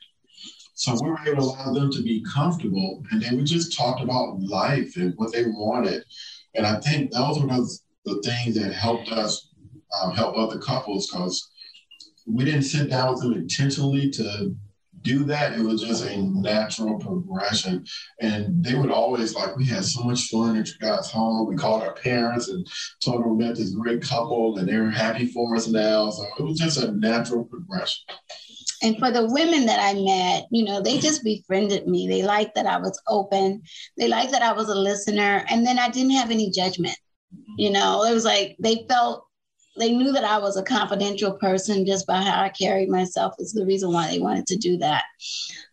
So 0.75 0.95
we 1.03 1.11
were 1.11 1.19
able 1.27 1.43
to 1.43 1.43
allow 1.43 1.73
them 1.75 1.91
to 1.93 2.03
be 2.03 2.25
comfortable. 2.33 3.03
And 3.11 3.21
then 3.21 3.37
we 3.37 3.45
just 3.45 3.77
talked 3.77 4.01
about 4.01 4.41
life 4.41 4.97
and 4.97 5.13
what 5.17 5.33
they 5.33 5.45
wanted. 5.45 6.05
And 6.55 6.67
I 6.67 6.81
think 6.81 7.13
those 7.13 7.39
were 7.39 7.47
the, 7.47 7.79
the 8.07 8.23
things 8.23 8.55
that 8.57 8.73
helped 8.73 9.13
us 9.13 9.51
um, 10.01 10.13
help 10.13 10.37
other 10.37 10.59
couples 10.59 11.09
because 11.09 11.51
we 12.33 12.45
didn't 12.45 12.63
sit 12.63 12.91
down 12.91 13.13
with 13.13 13.23
them 13.23 13.35
intentionally 13.35 14.11
to 14.11 14.55
do 15.03 15.25
that. 15.25 15.59
It 15.59 15.63
was 15.63 15.83
just 15.83 16.05
a 16.05 16.17
natural 16.23 16.99
progression. 16.99 17.87
And 18.21 18.63
they 18.63 18.75
would 18.75 18.91
always 18.91 19.35
like, 19.35 19.57
we 19.57 19.65
had 19.65 19.85
so 19.85 20.03
much 20.03 20.29
fun 20.29 20.57
at 20.57 20.69
your 20.69 20.77
guys' 20.79 21.11
home. 21.11 21.49
We 21.49 21.57
called 21.57 21.83
our 21.83 21.95
parents 21.95 22.49
and 22.49 22.67
told 23.03 23.23
them 23.23 23.39
we 23.39 23.45
met 23.45 23.57
this 23.57 23.71
great 23.71 24.03
couple 24.03 24.59
and 24.59 24.69
they're 24.69 24.91
happy 24.91 25.27
for 25.27 25.57
us 25.57 25.69
now. 25.69 26.11
So 26.11 26.27
it 26.39 26.43
was 26.43 26.59
just 26.59 26.79
a 26.79 26.93
natural 26.93 27.45
progression. 27.45 28.03
And 28.83 28.99
for 28.99 29.11
the 29.11 29.27
women 29.27 29.67
that 29.67 29.81
I 29.81 29.95
met, 29.95 30.47
you 30.51 30.65
know, 30.65 30.81
they 30.81 30.99
just 30.99 31.23
befriended 31.23 31.87
me. 31.87 32.09
They 32.09 32.23
liked 32.23 32.55
that 32.55 32.67
I 32.67 32.79
was 32.79 33.01
open. 33.09 33.63
They 33.99 34.09
liked 34.09 34.33
that 34.33 34.43
I 34.43 34.53
was 34.53 34.69
a 34.69 34.75
listener. 34.75 35.45
And 35.51 35.67
then 35.67 35.79
I 35.79 35.91
didn't 35.91 36.13
have 36.13 36.31
any 36.31 36.51
judgment. 36.51 36.97
You 37.57 37.71
know, 37.71 38.05
it 38.05 38.13
was 38.13 38.25
like 38.25 38.57
they 38.59 38.87
felt 38.89 39.25
they 39.81 39.93
knew 39.93 40.13
that 40.13 40.25
I 40.25 40.39
was 40.39 40.57
a 40.57 40.63
confidential 40.63 41.33
person 41.33 41.87
just 41.87 42.07
by 42.07 42.21
how 42.21 42.43
I 42.43 42.51
carried 42.51 42.89
myself 42.91 43.35
is 43.39 43.53
the 43.53 43.67
reason 43.67 43.93
why 43.93 44.09
they 44.09 44.19
wanted 44.19 44.47
to 44.49 44.57
do 44.57 44.77
that. 44.79 45.05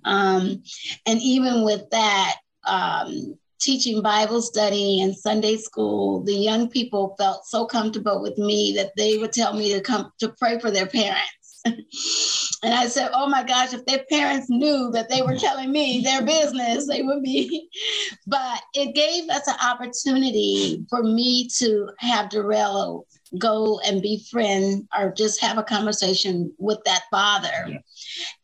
Um, 0.05 0.63
and 1.05 1.21
even 1.21 1.63
with 1.63 1.89
that, 1.91 2.35
um, 2.65 3.37
teaching 3.59 4.01
Bible 4.01 4.41
study 4.41 5.01
and 5.01 5.15
Sunday 5.15 5.57
school, 5.57 6.23
the 6.23 6.33
young 6.33 6.69
people 6.69 7.15
felt 7.17 7.45
so 7.45 7.65
comfortable 7.65 8.21
with 8.21 8.37
me 8.37 8.73
that 8.77 8.91
they 8.95 9.17
would 9.17 9.33
tell 9.33 9.53
me 9.53 9.73
to 9.73 9.81
come 9.81 10.11
to 10.19 10.29
pray 10.39 10.59
for 10.59 10.71
their 10.71 10.85
parents. 10.85 11.61
and 12.63 12.73
I 12.73 12.87
said, 12.87 13.09
Oh 13.13 13.27
my 13.27 13.43
gosh, 13.43 13.73
if 13.73 13.85
their 13.85 14.05
parents 14.09 14.47
knew 14.49 14.89
that 14.91 15.09
they 15.09 15.21
were 15.21 15.35
telling 15.35 15.71
me 15.71 16.01
their 16.01 16.23
business, 16.23 16.87
they 16.87 17.01
would 17.01 17.23
be. 17.23 17.69
But 18.27 18.61
it 18.73 18.93
gave 18.93 19.29
us 19.29 19.47
an 19.47 19.55
opportunity 19.63 20.85
for 20.89 21.03
me 21.03 21.47
to 21.57 21.89
have 21.99 22.29
Darrell 22.29 23.05
go 23.37 23.79
and 23.85 24.01
befriend 24.01 24.87
or 24.97 25.11
just 25.11 25.41
have 25.41 25.57
a 25.57 25.63
conversation 25.63 26.53
with 26.57 26.79
that 26.85 27.03
father. 27.11 27.67
Yeah. 27.67 27.77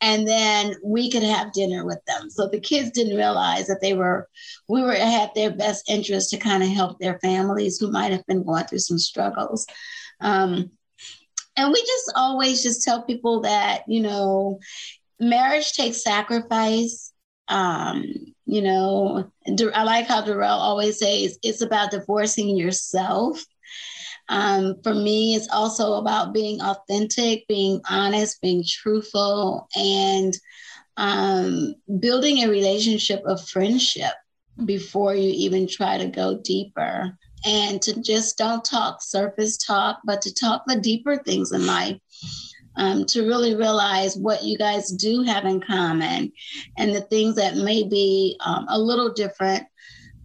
And 0.01 0.27
then 0.27 0.75
we 0.83 1.09
could 1.09 1.23
have 1.23 1.53
dinner 1.53 1.85
with 1.85 1.99
them. 2.05 2.29
So 2.29 2.47
the 2.47 2.59
kids 2.59 2.91
didn't 2.91 3.17
realize 3.17 3.67
that 3.67 3.79
they 3.81 3.93
were, 3.93 4.27
we 4.67 4.81
were 4.81 4.93
had 4.93 5.31
their 5.35 5.51
best 5.51 5.89
interest 5.89 6.29
to 6.31 6.37
kind 6.37 6.63
of 6.63 6.69
help 6.69 6.99
their 6.99 7.19
families 7.19 7.77
who 7.77 7.91
might 7.91 8.11
have 8.11 8.25
been 8.25 8.43
going 8.43 8.65
through 8.65 8.79
some 8.79 8.99
struggles. 8.99 9.65
Um, 10.19 10.71
and 11.55 11.71
we 11.71 11.79
just 11.79 12.13
always 12.15 12.63
just 12.63 12.83
tell 12.83 13.03
people 13.03 13.41
that, 13.41 13.83
you 13.87 14.01
know, 14.01 14.59
marriage 15.19 15.73
takes 15.73 16.03
sacrifice. 16.03 17.11
Um, 17.47 18.05
you 18.45 18.61
know, 18.61 19.31
I 19.73 19.83
like 19.83 20.07
how 20.07 20.21
Darrell 20.21 20.57
always 20.57 20.99
says 20.99 21.37
it's 21.43 21.61
about 21.61 21.91
divorcing 21.91 22.57
yourself 22.57 23.43
um, 24.29 24.75
for 24.83 24.93
me, 24.93 25.35
it's 25.35 25.49
also 25.49 25.93
about 25.93 26.33
being 26.33 26.61
authentic, 26.61 27.47
being 27.47 27.81
honest, 27.89 28.41
being 28.41 28.63
truthful, 28.67 29.67
and 29.75 30.33
um, 30.97 31.75
building 31.99 32.39
a 32.39 32.49
relationship 32.49 33.21
of 33.25 33.47
friendship 33.47 34.13
before 34.65 35.15
you 35.15 35.31
even 35.35 35.67
try 35.67 35.97
to 35.97 36.07
go 36.07 36.39
deeper. 36.43 37.17
And 37.45 37.81
to 37.81 38.01
just 38.01 38.37
don't 38.37 38.63
talk 38.63 39.01
surface 39.01 39.57
talk, 39.57 39.99
but 40.05 40.21
to 40.21 40.33
talk 40.33 40.63
the 40.65 40.79
deeper 40.79 41.17
things 41.17 41.51
in 41.51 41.65
life. 41.65 41.99
um, 42.75 43.05
to 43.05 43.27
really 43.27 43.55
realize 43.55 44.17
what 44.17 44.43
you 44.43 44.57
guys 44.57 44.89
do 44.91 45.21
have 45.23 45.45
in 45.45 45.61
common 45.61 46.31
and 46.77 46.95
the 46.95 47.01
things 47.01 47.35
that 47.35 47.55
may 47.57 47.83
be 47.83 48.37
um, 48.43 48.65
a 48.69 48.79
little 48.79 49.13
different. 49.13 49.63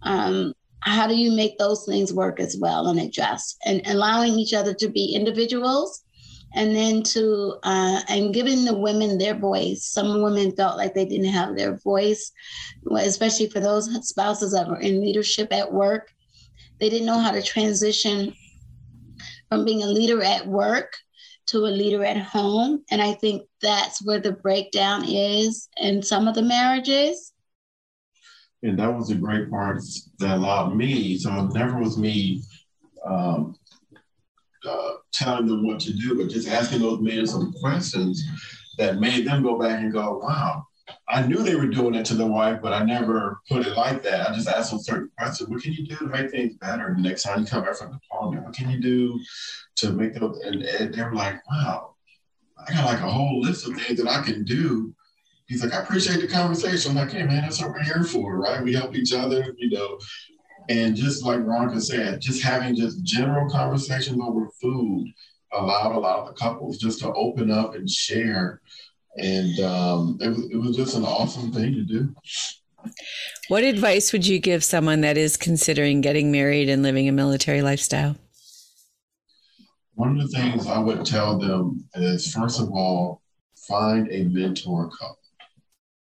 Um, 0.01 0.53
how 0.81 1.07
do 1.07 1.15
you 1.15 1.31
make 1.31 1.57
those 1.57 1.85
things 1.85 2.13
work 2.13 2.39
as 2.39 2.57
well 2.59 2.87
and 2.87 2.99
adjust? 2.99 3.57
And 3.65 3.81
allowing 3.85 4.33
each 4.33 4.53
other 4.53 4.73
to 4.75 4.89
be 4.89 5.13
individuals 5.13 6.03
and 6.55 6.75
then 6.75 7.03
to 7.03 7.57
uh, 7.63 8.01
and 8.07 8.33
giving 8.33 8.65
the 8.65 8.75
women 8.75 9.17
their 9.17 9.35
voice. 9.35 9.85
Some 9.85 10.21
women 10.21 10.51
felt 10.55 10.77
like 10.77 10.93
they 10.93 11.05
didn't 11.05 11.31
have 11.31 11.55
their 11.55 11.77
voice 11.77 12.31
especially 13.01 13.49
for 13.49 13.59
those 13.59 13.89
spouses 14.07 14.53
that 14.53 14.67
were 14.67 14.79
in 14.79 15.01
leadership 15.01 15.51
at 15.51 15.71
work. 15.71 16.11
They 16.79 16.89
didn't 16.89 17.07
know 17.07 17.19
how 17.19 17.31
to 17.31 17.41
transition 17.41 18.33
from 19.49 19.65
being 19.65 19.83
a 19.83 19.87
leader 19.87 20.23
at 20.23 20.47
work 20.47 20.95
to 21.47 21.65
a 21.65 21.67
leader 21.67 22.03
at 22.03 22.17
home. 22.17 22.83
And 22.91 23.01
i 23.01 23.13
think 23.13 23.43
that's 23.61 24.05
where 24.05 24.19
the 24.19 24.31
breakdown 24.31 25.03
is 25.07 25.67
in 25.77 26.01
some 26.01 26.27
of 26.27 26.35
the 26.35 26.41
marriages 26.41 27.33
and 28.63 28.77
that 28.77 28.93
was 28.93 29.09
a 29.09 29.15
great 29.15 29.49
part 29.49 29.81
that 30.19 30.37
allowed 30.37 30.75
me 30.75 31.17
so 31.17 31.29
it 31.45 31.53
never 31.53 31.79
was 31.79 31.97
me 31.97 32.41
um, 33.05 33.55
uh, 34.67 34.93
telling 35.11 35.47
them 35.47 35.65
what 35.65 35.79
to 35.81 35.93
do, 35.93 36.15
but 36.15 36.29
just 36.29 36.47
asking 36.47 36.81
those 36.81 36.99
men 36.99 37.25
some 37.25 37.53
questions 37.53 38.23
that 38.77 38.99
made 38.99 39.25
them 39.25 39.43
go 39.43 39.57
back 39.57 39.79
and 39.79 39.93
go, 39.93 40.17
wow, 40.17 40.65
I 41.07 41.25
knew 41.25 41.37
they 41.37 41.55
were 41.55 41.67
doing 41.67 41.95
it 41.95 42.05
to 42.07 42.15
the 42.15 42.25
wife, 42.25 42.59
but 42.61 42.73
I 42.73 42.83
never 42.83 43.39
put 43.47 43.65
it 43.65 43.75
like 43.75 44.03
that. 44.03 44.29
I 44.29 44.33
just 44.33 44.47
asked 44.47 44.71
them 44.71 44.79
certain 44.79 45.11
questions. 45.17 45.49
What 45.49 45.61
can 45.61 45.73
you 45.73 45.85
do 45.85 45.95
to 45.97 46.07
make 46.07 46.31
things 46.31 46.55
better 46.55 46.93
the 46.95 47.01
next 47.01 47.23
time 47.23 47.41
you 47.41 47.45
come 47.45 47.63
back 47.63 47.75
from 47.75 47.91
the 47.91 47.99
deployment? 47.99 48.45
What 48.45 48.55
can 48.55 48.69
you 48.69 48.79
do 48.79 49.19
to 49.77 49.91
make 49.91 50.13
them? 50.13 50.33
And, 50.43 50.63
and 50.63 50.93
they 50.93 51.03
were 51.03 51.13
like, 51.13 51.35
wow, 51.49 51.95
I 52.57 52.73
got 52.73 52.85
like 52.85 53.01
a 53.01 53.09
whole 53.09 53.41
list 53.41 53.67
of 53.67 53.75
things 53.75 54.01
that 54.01 54.09
I 54.09 54.23
can 54.23 54.43
do. 54.43 54.93
He's 55.49 55.63
like, 55.63 55.73
I 55.73 55.81
appreciate 55.81 56.21
the 56.21 56.27
conversation. 56.27 56.91
I'm 56.91 56.97
like, 56.97 57.11
hey 57.11 57.23
man, 57.23 57.41
that's 57.41 57.59
what 57.59 57.71
we're 57.71 57.81
here 57.81 58.03
for, 58.03 58.37
right? 58.37 58.63
We 58.63 58.71
help 58.71 58.95
each 58.95 59.13
other, 59.13 59.55
you 59.57 59.71
know. 59.71 59.97
And 60.69 60.95
just 60.95 61.25
like 61.25 61.39
Veronica 61.39 61.81
said, 61.81 62.21
just 62.21 62.43
having 62.43 62.75
just 62.75 63.03
general 63.03 63.49
conversations 63.49 64.21
over 64.21 64.47
food 64.61 65.11
allowed 65.51 65.95
a 65.95 65.99
lot 65.99 66.19
of 66.19 66.27
the 66.27 66.33
couples 66.33 66.77
just 66.77 66.99
to 66.99 67.11
open 67.13 67.49
up 67.49 67.73
and 67.73 67.89
share. 67.89 68.61
And 69.17 69.59
um, 69.61 70.19
it, 70.21 70.29
was, 70.29 70.51
it 70.51 70.57
was 70.57 70.75
just 70.75 70.95
an 70.95 71.03
awesome 71.03 71.51
thing 71.51 71.73
to 71.73 71.81
do. 71.81 72.15
What 73.47 73.63
advice 73.63 74.13
would 74.13 74.27
you 74.27 74.37
give 74.37 74.63
someone 74.63 75.01
that 75.01 75.17
is 75.17 75.35
considering 75.35 76.01
getting 76.01 76.31
married 76.31 76.69
and 76.69 76.83
living 76.83 77.09
a 77.09 77.11
military 77.11 77.63
lifestyle? 77.63 78.15
One 79.95 80.19
of 80.19 80.29
the 80.29 80.37
things 80.37 80.67
I 80.67 80.77
would 80.77 81.03
tell 81.05 81.39
them 81.39 81.89
is 81.95 82.31
first 82.31 82.61
of 82.61 82.69
all, 82.69 83.23
find 83.67 84.07
a 84.11 84.25
mentor 84.25 84.91
couple. 84.91 85.18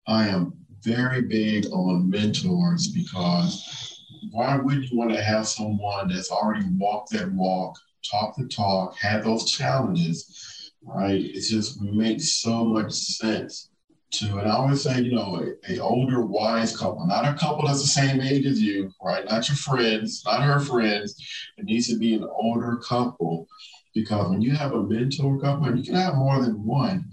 I 0.06 0.28
am 0.28 0.54
very 0.82 1.22
big 1.22 1.66
on 1.72 2.10
mentors 2.10 2.88
because 2.88 4.00
why 4.30 4.56
would 4.56 4.90
you 4.90 4.98
want 4.98 5.12
to 5.12 5.22
have 5.22 5.46
someone 5.46 6.08
that's 6.08 6.30
already 6.30 6.66
walked 6.76 7.10
that 7.12 7.32
walk, 7.32 7.78
talked 8.10 8.38
the 8.38 8.48
talk, 8.48 8.96
had 8.96 9.22
those 9.22 9.50
challenges, 9.50 10.72
right? 10.82 11.20
It 11.20 11.48
just 11.48 11.80
makes 11.80 12.34
so 12.34 12.64
much 12.64 12.92
sense 12.92 13.70
to, 14.12 14.38
and 14.38 14.48
I 14.48 14.54
always 14.54 14.82
say, 14.82 15.00
you 15.00 15.14
know, 15.14 15.42
a, 15.68 15.72
a, 15.72 15.78
older, 15.78 16.24
wise 16.24 16.76
couple, 16.76 17.06
not 17.06 17.24
a 17.24 17.38
couple 17.38 17.66
that's 17.66 17.82
the 17.82 17.88
same 17.88 18.20
age 18.20 18.44
as 18.46 18.60
you, 18.60 18.90
right? 19.02 19.24
Not 19.24 19.48
your 19.48 19.56
friends, 19.56 20.22
not 20.26 20.42
her 20.42 20.60
friends. 20.60 21.14
It 21.56 21.64
needs 21.64 21.88
to 21.88 21.98
be 21.98 22.14
an 22.14 22.24
older 22.24 22.76
couple 22.76 23.46
because 23.94 24.30
when 24.30 24.42
you 24.42 24.52
have 24.52 24.72
a 24.72 24.82
mentor 24.82 25.38
couple, 25.40 25.66
and 25.66 25.78
you 25.78 25.84
can 25.84 25.94
have 25.94 26.14
more 26.14 26.40
than 26.40 26.64
one, 26.64 27.10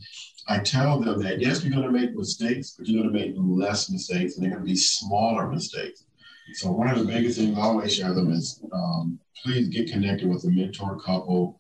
I 0.50 0.58
tell 0.58 1.00
them 1.00 1.22
that 1.22 1.40
yes, 1.40 1.64
you're 1.64 1.72
going 1.72 1.86
to 1.86 1.92
make 1.92 2.16
mistakes, 2.16 2.74
but 2.78 2.88
you're 2.88 3.04
going 3.04 3.14
to 3.14 3.20
make 3.20 3.36
less 3.38 3.92
mistakes, 3.92 4.36
and 4.36 4.44
they're 4.44 4.52
going 4.52 4.64
to 4.64 4.70
be 4.70 4.76
smaller 4.76 5.48
mistakes. 5.48 6.06
So 6.56 6.72
one 6.72 6.90
of 6.90 6.98
the 6.98 7.06
biggest 7.06 7.38
things 7.38 7.56
I 7.56 7.62
always 7.62 7.94
share 7.94 8.16
them 8.16 8.32
is 8.32 8.60
um, 8.74 9.20
please 9.44 9.68
get 9.68 9.92
connected 9.92 10.28
with 10.28 10.44
a 10.46 10.50
mentor 10.50 11.00
couple, 11.00 11.60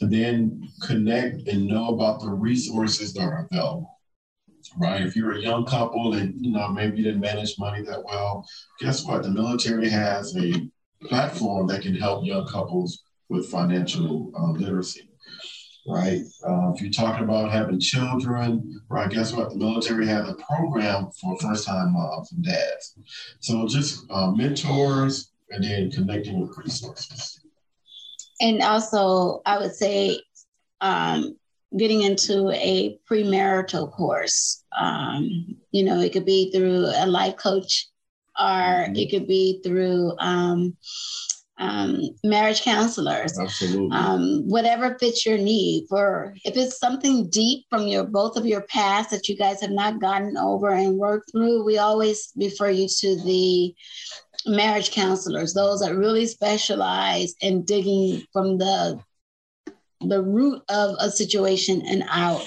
and 0.00 0.10
then 0.10 0.66
connect 0.82 1.46
and 1.48 1.66
know 1.66 1.88
about 1.88 2.20
the 2.20 2.30
resources 2.30 3.12
that 3.12 3.20
are 3.20 3.46
available. 3.50 3.90
Right. 4.78 5.02
If 5.02 5.14
you're 5.14 5.32
a 5.32 5.42
young 5.42 5.66
couple 5.66 6.14
and 6.14 6.34
you 6.42 6.50
know 6.50 6.68
maybe 6.68 6.96
you 6.96 7.04
didn't 7.04 7.20
manage 7.20 7.58
money 7.58 7.82
that 7.82 8.02
well, 8.02 8.48
guess 8.80 9.04
what? 9.04 9.22
The 9.22 9.30
military 9.30 9.90
has 9.90 10.34
a 10.38 10.66
platform 11.02 11.66
that 11.66 11.82
can 11.82 11.94
help 11.94 12.24
young 12.24 12.46
couples 12.46 13.02
with 13.28 13.50
financial 13.50 14.32
uh, 14.34 14.52
literacy 14.52 15.10
right? 15.86 16.22
Uh, 16.46 16.72
if 16.74 16.80
you're 16.80 16.90
talking 16.90 17.24
about 17.24 17.50
having 17.50 17.80
children, 17.80 18.80
right, 18.88 19.10
guess 19.10 19.32
what? 19.32 19.50
The 19.50 19.56
military 19.56 20.06
has 20.06 20.28
a 20.28 20.34
program 20.34 21.10
for 21.20 21.38
first 21.38 21.66
time 21.66 21.92
moms 21.92 22.32
and 22.32 22.44
dads. 22.44 22.96
So 23.40 23.66
just 23.68 24.04
uh, 24.10 24.30
mentors 24.30 25.32
and 25.50 25.62
then 25.62 25.90
connecting 25.90 26.40
with 26.40 26.56
resources. 26.56 27.40
And 28.40 28.62
also, 28.62 29.42
I 29.46 29.58
would 29.58 29.74
say 29.74 30.20
um, 30.80 31.36
getting 31.76 32.02
into 32.02 32.50
a 32.50 32.98
premarital 33.10 33.90
course. 33.92 34.64
Um, 34.76 35.56
you 35.72 35.84
know, 35.84 36.00
it 36.00 36.12
could 36.12 36.24
be 36.24 36.50
through 36.52 36.86
a 36.94 37.06
life 37.06 37.36
coach 37.36 37.88
or 38.38 38.44
mm-hmm. 38.44 38.96
it 38.96 39.10
could 39.10 39.26
be 39.26 39.60
through 39.64 40.12
um, 40.18 40.76
um, 41.58 42.10
marriage 42.24 42.62
counselors, 42.62 43.38
Absolutely. 43.38 43.96
Um, 43.96 44.42
whatever 44.46 44.96
fits 44.98 45.24
your 45.24 45.38
need. 45.38 45.86
For 45.88 46.34
if 46.44 46.56
it's 46.56 46.78
something 46.78 47.28
deep 47.28 47.64
from 47.70 47.86
your 47.86 48.04
both 48.04 48.36
of 48.36 48.46
your 48.46 48.62
past 48.62 49.10
that 49.10 49.28
you 49.28 49.36
guys 49.36 49.60
have 49.60 49.70
not 49.70 50.00
gotten 50.00 50.36
over 50.36 50.70
and 50.70 50.98
worked 50.98 51.30
through, 51.30 51.64
we 51.64 51.78
always 51.78 52.32
refer 52.36 52.70
you 52.70 52.88
to 52.98 53.16
the 53.22 53.74
marriage 54.46 54.90
counselors, 54.90 55.54
those 55.54 55.80
that 55.80 55.96
really 55.96 56.26
specialize 56.26 57.34
in 57.40 57.64
digging 57.64 58.22
from 58.32 58.58
the 58.58 58.98
the 60.08 60.22
root 60.22 60.62
of 60.68 60.96
a 61.00 61.10
situation 61.10 61.82
and 61.86 62.04
out. 62.08 62.42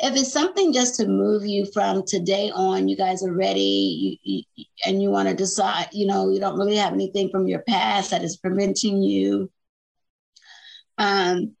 If 0.00 0.16
it's 0.16 0.32
something 0.32 0.72
just 0.72 0.96
to 0.96 1.06
move 1.06 1.46
you 1.46 1.66
from 1.72 2.04
today 2.06 2.50
on, 2.54 2.88
you 2.88 2.96
guys 2.96 3.22
are 3.24 3.32
ready, 3.32 4.18
you, 4.22 4.42
you, 4.54 4.64
and 4.84 5.02
you 5.02 5.10
want 5.10 5.28
to 5.28 5.34
decide, 5.34 5.88
you 5.92 6.06
know, 6.06 6.30
you 6.30 6.40
don't 6.40 6.58
really 6.58 6.76
have 6.76 6.92
anything 6.92 7.30
from 7.30 7.46
your 7.46 7.60
past 7.60 8.10
that 8.10 8.22
is 8.22 8.36
preventing 8.36 9.02
you 9.02 9.50
um, 10.98 11.56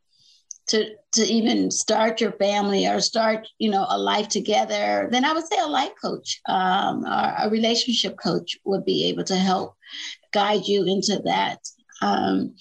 to 0.68 0.94
to 1.12 1.22
even 1.22 1.70
start 1.70 2.20
your 2.20 2.32
family 2.32 2.86
or 2.86 3.00
start, 3.00 3.46
you 3.58 3.70
know, 3.70 3.86
a 3.88 3.98
life 3.98 4.28
together. 4.28 5.08
Then 5.10 5.24
I 5.24 5.32
would 5.32 5.46
say 5.46 5.56
a 5.58 5.66
life 5.66 5.92
coach 6.02 6.40
um, 6.48 7.04
or 7.04 7.34
a 7.38 7.48
relationship 7.50 8.16
coach 8.22 8.58
would 8.64 8.84
be 8.84 9.08
able 9.08 9.24
to 9.24 9.36
help 9.36 9.76
guide 10.32 10.66
you 10.66 10.84
into 10.84 11.20
that. 11.24 11.60
Um, 12.02 12.56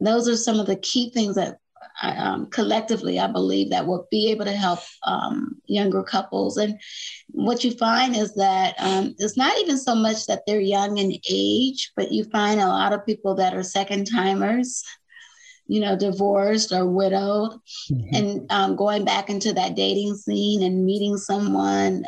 those 0.00 0.28
are 0.28 0.36
some 0.36 0.60
of 0.60 0.66
the 0.66 0.76
key 0.76 1.10
things 1.10 1.36
that 1.36 1.58
um, 2.02 2.46
collectively, 2.46 3.18
I 3.18 3.26
believe 3.26 3.70
that 3.70 3.86
will 3.86 4.06
be 4.10 4.30
able 4.30 4.44
to 4.44 4.52
help 4.52 4.80
um, 5.04 5.56
younger 5.66 6.02
couples. 6.02 6.56
And 6.56 6.78
what 7.28 7.64
you 7.64 7.72
find 7.72 8.16
is 8.16 8.34
that 8.34 8.74
um, 8.78 9.14
it's 9.18 9.36
not 9.36 9.58
even 9.58 9.78
so 9.78 9.94
much 9.94 10.26
that 10.26 10.42
they're 10.46 10.60
young 10.60 10.98
in 10.98 11.18
age, 11.28 11.92
but 11.96 12.12
you 12.12 12.24
find 12.24 12.60
a 12.60 12.68
lot 12.68 12.92
of 12.92 13.06
people 13.06 13.34
that 13.36 13.54
are 13.54 13.62
second 13.62 14.06
timers, 14.10 14.84
you 15.66 15.80
know, 15.80 15.96
divorced 15.96 16.72
or 16.72 16.86
widowed, 16.86 17.52
mm-hmm. 17.90 18.14
and 18.14 18.46
um, 18.50 18.76
going 18.76 19.04
back 19.04 19.28
into 19.28 19.52
that 19.52 19.74
dating 19.74 20.14
scene 20.14 20.62
and 20.62 20.86
meeting 20.86 21.16
someone. 21.16 22.04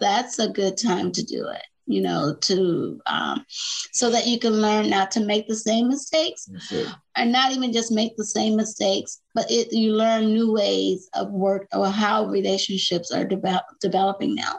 That's 0.00 0.38
a 0.38 0.48
good 0.48 0.76
time 0.76 1.12
to 1.12 1.22
do 1.22 1.48
it 1.48 1.62
you 1.86 2.00
know, 2.00 2.34
to 2.42 3.00
um, 3.06 3.44
so 3.92 4.10
that 4.10 4.26
you 4.26 4.38
can 4.38 4.52
learn 4.52 4.90
not 4.90 5.10
to 5.12 5.20
make 5.20 5.48
the 5.48 5.56
same 5.56 5.88
mistakes, 5.88 6.48
and 7.16 7.32
not 7.32 7.52
even 7.52 7.72
just 7.72 7.92
make 7.92 8.16
the 8.16 8.24
same 8.24 8.56
mistakes, 8.56 9.20
but 9.34 9.50
it, 9.50 9.72
you 9.72 9.92
learn 9.92 10.32
new 10.32 10.52
ways 10.52 11.08
of 11.14 11.30
work 11.30 11.66
or 11.72 11.88
how 11.88 12.26
relationships 12.26 13.10
are 13.10 13.24
de- 13.24 13.64
developing 13.80 14.34
now. 14.34 14.58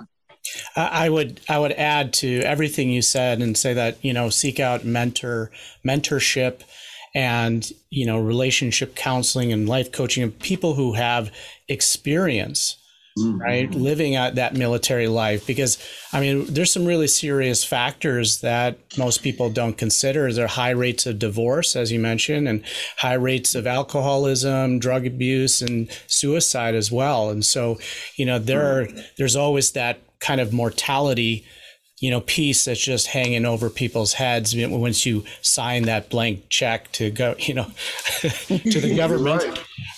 I 0.76 1.10
would 1.10 1.42
I 1.50 1.58
would 1.58 1.74
add 1.74 2.14
to 2.14 2.42
everything 2.42 2.90
you 2.90 3.02
said 3.02 3.42
and 3.42 3.58
say 3.58 3.74
that 3.74 4.04
you 4.04 4.14
know 4.14 4.30
seek 4.30 4.60
out 4.60 4.86
mentor 4.86 5.52
mentorship 5.86 6.62
and 7.16 7.72
you 7.90 8.06
know 8.06 8.20
relationship 8.20 8.96
counseling 8.96 9.52
and 9.52 9.68
life 9.68 9.92
coaching 9.92 10.22
and 10.22 10.38
people 10.38 10.76
who 10.76 10.94
have 10.94 11.32
experience 11.68 12.78
mm-hmm. 13.18 13.40
right? 13.40 13.72
Living 13.74 14.16
at 14.16 14.36
that 14.36 14.56
military 14.56 15.08
life. 15.08 15.46
Because, 15.48 15.78
I 16.12 16.20
mean, 16.20 16.46
there's 16.46 16.72
some 16.72 16.86
really 16.86 17.08
serious 17.08 17.64
factors 17.64 18.42
that 18.42 18.78
most 18.98 19.24
people 19.24 19.50
don't 19.50 19.78
consider. 19.78 20.32
There 20.32 20.46
are 20.46 20.50
high 20.50 20.72
rates 20.72 21.06
of 21.06 21.20
divorce, 21.20 21.76
as 21.76 21.92
you 21.92 22.00
mentioned, 22.00 22.48
and 22.48 22.64
high 22.98 23.14
rates 23.14 23.56
of 23.56 23.68
alcoholism, 23.68 24.80
drug 24.80 25.06
abuse, 25.06 25.62
and 25.62 25.90
suicide 26.08 26.76
as 26.76 26.92
well. 26.92 27.30
And 27.30 27.46
so, 27.46 27.80
you 28.16 28.26
know, 28.26 28.40
there 28.40 28.82
are, 28.82 28.88
there's 29.18 29.36
always 29.36 29.72
that 29.72 30.00
kind 30.20 30.42
of 30.42 30.54
mortality 30.54 31.46
you 32.00 32.12
know 32.12 32.22
piece 32.22 32.66
that's 32.66 32.84
just 32.84 33.08
hanging 33.08 33.46
over 33.46 33.70
people's 33.70 34.14
heads 34.14 34.54
once 34.56 35.06
you 35.06 35.24
sign 35.42 35.84
that 35.84 36.10
blank 36.10 36.44
check 36.50 36.92
to 36.92 37.10
go 37.10 37.36
you 37.40 37.54
know 37.54 37.64
to 38.20 38.82
the 38.82 38.94
government 38.98 39.44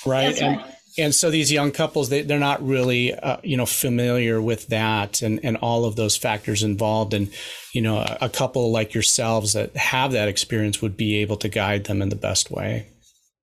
right, 0.06 0.40
right. 0.40 0.42
and 0.42 0.64
and 0.98 1.14
so 1.14 1.30
these 1.30 1.52
young 1.52 1.72
couples 1.72 2.10
they, 2.10 2.22
they're 2.22 2.40
not 2.40 2.66
really 2.66 3.14
uh, 3.14 3.38
you 3.44 3.58
know 3.58 3.66
familiar 3.66 4.42
with 4.42 4.68
that 4.68 5.22
and 5.22 5.40
and 5.44 5.58
all 5.58 5.86
of 5.86 5.96
those 5.96 6.16
factors 6.18 6.64
involved. 6.64 7.14
And 7.14 7.32
you 7.74 7.82
know 7.82 7.98
a, 7.98 8.18
a, 8.22 8.30
couple 8.30 8.72
like 8.72 8.94
yourselves 8.94 9.54
that 9.54 9.76
have 9.76 10.12
that 10.14 10.28
experience 10.28 10.82
would 10.82 10.98
be 10.98 11.18
able 11.18 11.38
to 11.38 11.50
guide 11.50 11.86
them 11.86 12.02
in 12.02 12.10
the 12.10 12.16
best 12.16 12.52
way. 12.52 12.88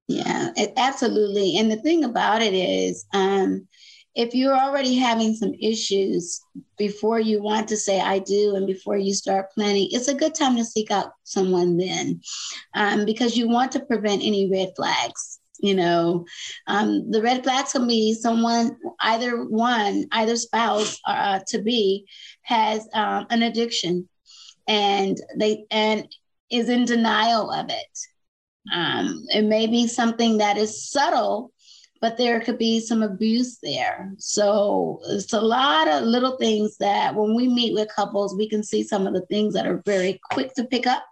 Yeah 0.09 0.45
it, 0.57 0.73
absolutely. 0.77 1.57
And 1.59 1.71
the 1.71 1.77
thing 1.77 2.05
about 2.05 2.43
it 2.43 2.55
is 2.55 3.05
um, 3.13 3.67
if 4.15 4.35
you're 4.35 4.57
already 4.57 4.95
having 4.95 5.35
some 5.35 5.55
issues 5.61 6.41
before 6.79 7.19
you 7.19 7.43
want 7.43 7.69
to 7.69 7.77
say 7.77 8.01
I 8.01 8.21
do 8.21 8.55
and 8.55 8.67
before 8.67 8.97
you 8.97 9.13
start 9.15 9.51
planning, 9.53 9.89
it's 9.91 10.09
a 10.09 10.15
good 10.15 10.35
time 10.35 10.57
to 10.57 10.65
seek 10.65 10.91
out 10.91 11.13
someone 11.25 11.77
then 11.77 12.21
um, 12.75 13.05
because 13.05 13.37
you 13.37 13.49
want 13.49 13.73
to 13.73 13.81
prevent 13.81 14.23
any 14.23 14.51
red 14.51 14.73
flags 14.77 15.34
you 15.61 15.75
know 15.75 16.25
um, 16.67 17.11
the 17.11 17.23
red 17.23 17.45
flags 17.45 17.73
can 17.73 17.87
be 17.87 18.15
someone 18.15 18.77
either 19.01 19.45
one 19.45 20.05
either 20.13 20.37
spouse 20.37 20.99
uh, 21.07 21.41
to 21.47 21.63
be 21.63 22.07
has 22.43 22.89
um, 22.95 23.27
an 23.31 23.43
addiction 23.43 24.09
and 24.67 25.21
they 25.37 25.65
and 25.71 26.09
is 26.51 26.69
in 26.69 26.85
denial 26.85 27.51
of 27.51 27.67
it. 27.69 27.99
Um, 28.73 29.25
it 29.29 29.43
may 29.43 29.67
be 29.67 29.87
something 29.87 30.39
that 30.39 30.57
is 30.57 30.91
subtle 30.91 31.51
but 32.01 32.19
there 32.19 32.39
could 32.39 32.59
be 32.59 32.81
some 32.81 33.03
abuse 33.03 33.57
there. 33.63 34.13
So 34.19 35.01
it's 35.09 35.33
a 35.33 35.41
lot 35.41 35.89
of 35.89 36.03
little 36.03 36.37
things 36.37 36.77
that 36.77 37.15
when 37.15 37.35
we 37.35 37.49
meet 37.49 37.73
with 37.73 37.89
couples 37.95 38.37
we 38.37 38.49
can 38.49 38.63
see 38.63 38.83
some 38.83 39.07
of 39.07 39.15
the 39.15 39.25
things 39.27 39.55
that 39.55 39.67
are 39.67 39.83
very 39.87 40.21
quick 40.31 40.53
to 40.55 40.65
pick 40.65 40.87
up. 40.87 41.05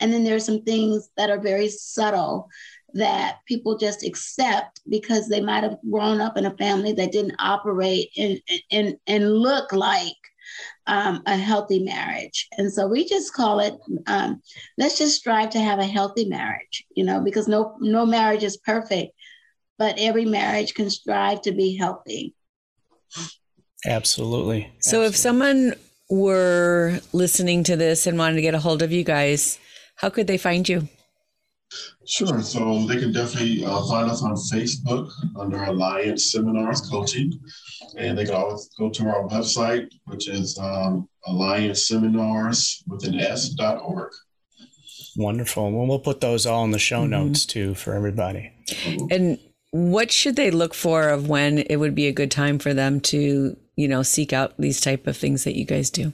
And 0.00 0.12
then 0.12 0.24
there's 0.24 0.44
some 0.44 0.62
things 0.62 1.10
that 1.16 1.30
are 1.30 1.40
very 1.40 1.68
subtle 1.68 2.48
that 2.94 3.38
people 3.46 3.76
just 3.76 4.04
accept 4.04 4.80
because 4.88 5.28
they 5.28 5.40
might 5.40 5.62
have 5.62 5.78
grown 5.90 6.20
up 6.20 6.36
in 6.36 6.46
a 6.46 6.56
family 6.56 6.92
that 6.92 7.12
didn't 7.12 7.36
operate 7.38 8.10
and 8.16 8.40
and, 8.70 8.96
and 9.06 9.32
look 9.32 9.72
like 9.72 10.12
um, 10.86 11.22
a 11.26 11.36
healthy 11.36 11.82
marriage. 11.82 12.48
And 12.58 12.72
so 12.72 12.86
we 12.86 13.06
just 13.06 13.32
call 13.32 13.60
it 13.60 13.74
um, 14.06 14.42
let's 14.78 14.98
just 14.98 15.16
strive 15.16 15.50
to 15.50 15.60
have 15.60 15.78
a 15.78 15.86
healthy 15.86 16.26
marriage, 16.26 16.84
you 16.94 17.04
know, 17.04 17.20
because 17.20 17.48
no 17.48 17.76
no 17.80 18.04
marriage 18.04 18.44
is 18.44 18.56
perfect, 18.58 19.12
but 19.78 19.96
every 19.98 20.24
marriage 20.24 20.74
can 20.74 20.90
strive 20.90 21.42
to 21.42 21.52
be 21.52 21.76
healthy. 21.76 22.34
Absolutely. 23.86 24.72
So 24.80 25.02
Absolutely. 25.02 25.06
if 25.08 25.16
someone 25.16 25.74
were 26.08 27.00
listening 27.12 27.64
to 27.64 27.76
this 27.76 28.06
and 28.06 28.18
wanted 28.18 28.36
to 28.36 28.42
get 28.42 28.54
a 28.54 28.60
hold 28.60 28.82
of 28.82 28.92
you 28.92 29.02
guys, 29.02 29.58
how 29.96 30.10
could 30.10 30.26
they 30.26 30.38
find 30.38 30.68
you? 30.68 30.88
Sure. 32.06 32.42
So 32.42 32.84
they 32.86 32.98
can 32.98 33.12
definitely 33.12 33.64
uh, 33.64 33.86
find 33.86 34.10
us 34.10 34.22
on 34.22 34.34
Facebook 34.34 35.10
under 35.38 35.62
Alliance 35.62 36.32
Seminars 36.32 36.80
Coaching. 36.80 37.32
And 37.96 38.18
they 38.18 38.24
can 38.24 38.34
always 38.34 38.68
go 38.78 38.90
to 38.90 39.08
our 39.08 39.28
website, 39.28 39.88
which 40.06 40.28
is 40.28 40.58
um, 40.58 41.08
Alliance 41.26 41.86
Seminars 41.86 42.82
with 42.86 43.04
an 43.04 43.20
S.org. 43.20 44.10
Wonderful. 45.16 45.70
Well, 45.70 45.86
we'll 45.86 45.98
put 45.98 46.20
those 46.20 46.46
all 46.46 46.64
in 46.64 46.70
the 46.70 46.78
show 46.78 47.02
mm-hmm. 47.02 47.10
notes 47.10 47.44
too 47.44 47.74
for 47.74 47.94
everybody. 47.94 48.52
And 49.10 49.38
what 49.70 50.10
should 50.10 50.36
they 50.36 50.50
look 50.50 50.74
for 50.74 51.08
of 51.08 51.28
when 51.28 51.58
it 51.58 51.76
would 51.76 51.94
be 51.94 52.06
a 52.06 52.12
good 52.12 52.30
time 52.30 52.58
for 52.58 52.74
them 52.74 53.00
to, 53.00 53.56
you 53.76 53.88
know, 53.88 54.02
seek 54.02 54.32
out 54.32 54.54
these 54.58 54.80
type 54.80 55.06
of 55.06 55.16
things 55.16 55.44
that 55.44 55.56
you 55.56 55.64
guys 55.64 55.90
do? 55.90 56.12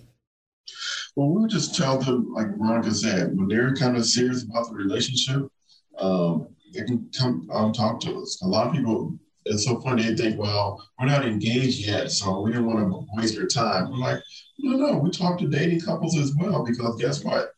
Well, 1.19 1.31
we 1.31 1.41
would 1.41 1.51
just 1.51 1.75
tell 1.75 1.99
them, 1.99 2.33
like 2.33 2.57
Veronica 2.57 2.95
said, 2.95 3.37
when 3.37 3.49
they're 3.49 3.75
kind 3.75 3.97
of 3.97 4.07
serious 4.07 4.45
about 4.45 4.69
the 4.69 4.77
relationship, 4.77 5.51
um, 5.99 6.47
they 6.73 6.85
can 6.85 7.11
come 7.19 7.49
um, 7.53 7.73
talk 7.73 7.99
to 8.03 8.21
us. 8.21 8.41
A 8.45 8.47
lot 8.47 8.69
of 8.69 8.73
people, 8.73 9.19
it's 9.45 9.65
so 9.65 9.81
funny, 9.81 10.05
they 10.05 10.15
think, 10.15 10.39
well, 10.39 10.81
we're 10.97 11.07
not 11.07 11.27
engaged 11.27 11.85
yet, 11.85 12.13
so 12.13 12.43
we 12.43 12.53
didn't 12.53 12.67
want 12.67 12.89
to 12.89 13.05
waste 13.21 13.35
your 13.35 13.49
time. 13.49 13.91
We're 13.91 13.97
like, 13.97 14.21
no, 14.61 14.77
no, 14.77 14.99
we 14.99 15.11
talk 15.11 15.41
to 15.41 15.49
dating 15.49 15.81
couples 15.81 16.17
as 16.17 16.37
well, 16.39 16.65
because 16.65 16.95
guess 17.01 17.25
what? 17.25 17.51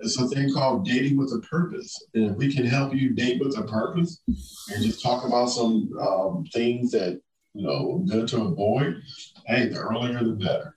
It's 0.00 0.18
a 0.18 0.26
thing 0.28 0.50
called 0.50 0.86
dating 0.86 1.18
with 1.18 1.34
a 1.34 1.46
purpose. 1.46 2.02
And 2.14 2.30
if 2.30 2.36
we 2.38 2.50
can 2.50 2.64
help 2.64 2.94
you 2.94 3.10
date 3.10 3.42
with 3.44 3.58
a 3.58 3.64
purpose 3.64 4.22
and 4.26 4.82
just 4.82 5.02
talk 5.02 5.26
about 5.26 5.50
some 5.50 5.90
um, 6.00 6.46
things 6.50 6.92
that, 6.92 7.20
you 7.52 7.66
know, 7.66 8.06
good 8.08 8.26
to 8.28 8.40
avoid, 8.40 9.02
hey, 9.48 9.68
the 9.68 9.76
earlier 9.76 10.24
the 10.24 10.32
better. 10.32 10.74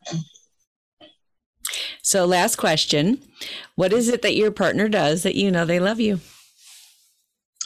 So, 2.15 2.23
last 2.25 2.55
question 2.55 3.21
What 3.75 3.91
is 3.91 4.07
it 4.07 4.21
that 4.21 4.37
your 4.37 4.49
partner 4.49 4.87
does 4.87 5.23
that 5.23 5.35
you 5.35 5.51
know 5.51 5.65
they 5.65 5.81
love 5.81 5.99
you? 5.99 6.21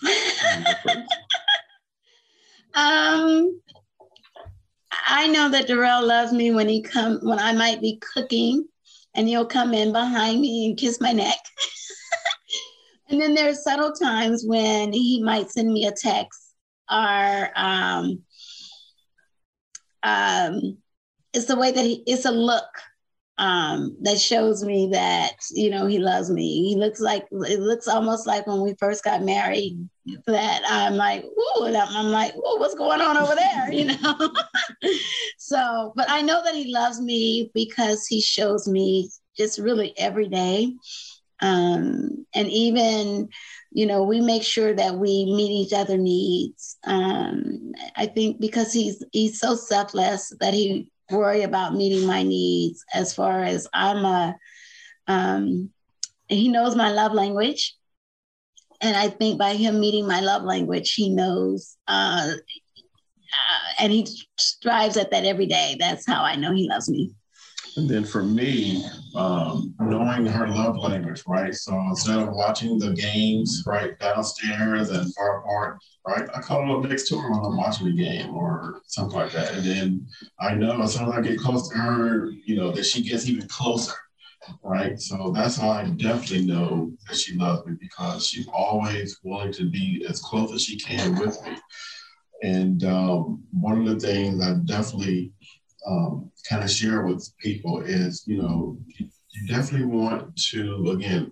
um, 2.73 3.61
I 5.05 5.27
know 5.27 5.49
that 5.49 5.67
Darrell 5.67 6.03
loves 6.03 6.33
me 6.33 6.49
when 6.49 6.67
he 6.67 6.81
come 6.81 7.19
when 7.21 7.37
I 7.37 7.53
might 7.53 7.79
be 7.79 8.01
cooking, 8.15 8.67
and 9.13 9.27
he'll 9.27 9.45
come 9.45 9.75
in 9.75 9.91
behind 9.91 10.41
me 10.41 10.65
and 10.65 10.79
kiss 10.79 10.99
my 10.99 11.11
neck. 11.11 11.37
and 13.09 13.21
then 13.21 13.35
there's 13.35 13.63
subtle 13.63 13.91
times 13.91 14.45
when 14.47 14.91
he 14.91 15.21
might 15.21 15.51
send 15.51 15.71
me 15.71 15.85
a 15.85 15.91
text 15.91 16.55
or 16.91 17.51
um, 17.55 18.23
um, 20.01 20.79
it's 21.35 21.45
the 21.45 21.55
way 21.55 21.71
that 21.71 21.85
he 21.85 22.01
it's 22.07 22.25
a 22.25 22.31
look 22.31 22.65
um, 23.39 23.95
that 24.01 24.19
shows 24.19 24.65
me 24.65 24.89
that 24.91 25.31
you 25.51 25.69
know 25.69 25.87
he 25.87 25.97
loves 25.97 26.29
me. 26.29 26.67
He 26.67 26.75
looks 26.75 26.99
like 26.99 27.25
it 27.31 27.59
looks 27.61 27.87
almost 27.87 28.27
like 28.27 28.45
when 28.45 28.59
we 28.59 28.75
first 28.77 29.03
got 29.03 29.23
married. 29.23 29.87
That 30.27 30.61
I'm 30.67 30.95
like, 30.95 31.23
ooh, 31.23 31.63
and 31.63 31.77
I'm, 31.77 32.07
like, 32.07 32.35
ooh, 32.35 32.59
what's 32.59 32.75
going 32.75 32.99
on 32.99 33.17
over 33.17 33.35
there? 33.35 33.71
You 33.71 33.85
know. 33.85 34.31
so, 35.37 35.93
but 35.95 36.09
I 36.09 36.21
know 36.21 36.43
that 36.43 36.53
he 36.55 36.73
loves 36.73 36.99
me 36.99 37.49
because 37.53 38.05
he 38.07 38.19
shows 38.19 38.67
me 38.67 39.09
just 39.37 39.57
really 39.57 39.97
every 39.97 40.27
day, 40.27 40.73
um, 41.39 42.25
and 42.35 42.49
even 42.49 43.29
you 43.71 43.85
know 43.85 44.03
we 44.03 44.19
make 44.19 44.43
sure 44.43 44.73
that 44.73 44.95
we 44.95 45.25
meet 45.25 45.51
each 45.51 45.73
other 45.73 45.97
needs. 45.97 46.77
Um, 46.83 47.71
I 47.95 48.07
think 48.07 48.41
because 48.41 48.73
he's 48.73 49.01
he's 49.13 49.39
so 49.39 49.55
selfless 49.55 50.33
that 50.41 50.53
he 50.53 50.91
worry 51.09 51.43
about 51.43 51.75
meeting 51.75 52.07
my 52.07 52.23
needs 52.23 52.83
as 52.93 53.13
far 53.13 53.43
as 53.43 53.67
I'm 53.73 54.05
a, 54.05 54.35
um, 55.07 55.69
he 56.27 56.47
knows 56.47 56.75
my 56.75 56.91
love 56.91 57.13
language. 57.13 57.75
And 58.81 58.95
I 58.95 59.09
think 59.09 59.37
by 59.37 59.55
him 59.55 59.79
meeting 59.79 60.07
my 60.07 60.21
love 60.21 60.43
language, 60.43 60.93
he 60.93 61.09
knows, 61.09 61.75
uh, 61.87 62.31
uh, 62.31 63.71
and 63.79 63.91
he 63.91 64.07
strives 64.37 64.95
at 64.97 65.11
that 65.11 65.25
every 65.25 65.47
day. 65.47 65.75
That's 65.79 66.05
how 66.07 66.23
I 66.23 66.35
know 66.35 66.53
he 66.53 66.69
loves 66.69 66.89
me. 66.89 67.11
And 67.77 67.89
then 67.89 68.03
for 68.03 68.23
me, 68.23 68.85
um, 69.15 69.73
knowing 69.79 70.25
her 70.25 70.47
love 70.47 70.77
language, 70.77 71.23
right? 71.27 71.53
So 71.53 71.79
instead 71.89 72.19
of 72.19 72.33
watching 72.33 72.77
the 72.77 72.93
games 72.93 73.63
right 73.65 73.97
downstairs 73.99 74.89
and 74.89 75.13
far 75.15 75.39
apart, 75.39 75.79
right, 76.07 76.27
I 76.33 76.41
call 76.41 76.77
up 76.77 76.89
next 76.89 77.07
to 77.09 77.17
her 77.17 77.31
when 77.31 77.39
I'm 77.39 77.57
watching 77.57 77.87
the 77.87 78.03
game 78.03 78.35
or 78.35 78.81
something 78.87 79.17
like 79.17 79.31
that. 79.31 79.53
And 79.53 79.65
then 79.65 80.07
I 80.39 80.55
know 80.55 80.81
as 80.81 80.95
soon 80.95 81.07
as 81.07 81.13
I 81.13 81.21
get 81.21 81.39
close 81.39 81.69
to 81.69 81.77
her, 81.77 82.29
you 82.45 82.55
know, 82.55 82.71
that 82.71 82.85
she 82.85 83.01
gets 83.01 83.27
even 83.27 83.47
closer, 83.47 83.95
right? 84.63 84.99
So 84.99 85.31
that's 85.35 85.57
how 85.57 85.69
I 85.69 85.85
definitely 85.89 86.45
know 86.45 86.91
that 87.07 87.17
she 87.17 87.35
loves 87.35 87.65
me 87.65 87.75
because 87.79 88.27
she's 88.27 88.47
always 88.53 89.19
willing 89.23 89.53
to 89.53 89.69
be 89.69 90.05
as 90.09 90.21
close 90.21 90.53
as 90.53 90.63
she 90.63 90.77
can 90.77 91.17
with 91.19 91.41
me. 91.45 91.57
And 92.41 92.83
um, 92.85 93.43
one 93.51 93.85
of 93.85 93.85
the 93.85 93.99
things 93.99 94.41
I 94.41 94.53
definitely 94.65 95.33
um, 95.87 96.31
kind 96.47 96.63
of 96.63 96.69
share 96.69 97.05
with 97.05 97.29
people 97.39 97.81
is, 97.81 98.23
you 98.25 98.41
know, 98.41 98.77
you, 98.87 99.07
you 99.29 99.47
definitely 99.47 99.87
want 99.87 100.35
to, 100.51 100.91
again, 100.91 101.31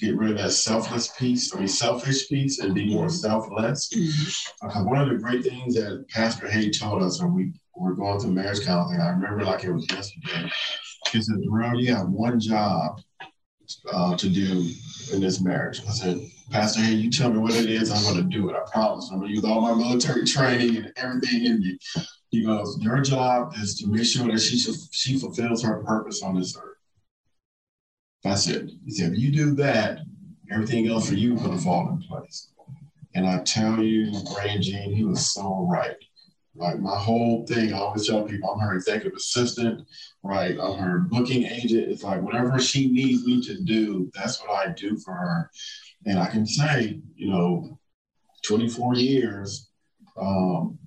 get 0.00 0.16
rid 0.16 0.32
of 0.32 0.38
that 0.38 0.50
selfless 0.50 1.08
piece, 1.18 1.54
I 1.54 1.58
mean, 1.58 1.68
selfish 1.68 2.28
piece 2.28 2.58
and 2.58 2.74
be 2.74 2.92
more 2.92 3.08
selfless. 3.08 3.90
Mm-hmm. 3.94 4.66
Uh, 4.66 4.84
one 4.84 5.00
of 5.00 5.08
the 5.08 5.16
great 5.16 5.44
things 5.44 5.74
that 5.74 6.06
Pastor 6.08 6.50
Hay 6.50 6.70
told 6.70 7.02
us 7.02 7.22
when 7.22 7.34
we 7.34 7.52
were 7.76 7.94
going 7.94 8.18
through 8.18 8.32
marriage 8.32 8.64
counseling, 8.64 9.00
I 9.00 9.10
remember 9.10 9.44
like 9.44 9.64
it 9.64 9.72
was 9.72 9.86
yesterday, 9.90 10.50
he 11.10 11.22
said, 11.22 11.36
Darrell, 11.42 11.80
you 11.80 11.94
have 11.94 12.08
one 12.08 12.40
job 12.40 13.00
uh, 13.92 14.16
to 14.16 14.28
do 14.28 14.70
in 15.12 15.20
this 15.20 15.40
marriage. 15.40 15.80
I 15.86 15.90
said, 15.90 16.20
Pastor, 16.50 16.80
hey, 16.80 16.92
you 16.92 17.10
tell 17.10 17.30
me 17.30 17.38
what 17.38 17.54
it 17.54 17.70
is, 17.70 17.90
I'm 17.90 18.02
going 18.02 18.16
to 18.16 18.36
do 18.36 18.48
it. 18.50 18.56
I 18.56 18.68
promise. 18.70 19.10
I'm 19.12 19.18
going 19.18 19.30
to 19.30 19.34
use 19.34 19.44
all 19.44 19.60
my 19.60 19.74
military 19.74 20.24
training 20.24 20.76
and 20.76 20.92
everything 20.96 21.44
in 21.44 21.60
me 21.60 21.78
he 22.34 22.44
goes, 22.44 22.78
Your 22.80 23.00
job 23.00 23.54
is 23.56 23.78
to 23.80 23.86
make 23.86 24.04
sure 24.04 24.26
that 24.26 24.40
she, 24.40 24.58
she 24.90 25.18
fulfills 25.18 25.62
her 25.62 25.82
purpose 25.84 26.22
on 26.22 26.34
this 26.38 26.56
earth. 26.56 26.76
That's 28.22 28.48
it. 28.48 28.70
He 28.84 28.90
said, 28.90 29.12
If 29.12 29.18
you 29.18 29.30
do 29.30 29.54
that, 29.56 30.00
everything 30.50 30.88
else 30.88 31.08
for 31.08 31.14
you 31.14 31.36
to 31.36 31.58
fall 31.58 31.88
in 31.90 32.02
place. 32.02 32.48
And 33.14 33.26
I 33.26 33.38
tell 33.40 33.80
you, 33.80 34.12
Ray 34.36 34.58
Jean, 34.58 34.92
he 34.92 35.04
was 35.04 35.32
so 35.32 35.68
right. 35.70 35.96
Like 36.56 36.80
my 36.80 36.96
whole 36.96 37.46
thing, 37.46 37.72
I 37.72 37.78
always 37.78 38.08
tell 38.08 38.22
people 38.24 38.50
I'm 38.50 38.60
her 38.60 38.74
executive 38.74 39.16
assistant, 39.16 39.86
right? 40.22 40.56
I'm 40.60 40.78
her 40.78 40.98
booking 40.98 41.44
agent. 41.44 41.88
It's 41.90 42.02
like 42.02 42.22
whatever 42.22 42.58
she 42.58 42.90
needs 42.90 43.24
me 43.24 43.40
to 43.42 43.60
do, 43.62 44.10
that's 44.14 44.40
what 44.40 44.50
I 44.50 44.72
do 44.72 44.96
for 44.96 45.14
her. 45.14 45.50
And 46.06 46.18
I 46.18 46.26
can 46.26 46.46
say, 46.46 47.00
you 47.14 47.30
know, 47.30 47.78
24 48.44 48.94
years, 48.96 49.70
um, 50.16 50.78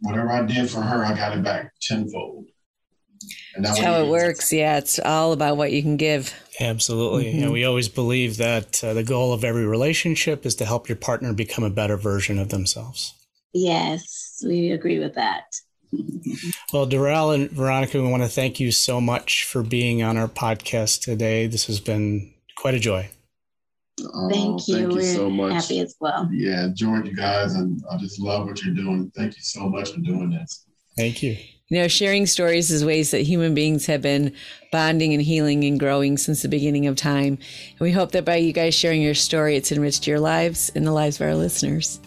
whatever 0.00 0.30
I 0.30 0.42
did 0.42 0.70
for 0.70 0.80
her, 0.80 1.04
I 1.04 1.14
got 1.14 1.36
it 1.36 1.42
back 1.42 1.72
tenfold. 1.80 2.46
And 3.54 3.64
that's 3.64 3.78
how 3.78 4.00
it 4.00 4.08
works. 4.08 4.52
Yeah, 4.52 4.78
it's 4.78 4.98
all 4.98 5.32
about 5.32 5.56
what 5.56 5.72
you 5.72 5.82
can 5.82 5.96
give. 5.96 6.32
Absolutely. 6.60 7.26
Mm-hmm. 7.26 7.42
And 7.44 7.52
we 7.52 7.64
always 7.64 7.88
believe 7.88 8.36
that 8.36 8.82
uh, 8.82 8.94
the 8.94 9.02
goal 9.02 9.32
of 9.32 9.44
every 9.44 9.66
relationship 9.66 10.46
is 10.46 10.54
to 10.56 10.64
help 10.64 10.88
your 10.88 10.96
partner 10.96 11.32
become 11.32 11.64
a 11.64 11.70
better 11.70 11.96
version 11.96 12.38
of 12.38 12.50
themselves. 12.50 13.14
Yes, 13.52 14.42
we 14.46 14.70
agree 14.70 14.98
with 14.98 15.14
that. 15.14 15.54
Well, 16.70 16.84
Darrell 16.84 17.30
and 17.30 17.50
Veronica, 17.50 18.00
we 18.00 18.10
want 18.10 18.22
to 18.22 18.28
thank 18.28 18.60
you 18.60 18.72
so 18.72 19.00
much 19.00 19.44
for 19.44 19.62
being 19.62 20.02
on 20.02 20.18
our 20.18 20.28
podcast 20.28 21.00
today. 21.00 21.46
This 21.46 21.66
has 21.66 21.80
been 21.80 22.34
quite 22.56 22.74
a 22.74 22.78
joy. 22.78 23.08
Oh, 24.14 24.28
thank 24.28 24.68
you. 24.68 24.74
Thank 24.76 24.90
you 24.92 24.96
We're 24.96 25.14
so 25.14 25.30
much. 25.30 25.52
Happy 25.52 25.80
as 25.80 25.96
well. 26.00 26.28
Yeah, 26.32 26.68
George, 26.74 27.08
you 27.08 27.16
guys, 27.16 27.54
and 27.54 27.82
I 27.90 27.96
just 27.96 28.20
love 28.20 28.46
what 28.46 28.62
you're 28.62 28.74
doing. 28.74 29.10
Thank 29.14 29.36
you 29.36 29.42
so 29.42 29.68
much 29.68 29.92
for 29.92 30.00
doing 30.00 30.30
this. 30.30 30.66
Thank 30.96 31.22
you. 31.22 31.36
You 31.68 31.82
know, 31.82 31.88
sharing 31.88 32.24
stories 32.24 32.70
is 32.70 32.84
ways 32.84 33.10
that 33.10 33.20
human 33.20 33.54
beings 33.54 33.84
have 33.86 34.00
been 34.00 34.34
bonding 34.72 35.12
and 35.12 35.22
healing 35.22 35.64
and 35.64 35.78
growing 35.78 36.16
since 36.16 36.40
the 36.40 36.48
beginning 36.48 36.86
of 36.86 36.96
time. 36.96 37.34
And 37.34 37.80
we 37.80 37.92
hope 37.92 38.12
that 38.12 38.24
by 38.24 38.36
you 38.36 38.54
guys 38.54 38.74
sharing 38.74 39.02
your 39.02 39.14
story, 39.14 39.54
it's 39.54 39.70
enriched 39.70 40.06
your 40.06 40.18
lives 40.18 40.70
and 40.74 40.86
the 40.86 40.92
lives 40.92 41.20
of 41.20 41.26
our 41.26 41.34
listeners. 41.34 42.00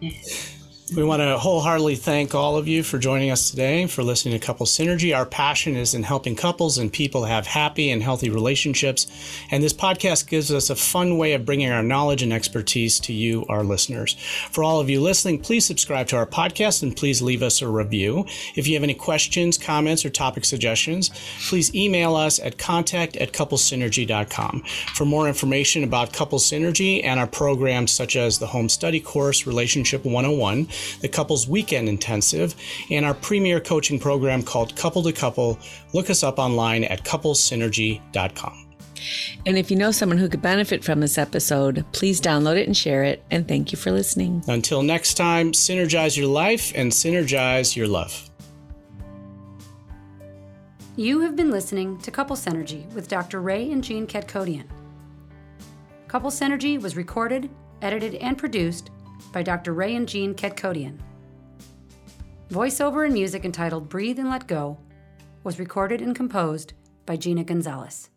Yes. 0.00 0.53
We 0.96 1.02
want 1.02 1.22
to 1.22 1.38
wholeheartedly 1.38 1.96
thank 1.96 2.36
all 2.36 2.56
of 2.56 2.68
you 2.68 2.84
for 2.84 2.98
joining 2.98 3.32
us 3.32 3.50
today, 3.50 3.88
for 3.88 4.04
listening 4.04 4.38
to 4.38 4.46
Couple 4.46 4.64
Synergy. 4.64 5.16
Our 5.16 5.26
passion 5.26 5.74
is 5.74 5.92
in 5.92 6.04
helping 6.04 6.36
couples 6.36 6.78
and 6.78 6.92
people 6.92 7.24
have 7.24 7.48
happy 7.48 7.90
and 7.90 8.00
healthy 8.00 8.30
relationships. 8.30 9.08
And 9.50 9.60
this 9.60 9.72
podcast 9.72 10.28
gives 10.28 10.52
us 10.52 10.70
a 10.70 10.76
fun 10.76 11.18
way 11.18 11.32
of 11.32 11.44
bringing 11.44 11.68
our 11.72 11.82
knowledge 11.82 12.22
and 12.22 12.32
expertise 12.32 13.00
to 13.00 13.12
you, 13.12 13.44
our 13.48 13.64
listeners. 13.64 14.14
For 14.52 14.62
all 14.62 14.78
of 14.78 14.88
you 14.88 15.00
listening, 15.00 15.40
please 15.40 15.66
subscribe 15.66 16.06
to 16.08 16.16
our 16.16 16.26
podcast 16.26 16.84
and 16.84 16.96
please 16.96 17.20
leave 17.20 17.42
us 17.42 17.60
a 17.60 17.66
review. 17.66 18.24
If 18.54 18.68
you 18.68 18.74
have 18.74 18.84
any 18.84 18.94
questions, 18.94 19.58
comments, 19.58 20.04
or 20.04 20.10
topic 20.10 20.44
suggestions, 20.44 21.10
please 21.48 21.74
email 21.74 22.14
us 22.14 22.38
at 22.38 22.56
contact 22.56 23.16
at 23.16 23.32
couplesynergy.com. 23.32 24.62
For 24.94 25.04
more 25.04 25.26
information 25.26 25.82
about 25.82 26.12
Couple 26.12 26.38
Synergy 26.38 27.02
and 27.02 27.18
our 27.18 27.26
programs 27.26 27.90
such 27.90 28.14
as 28.14 28.38
the 28.38 28.46
Home 28.46 28.68
Study 28.68 29.00
Course, 29.00 29.44
Relationship 29.44 30.04
101, 30.04 30.68
the 31.00 31.08
Couples 31.08 31.48
Weekend 31.48 31.88
Intensive, 31.88 32.54
and 32.90 33.04
our 33.04 33.14
premier 33.14 33.60
coaching 33.60 33.98
program 33.98 34.42
called 34.42 34.76
Couple 34.76 35.02
to 35.02 35.12
Couple. 35.12 35.58
Look 35.92 36.10
us 36.10 36.22
up 36.22 36.38
online 36.38 36.84
at 36.84 37.04
couplesynergy.com. 37.04 38.60
And 39.46 39.58
if 39.58 39.70
you 39.70 39.76
know 39.76 39.90
someone 39.90 40.18
who 40.18 40.28
could 40.28 40.42
benefit 40.42 40.82
from 40.82 41.00
this 41.00 41.18
episode, 41.18 41.84
please 41.92 42.20
download 42.20 42.56
it 42.56 42.66
and 42.66 42.76
share 42.76 43.04
it. 43.04 43.22
And 43.30 43.46
thank 43.46 43.72
you 43.72 43.78
for 43.78 43.90
listening. 43.90 44.42
Until 44.48 44.82
next 44.82 45.14
time, 45.14 45.52
synergize 45.52 46.16
your 46.16 46.28
life 46.28 46.72
and 46.74 46.90
synergize 46.90 47.76
your 47.76 47.86
love. 47.86 48.30
You 50.96 51.20
have 51.20 51.34
been 51.34 51.50
listening 51.50 51.98
to 51.98 52.10
Couple 52.10 52.36
Synergy 52.36 52.90
with 52.92 53.08
Dr. 53.08 53.40
Ray 53.40 53.70
and 53.72 53.82
Jean 53.82 54.06
Ketkodian. 54.06 54.66
Couple 56.06 56.30
Synergy 56.30 56.80
was 56.80 56.96
recorded, 56.96 57.50
edited, 57.82 58.14
and 58.16 58.38
produced 58.38 58.90
by 59.34 59.42
Dr. 59.42 59.74
Ray 59.74 59.96
and 59.96 60.08
Jean 60.08 60.32
Ketkodian. 60.32 60.96
Voiceover 62.50 63.04
and 63.04 63.12
music 63.12 63.44
entitled 63.44 63.88
Breathe 63.88 64.20
and 64.20 64.30
Let 64.30 64.46
Go 64.46 64.78
was 65.42 65.58
recorded 65.58 66.00
and 66.00 66.14
composed 66.14 66.72
by 67.04 67.16
Gina 67.16 67.42
Gonzalez. 67.42 68.10